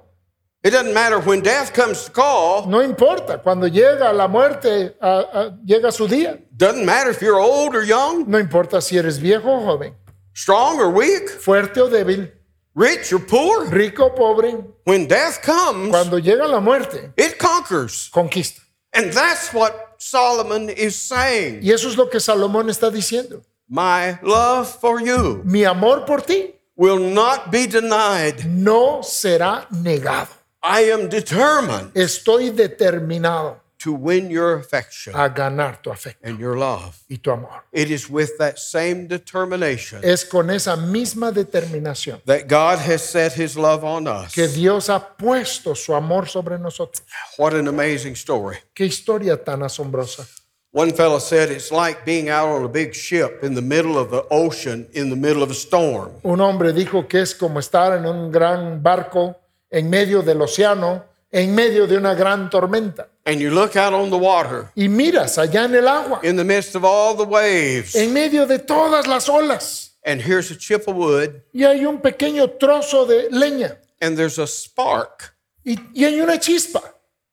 It 0.63 0.73
doesn't 0.73 0.93
matter 0.93 1.19
when 1.21 1.41
death 1.41 1.73
comes 1.73 2.05
to 2.05 2.11
call. 2.13 2.67
No 2.67 2.83
importa, 2.83 3.39
cuando 3.43 3.67
llega 3.67 4.13
la 4.13 4.29
muerte, 4.29 4.95
a- 5.01 5.25
a- 5.33 5.59
llega 5.65 5.91
su 5.91 6.07
día. 6.07 6.39
Doesn't 6.55 6.85
matter 6.85 7.11
if 7.11 7.23
you're 7.23 7.41
old 7.41 7.75
or 7.75 7.83
young, 7.83 8.29
No 8.29 8.39
importa 8.39 8.81
si 8.83 8.99
eres 8.99 9.19
viejo 9.19 9.49
o 9.51 9.61
joven. 9.65 9.95
strong 10.35 10.79
or 10.79 10.91
weak, 10.91 11.31
fuerte 11.31 11.81
o 11.81 11.89
débil, 11.89 12.31
rich 12.75 13.11
or 13.13 13.21
poor. 13.27 13.69
rico 13.71 14.05
o 14.05 14.15
pobre, 14.15 14.55
When 14.85 15.07
death 15.09 15.41
comes, 15.43 15.91
cuando 15.91 16.19
llega 16.19 16.47
la 16.47 16.61
muerte, 16.61 17.11
it 17.17 17.39
conquers. 17.39 18.11
conquista. 18.13 18.61
And 18.93 19.13
that's 19.15 19.55
what 19.55 19.95
Solomon 19.99 20.69
is 20.69 20.95
saying. 20.95 21.61
Y 21.63 21.71
eso 21.73 21.89
es 21.89 21.97
lo 21.97 22.11
que 22.11 22.21
Salomón 22.21 22.69
está 22.69 22.91
diciendo. 22.91 23.43
My 23.67 24.19
love 24.23 24.69
for 24.81 25.01
you 25.01 25.41
Mi 25.45 25.65
amor 25.65 26.05
por 26.05 26.21
ti 26.23 26.55
will 26.77 26.99
not 26.99 27.51
be 27.51 27.67
denied. 27.67 28.45
no 28.45 29.01
será 29.03 29.67
negado. 29.71 30.29
I 30.63 30.91
am 30.93 31.09
determined 31.09 31.93
Estoy 31.95 32.51
determinado 32.55 33.57
to 33.79 33.95
win 33.95 34.31
your 34.31 34.57
affection 34.59 35.15
a 35.17 35.27
ganar 35.31 35.81
tu 35.83 35.91
afecto 35.91 36.19
and 36.23 36.39
your 36.39 36.55
love. 36.59 36.99
y 37.09 37.17
tu 37.17 37.31
amor. 37.31 37.65
It 37.73 37.91
is 37.91 38.11
with 38.11 38.37
that 38.39 38.59
same 38.59 39.07
determination 39.09 40.01
Es 40.05 40.23
con 40.25 40.51
esa 40.51 40.77
misma 40.77 41.33
determinación 41.33 42.21
that 42.27 42.47
God 42.47 42.79
has 42.79 43.03
set 43.03 43.33
his 43.33 43.57
love 43.57 43.83
on 43.85 44.07
us. 44.07 44.35
que 44.35 44.49
Dios 44.49 44.89
ha 44.91 45.17
puesto 45.17 45.75
su 45.75 45.95
amor 45.95 46.29
sobre 46.29 46.59
nosotros. 46.59 47.03
What 47.39 47.55
an 47.55 47.67
amazing 47.69 48.15
story. 48.17 48.59
Qué 48.75 48.85
historia 48.85 49.43
tan 49.43 49.63
asombrosa. 49.63 50.27
One 50.73 50.93
fellow 50.93 51.19
said 51.19 51.51
it's 51.51 51.73
like 51.73 52.05
being 52.05 52.29
out 52.29 52.49
on 52.49 52.65
a 52.65 52.69
big 52.69 52.95
ship 52.95 53.43
in 53.43 53.55
the 53.55 53.63
middle 53.63 53.99
of 53.99 54.11
the 54.11 54.25
ocean 54.31 54.87
in 54.93 55.09
the 55.11 55.17
middle 55.17 55.43
of 55.43 55.51
a 55.51 55.55
storm. 55.55 56.11
Un 56.23 56.39
hombre 56.41 56.73
dijo 56.75 57.09
que 57.09 57.23
es 57.23 57.35
como 57.35 57.59
estar 57.59 57.97
en 57.99 58.05
un 58.07 58.31
gran 58.31 58.81
barco 58.83 59.40
en 59.71 59.89
medio 59.89 60.23
del 60.23 60.41
océano, 60.43 61.05
en 61.31 61.55
medio 61.55 61.87
de 61.87 61.97
una 61.97 62.15
gran 62.15 62.51
tormenta. 62.51 63.09
And 63.25 63.41
you 63.41 63.51
look 63.51 63.77
out 63.77 63.93
on 63.93 64.11
the 64.11 64.17
water 64.17 64.71
Y 64.75 64.89
miras 64.89 65.39
allá 65.39 65.65
en 65.65 65.75
el 65.75 65.87
agua, 65.87 66.21
in 66.23 66.37
the 66.37 66.45
midst 66.45 66.75
of 66.75 66.85
all 66.85 67.17
the 67.17 67.25
waves, 67.25 67.95
en 67.95 68.13
medio 68.13 68.47
de 68.47 68.59
todas 68.59 69.07
las 69.07 69.29
olas, 69.29 69.93
and 70.05 70.21
here's 70.21 70.51
a 70.51 70.57
chip 70.57 70.89
of 70.89 70.97
wood, 70.97 71.43
y 71.53 71.65
hay 71.65 71.85
un 71.85 72.01
pequeño 72.01 72.49
trozo 72.59 73.07
de 73.07 73.29
leña 73.31 73.77
and 74.01 74.17
there's 74.17 74.39
a 74.39 74.47
spark 74.47 75.35
y, 75.65 75.77
y 75.95 76.05
hay 76.05 76.21
una 76.21 76.39
chispa 76.39 76.83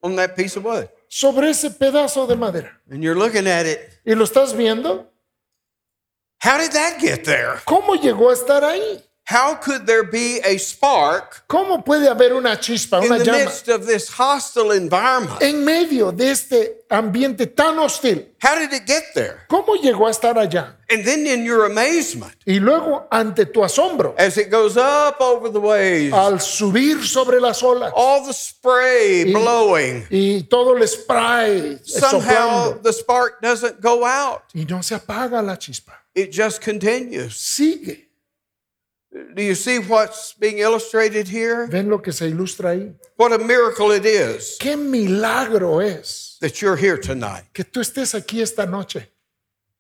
on 0.03 0.15
that 0.15 0.35
piece 0.35 0.57
of 0.57 0.65
wood. 0.65 0.89
sobre 1.09 1.49
ese 1.49 1.71
pedazo 1.71 2.27
de 2.27 2.35
madera. 2.35 2.71
And 2.91 3.01
you're 3.01 3.17
looking 3.17 3.47
at 3.47 3.65
it. 3.65 3.79
¿Y 4.05 4.13
lo 4.13 4.25
estás 4.25 4.53
viendo? 4.55 5.07
How 6.39 6.57
did 6.57 6.71
that 6.73 6.99
get 6.99 7.23
there? 7.23 7.61
¿Cómo 7.65 7.95
llegó 7.95 8.29
a 8.29 8.33
estar 8.33 8.63
ahí? 8.63 9.01
How 9.29 9.55
could 9.55 9.85
there 9.85 10.03
be 10.03 10.39
a 10.45 10.57
spark 10.57 11.43
¿Cómo 11.49 11.83
puede 11.83 12.07
haber 12.07 12.31
una 12.33 12.55
chispa, 12.55 13.03
in 13.03 13.09
the 13.09 13.25
llama, 13.25 13.39
midst 13.39 13.67
of 13.67 13.85
this 13.85 14.07
hostile 14.07 14.71
environment? 14.71 15.41
en 15.41 15.65
medio 15.65 16.13
de 16.13 16.31
este 16.31 16.85
ambiente 16.89 17.45
tan 17.53 17.77
hostil? 17.77 18.25
How 18.41 18.55
did 18.57 18.71
it 18.71 18.85
get 18.87 19.03
there? 19.15 19.41
¿Cómo 19.49 19.75
llegó 19.75 20.07
a 20.07 20.11
estar 20.11 20.37
allá? 20.37 20.75
And 20.89 21.03
then 21.03 21.27
in 21.27 21.43
your 21.43 21.65
amazement, 21.65 22.35
Y 22.45 22.59
luego, 22.59 23.05
ante 23.11 23.45
tu 23.47 23.65
asombro, 23.65 24.15
as 24.17 24.37
it 24.37 24.49
goes 24.49 24.77
up 24.77 25.19
over 25.19 25.49
the 25.51 25.59
waves, 25.59 26.13
al 26.13 26.39
subir 26.39 27.03
sobre 27.05 27.41
las 27.41 27.61
olas 27.61 27.91
all 27.93 28.25
the 28.25 28.31
spray 28.33 29.25
blowing, 29.33 30.07
y 30.09 30.43
todo 30.49 30.73
el 30.77 30.87
spray 30.87 31.79
somehow 31.83 32.71
soplando, 32.71 32.81
the 32.81 32.93
spark 32.93 33.41
doesn't 33.41 33.81
go 33.81 34.05
out. 34.05 34.43
y 34.55 34.63
no 34.69 34.81
se 34.81 34.95
apaga 34.95 35.41
la 35.45 35.57
chispa, 35.57 35.91
It 36.15 36.31
just 36.31 36.61
continues. 36.61 37.35
sigue. 37.35 38.06
Do 39.35 39.41
you 39.43 39.55
see 39.55 39.79
what's 39.79 40.33
being 40.33 40.59
illustrated 40.59 41.27
here? 41.27 41.67
¿Ven 41.67 41.89
lo 41.89 41.99
que 41.99 42.11
se 42.11 42.27
ilustra 42.29 42.71
ahí? 42.71 42.93
What 43.17 43.31
a 43.33 43.37
miracle 43.37 43.91
it 43.91 44.05
is 44.05 44.57
Qué 44.59 44.75
milagro 44.77 45.79
es 45.81 46.37
that 46.41 46.61
you're 46.61 46.75
here 46.77 46.97
tonight, 46.97 47.43
que 47.53 47.63
tú 47.63 47.79
estés 47.81 48.13
aquí 48.13 48.41
esta 48.41 48.65
noche, 48.65 49.07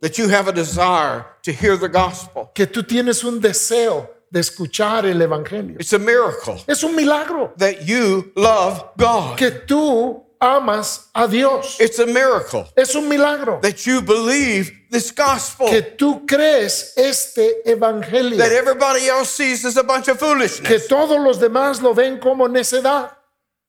that 0.01 0.17
you 0.17 0.27
have 0.29 0.47
a 0.47 0.51
desire 0.53 1.25
to 1.43 1.51
hear 1.51 1.77
the 1.77 1.89
gospel. 1.89 2.51
que 2.53 2.65
tú 2.67 2.83
tienes 2.83 3.23
un 3.23 3.39
deseo 3.39 4.09
de 4.31 4.39
escuchar 4.41 5.05
el 5.05 5.21
Evangelio. 5.21 5.77
It's 5.79 5.93
a 5.93 5.99
miracle 5.99 6.61
Es 6.67 6.83
un 6.83 6.95
milagro 6.95 7.53
that 7.57 7.85
you 7.87 8.31
love 8.35 8.83
God. 8.97 9.37
que 9.37 9.51
tú 9.51 10.23
amas 10.39 11.09
a 11.13 11.27
Dios. 11.27 11.79
It's 11.79 11.99
a 11.99 12.05
miracle 12.05 12.67
Es 12.75 12.95
un 12.95 13.07
milagro 13.09 13.59
that 13.61 13.85
you 13.85 14.01
believe 14.01 14.71
this 14.89 15.11
gospel 15.11 15.67
que 15.69 15.81
tú 15.81 16.25
crees 16.27 16.93
este 16.97 17.61
Evangelio, 17.65 18.37
that 18.37 18.51
everybody 18.51 19.07
else 19.07 19.29
sees 19.31 19.65
as 19.65 19.77
a 19.77 19.83
bunch 19.83 20.07
of 20.07 20.17
que 20.19 20.25
foolishness. 20.27 20.87
todos 20.87 21.19
los 21.19 21.39
demás 21.39 21.81
lo 21.81 21.93
ven 21.93 22.19
como 22.19 22.47
necedad, 22.47 23.11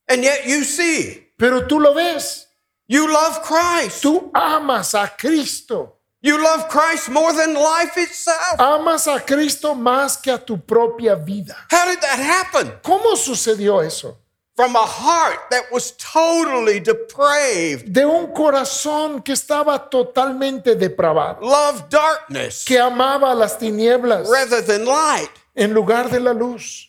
And 0.08 0.22
yet 0.22 0.46
you 0.46 0.64
see, 0.64 1.28
pero 1.38 1.66
tú 1.66 1.80
lo 1.80 1.92
ves. 1.94 2.46
you 2.86 3.06
love 3.12 3.42
Christ. 3.42 4.02
Tú 4.02 4.30
amas 4.34 4.94
a 4.94 5.08
Cristo. 5.18 5.94
You 6.20 6.42
love 6.42 6.68
Christ 6.68 7.10
more 7.10 7.32
than 7.32 7.54
life 7.54 7.96
itself. 7.96 8.58
Amas 8.58 9.06
a 9.06 9.20
Cristo 9.20 9.74
más 9.76 10.20
que 10.20 10.32
a 10.32 10.38
tu 10.38 10.56
propia 10.56 11.14
vida. 11.14 11.54
How 11.70 11.84
did 11.86 12.00
that 12.00 12.18
happen? 12.18 12.72
¿Cómo 12.82 13.14
sucedió 13.16 13.80
eso? 13.86 14.16
From 14.58 14.74
a 14.74 14.84
heart 14.84 15.38
that 15.50 15.70
was 15.70 15.92
totally 15.98 16.80
depraved, 16.80 17.92
De 17.92 18.04
un 18.04 18.32
corazón 18.32 19.22
que 19.22 19.32
estaba 19.32 19.88
totalmente 19.88 20.74
depravado, 20.74 21.40
loved 21.42 21.88
darkness 21.88 22.64
que 22.64 22.76
amaba 22.76 23.36
las 23.36 23.56
tinieblas 23.56 24.28
rather 24.28 24.60
than 24.60 24.84
light. 24.84 25.30
en 25.54 25.72
lugar 25.72 26.10
de 26.10 26.18
la 26.18 26.32
luz. 26.32 26.88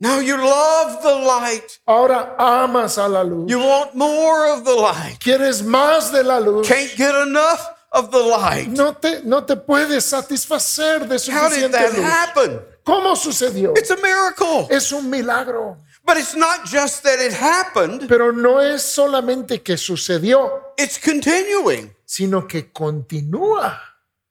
Now 0.00 0.18
you 0.18 0.36
love 0.36 1.00
the 1.00 1.14
light. 1.14 1.78
Ahora 1.86 2.34
amas 2.40 2.98
a 2.98 3.08
la 3.08 3.22
luz. 3.22 3.48
You 3.48 3.60
want 3.60 3.94
more 3.94 4.48
of 4.52 4.64
the 4.64 4.74
light. 4.74 5.20
Quieres 5.20 5.62
más 5.62 6.10
de 6.10 6.24
la 6.24 6.40
luz. 6.40 6.66
Can't 6.66 6.90
get 6.96 7.14
enough 7.14 7.60
of 7.92 8.10
the 8.10 8.18
light. 8.18 8.66
No 8.66 8.94
te, 8.94 9.22
no 9.22 9.44
te 9.44 9.54
puedes 9.54 10.04
satisfacer 10.04 11.06
de 11.06 11.14
How 11.32 11.48
did 11.48 11.70
suficiente 11.70 11.70
that 11.72 11.92
luz. 11.94 12.04
happen? 12.04 12.60
¿Cómo 12.84 13.16
sucedió? 13.16 13.74
It's 13.76 13.90
a 13.90 13.96
miracle. 13.96 14.66
Es 14.70 14.92
un 14.92 15.08
milagro. 15.08 15.78
But 16.06 16.18
it's 16.18 16.36
not 16.36 16.64
just 16.66 17.02
that 17.02 17.18
it 17.18 17.32
happened, 17.32 18.06
Pero 18.08 18.30
no 18.30 18.60
es 18.60 18.82
solamente 18.82 19.60
que 19.62 19.76
sucedió, 19.76 20.62
it's 20.78 20.98
continuing. 20.98 21.94
sino 22.04 22.46
que 22.46 22.70
continúa. 22.72 23.80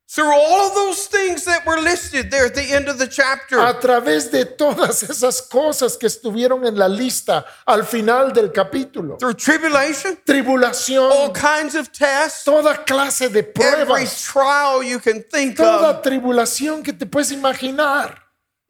Through 0.08 0.32
all 0.32 0.68
of 0.68 0.74
those 0.76 1.08
things 1.08 1.44
that 1.44 1.66
were 1.66 1.82
listed 1.82 2.32
there 2.32 2.46
at 2.46 2.54
the 2.56 2.72
end 2.74 2.88
of 2.88 2.98
the 2.98 3.08
chapter. 3.08 3.60
A 3.60 3.78
través 3.82 4.32
de 4.32 4.46
todas 4.46 5.04
esas 5.04 5.42
cosas 5.42 5.98
que 5.98 6.08
estuvieron 6.08 6.66
en 6.66 6.78
la 6.78 6.88
lista 6.88 7.46
al 7.66 7.84
final 7.84 8.32
del 8.32 8.54
capítulo. 8.54 9.18
Through 9.18 9.34
tribulation, 9.36 10.12
all 10.12 10.24
Tribulación, 10.26 11.34
kinds 11.34 11.76
of 11.76 11.92
tests, 11.92 12.46
toda 12.46 12.86
clase 12.86 13.28
de 13.28 13.40
every 13.40 13.52
pruebas, 13.52 14.24
trial 14.32 14.82
you 14.84 15.00
can 15.00 15.22
think 15.24 15.58
toda 15.58 15.98
of, 15.98 16.02
tribulación 16.02 16.82
que 16.82 16.94
te 16.94 17.06
puedes 17.06 17.32
imaginar. 17.34 18.25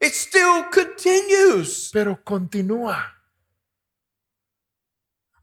It 0.06 0.14
still 0.14 0.64
continues. 0.72 1.89
Pero 1.91 2.18
continúa. 2.26 2.97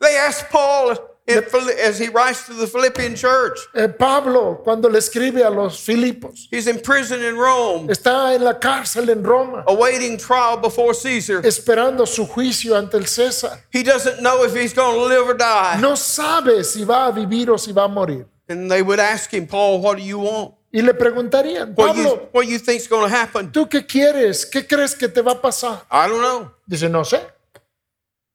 They 0.00 0.16
asked 0.16 0.50
Paul 0.50 0.96
in 1.28 1.44
as 1.84 1.98
he 2.00 2.08
writes 2.08 2.46
to 2.46 2.54
the 2.54 2.66
Philippian 2.66 3.14
church, 3.14 3.56
Eh, 3.76 3.86
Pablo, 3.86 4.56
cuando 4.64 4.88
le 4.88 4.98
escribe 4.98 5.44
a 5.46 5.50
los 5.50 5.78
Filipos, 5.78 6.48
he's 6.50 6.66
in 6.66 6.80
prison 6.80 7.22
in 7.22 7.36
Rome, 7.36 7.86
está 7.88 8.34
en 8.34 8.42
la 8.42 8.54
cárcel 8.54 9.08
en 9.08 9.22
Roma, 9.22 9.62
awaiting 9.68 10.18
trial 10.18 10.56
before 10.56 10.92
Caesar. 10.94 11.42
esperando 11.46 12.06
su 12.06 12.26
juicio 12.26 12.76
ante 12.76 12.96
el 12.96 13.04
César. 13.06 13.60
He 13.70 13.84
doesn't 13.84 14.20
know 14.20 14.42
if 14.44 14.52
he's 14.54 14.72
going 14.72 14.98
to 14.98 15.04
live 15.04 15.28
or 15.28 15.34
die. 15.34 15.78
No 15.80 15.94
sabe 15.94 16.64
si 16.64 16.82
va 16.84 17.06
a 17.06 17.12
vivir 17.12 17.50
o 17.50 17.56
si 17.56 17.70
va 17.72 17.84
a 17.84 17.88
morir. 17.88 18.26
And 18.48 18.68
they 18.68 18.82
would 18.82 18.98
ask 18.98 19.32
him, 19.32 19.46
Paul, 19.46 19.80
what 19.80 19.98
do 19.98 20.02
you 20.02 20.18
want? 20.18 20.54
Y 20.72 20.80
le 20.80 20.94
preguntarían, 20.94 21.74
What 21.76 21.96
you, 21.96 22.02
Pablo, 22.02 22.28
what 22.32 22.46
you 22.46 22.58
going 22.88 23.08
to 23.08 23.14
happen? 23.14 23.52
¿tú 23.52 23.68
qué 23.68 23.86
quieres? 23.86 24.46
¿Qué 24.46 24.66
crees 24.66 24.94
que 24.94 25.06
te 25.06 25.20
va 25.20 25.32
a 25.32 25.40
pasar? 25.40 25.84
I 25.90 26.08
don't 26.08 26.20
know. 26.20 26.50
Dice, 26.66 26.88
no 26.88 27.04
sé. 27.04 27.20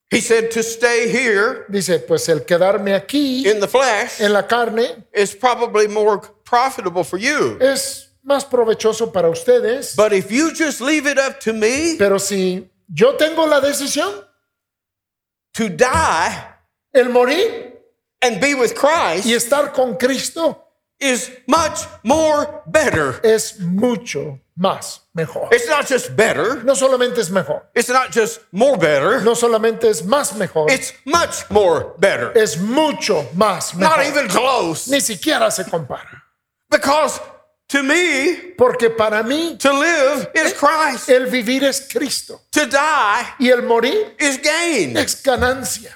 He 0.09 0.21
said 0.21 0.51
to 0.51 0.63
stay 0.63 1.09
here 1.09 1.65
Dice, 1.67 1.99
pues 1.99 2.29
el 2.29 2.45
quedarme 2.45 2.93
aquí 2.93 3.45
in 3.45 3.59
the 3.59 3.67
flesh 3.67 4.21
en 4.21 4.31
la 4.31 4.43
carne 4.43 5.03
is 5.13 5.35
probably 5.35 5.87
more 5.87 6.21
profitable 6.45 7.03
for 7.03 7.17
you. 7.17 7.57
es 7.59 8.11
más 8.23 8.45
provechoso 8.45 9.11
para 9.11 9.29
ustedes. 9.29 9.95
But 9.95 10.13
if 10.13 10.31
you 10.31 10.53
just 10.53 10.79
leave 10.79 11.07
it 11.07 11.17
up 11.17 11.39
to 11.41 11.53
me 11.53 11.97
Pero 11.97 12.19
si 12.19 12.69
yo 12.87 13.15
tengo 13.15 13.45
la 13.47 13.59
decisión, 13.59 14.23
to 15.53 15.69
die 15.69 16.53
el 16.93 17.09
morir 17.09 17.73
and 18.21 18.39
be 18.39 18.53
with 18.53 18.71
y 18.71 18.75
Christ 18.75 19.25
estar 19.25 19.73
con 19.73 19.97
Cristo 19.97 20.66
is 20.99 21.31
much 21.47 21.85
more 22.03 22.61
better. 22.67 23.19
es 23.23 23.59
mucho 23.59 24.39
más 24.59 25.01
mejor. 25.13 25.49
It's 25.51 25.67
not 25.67 25.87
just 25.87 26.15
better. 26.15 26.63
No 26.63 26.73
solamente 26.73 27.19
es 27.19 27.29
mejor, 27.29 27.63
It's 27.75 27.89
not 27.89 28.11
just 28.11 28.39
more 28.51 28.77
better. 28.77 29.21
no 29.21 29.33
solamente 29.35 29.83
es 29.87 30.01
más 30.03 30.33
mejor, 30.35 30.69
It's 30.71 30.93
much 31.05 31.49
more 31.51 31.93
better. 31.99 32.31
es 32.35 32.57
mucho 32.59 33.23
más 33.35 33.75
Not 33.75 33.97
mejor. 33.99 34.03
even 34.03 34.27
close. 34.29 34.87
Ni 34.89 34.99
siquiera 34.99 35.51
se 35.51 35.63
compara. 35.65 36.23
Because 36.69 37.19
to 37.69 37.83
me, 37.83 38.53
Porque 38.57 38.89
para 38.89 39.21
mí 39.23 39.57
to 39.59 39.71
live 39.71 40.27
is 40.33 40.53
Christ. 40.53 41.09
el 41.09 41.27
vivir 41.27 41.63
es 41.63 41.81
Cristo 41.87 42.41
To 42.51 42.65
die 42.65 43.25
y 43.39 43.49
el 43.51 43.61
morir 43.61 44.15
is 44.19 44.37
gain. 44.41 44.97
es 44.97 45.21
ganancia. 45.21 45.91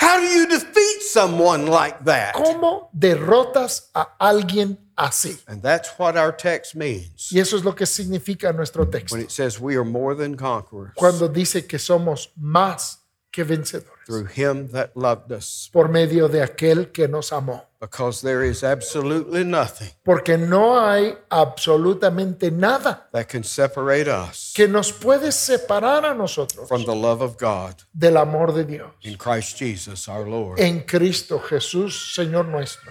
How 0.00 0.18
do 0.20 0.26
you 0.26 0.46
defeat 0.46 1.02
someone 1.02 1.66
like 1.66 2.04
that? 2.04 2.34
¿Cómo 2.34 2.88
derrotas 2.92 3.90
a 3.94 4.08
alguien 4.18 4.78
así. 4.96 5.38
And 5.46 5.62
that's 5.62 5.90
what 5.98 6.16
our 6.16 6.32
text 6.32 6.74
means 6.74 7.30
Y 7.32 7.38
eso 7.40 7.56
es 7.56 7.64
lo 7.64 7.74
que 7.74 7.86
significa 7.86 8.52
nuestro 8.52 8.86
texto. 8.86 9.14
when 9.16 9.24
it 9.24 9.30
says 9.30 9.60
we 9.60 9.76
are 9.76 9.84
more 9.84 10.14
than 10.14 10.36
conquerors 10.36 10.92
Cuando 10.94 11.28
dice 11.28 11.66
que 11.66 11.78
somos 11.78 12.30
más 12.36 12.98
que 13.30 13.44
vencedores 13.44 13.93
through 14.06 14.26
him 14.26 14.68
that 14.72 14.90
loved 14.94 15.32
us. 15.32 15.68
por 15.72 15.88
medio 15.88 16.28
de 16.28 16.42
aquel 16.42 16.92
que 16.92 17.08
nos 17.08 17.32
amó. 17.32 17.62
Because 17.80 18.22
there 18.22 18.42
is 18.42 18.62
absolutely 18.64 19.44
nothing 19.44 19.90
Porque 20.04 20.38
no 20.38 20.78
hay 20.80 21.14
absolutamente 21.30 22.50
nada 22.50 23.08
that 23.12 23.28
can 23.28 23.42
separate 23.44 24.08
us 24.08 24.52
que 24.56 24.66
nos 24.66 24.90
puede 24.90 25.30
separar 25.32 26.04
a 26.06 26.14
nosotros 26.14 26.66
from 26.66 26.84
the 26.86 26.94
love 26.94 27.20
of 27.22 27.36
God 27.36 27.74
del 27.92 28.16
amor 28.16 28.52
de 28.52 28.64
Dios 28.64 28.90
in 29.02 29.16
Christ 29.18 29.58
Jesus 29.58 30.08
our 30.08 30.26
Lord. 30.26 30.58
en 30.58 30.80
Cristo 30.80 31.38
Jesús, 31.38 32.14
Señor 32.14 32.46
nuestro. 32.46 32.90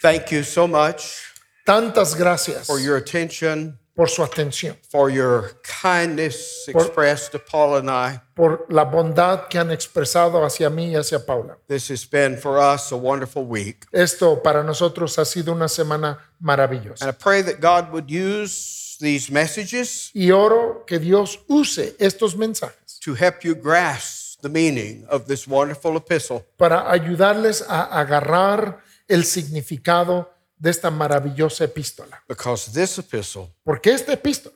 Thank 0.00 0.32
you 0.32 0.42
so 0.42 0.66
much 0.66 1.28
Tantas 1.64 2.16
gracias 2.16 2.66
for 2.66 2.80
your 2.80 2.96
attention, 2.96 3.78
por 3.94 4.08
su 4.08 4.22
atención, 4.22 4.76
for 4.88 5.10
your 5.10 5.60
kindness 5.82 6.66
expressed 6.68 7.32
to 7.32 7.38
Paul 7.38 7.76
and 7.76 7.90
I. 7.90 8.20
por 8.34 8.66
la 8.70 8.84
bondad 8.84 9.48
que 9.48 9.58
han 9.58 9.70
expresado 9.70 10.44
hacia 10.44 10.70
mí 10.70 10.92
y 10.92 10.96
hacia 10.96 11.24
Paula. 11.26 11.58
This 11.68 11.90
has 11.90 12.08
been 12.08 12.38
for 12.38 12.58
us 12.58 12.90
a 12.92 12.96
wonderful 12.96 13.44
week. 13.44 13.86
Esto 13.92 14.42
para 14.42 14.62
nosotros 14.62 15.18
ha 15.18 15.24
sido 15.24 15.52
una 15.52 15.68
semana 15.68 16.18
maravillosa. 16.40 17.04
And 17.04 17.10
I 17.10 17.16
pray 17.16 17.42
that 17.42 17.60
God 17.60 17.92
would 17.92 18.10
use 18.10 18.96
these 18.98 19.30
messages 19.30 20.10
Y 20.14 20.30
oro 20.30 20.84
que 20.86 20.98
Dios 20.98 21.40
use 21.48 21.94
estos 21.98 22.36
mensajes 22.36 22.98
to 23.00 23.14
help 23.14 23.44
you 23.44 23.54
grasp 23.54 24.40
the 24.40 24.48
meaning 24.48 25.04
of 25.08 25.26
this 25.26 25.46
wonderful 25.46 25.96
epistle 25.96 26.44
para 26.56 26.90
ayudarles 26.90 27.62
a 27.68 28.00
agarrar 28.00 28.80
el 29.08 29.24
significado 29.24 30.30
de 30.62 30.70
esta 30.70 30.90
maravillosa 30.90 31.64
epístola. 31.64 32.22
because 32.28 32.70
this 32.72 32.96
epistle 32.98 33.48
Porque 33.64 33.90
esta 33.90 34.12
epístola 34.12 34.54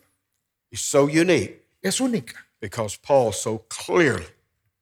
is 0.70 0.80
so 0.80 1.04
unique 1.04 1.66
es 1.82 2.00
única. 2.00 2.46
because 2.60 2.96
Paul 2.96 3.32
so 3.32 3.66
clearly 3.68 4.26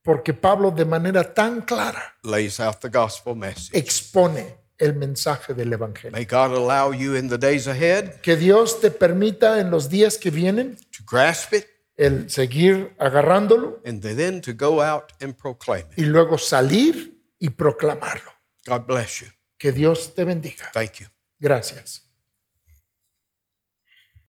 Porque 0.03 0.35
Pablo 0.35 0.71
de 0.71 0.85
manera 0.85 1.33
tan 1.33 1.63
clara 1.63 2.15
lays 2.23 2.61
out 2.61 2.81
the 2.81 2.91
gospel 2.91 3.35
message. 3.35 3.71
expone 3.79 4.55
el 4.77 4.93
mensaje 4.95 5.55
del 5.55 5.73
Evangelio. 5.73 6.13
May 6.13 6.27
God 6.27 6.53
allow 6.53 6.93
you 6.93 7.15
in 7.17 7.29
the 7.29 7.39
days 7.39 7.67
ahead 7.67 8.21
Que 8.21 8.37
Dios 8.37 8.81
te 8.81 8.91
permita 8.91 9.61
en 9.61 9.71
los 9.71 9.89
días 9.89 10.19
que 10.19 10.31
vienen 10.31 10.77
to 10.91 11.03
grasp 11.11 11.55
it 11.55 11.67
el 11.97 12.29
seguir 12.29 12.93
agarrándolo 12.99 13.81
and 13.87 14.03
then 14.03 14.41
to 14.43 14.53
go 14.53 14.83
out 14.83 15.13
and 15.23 15.35
proclaim 15.37 15.87
it. 15.93 15.99
y 15.99 16.03
luego 16.05 16.37
salir 16.37 17.19
y 17.39 17.49
proclamarlo. 17.51 18.31
God 18.67 18.85
bless 18.87 19.21
you. 19.23 19.29
Que 19.59 19.73
Dios 19.73 20.15
te 20.15 20.25
bendiga. 20.25 20.71
Thank 20.75 20.97
you. 21.01 21.07
Gracias. 21.45 22.04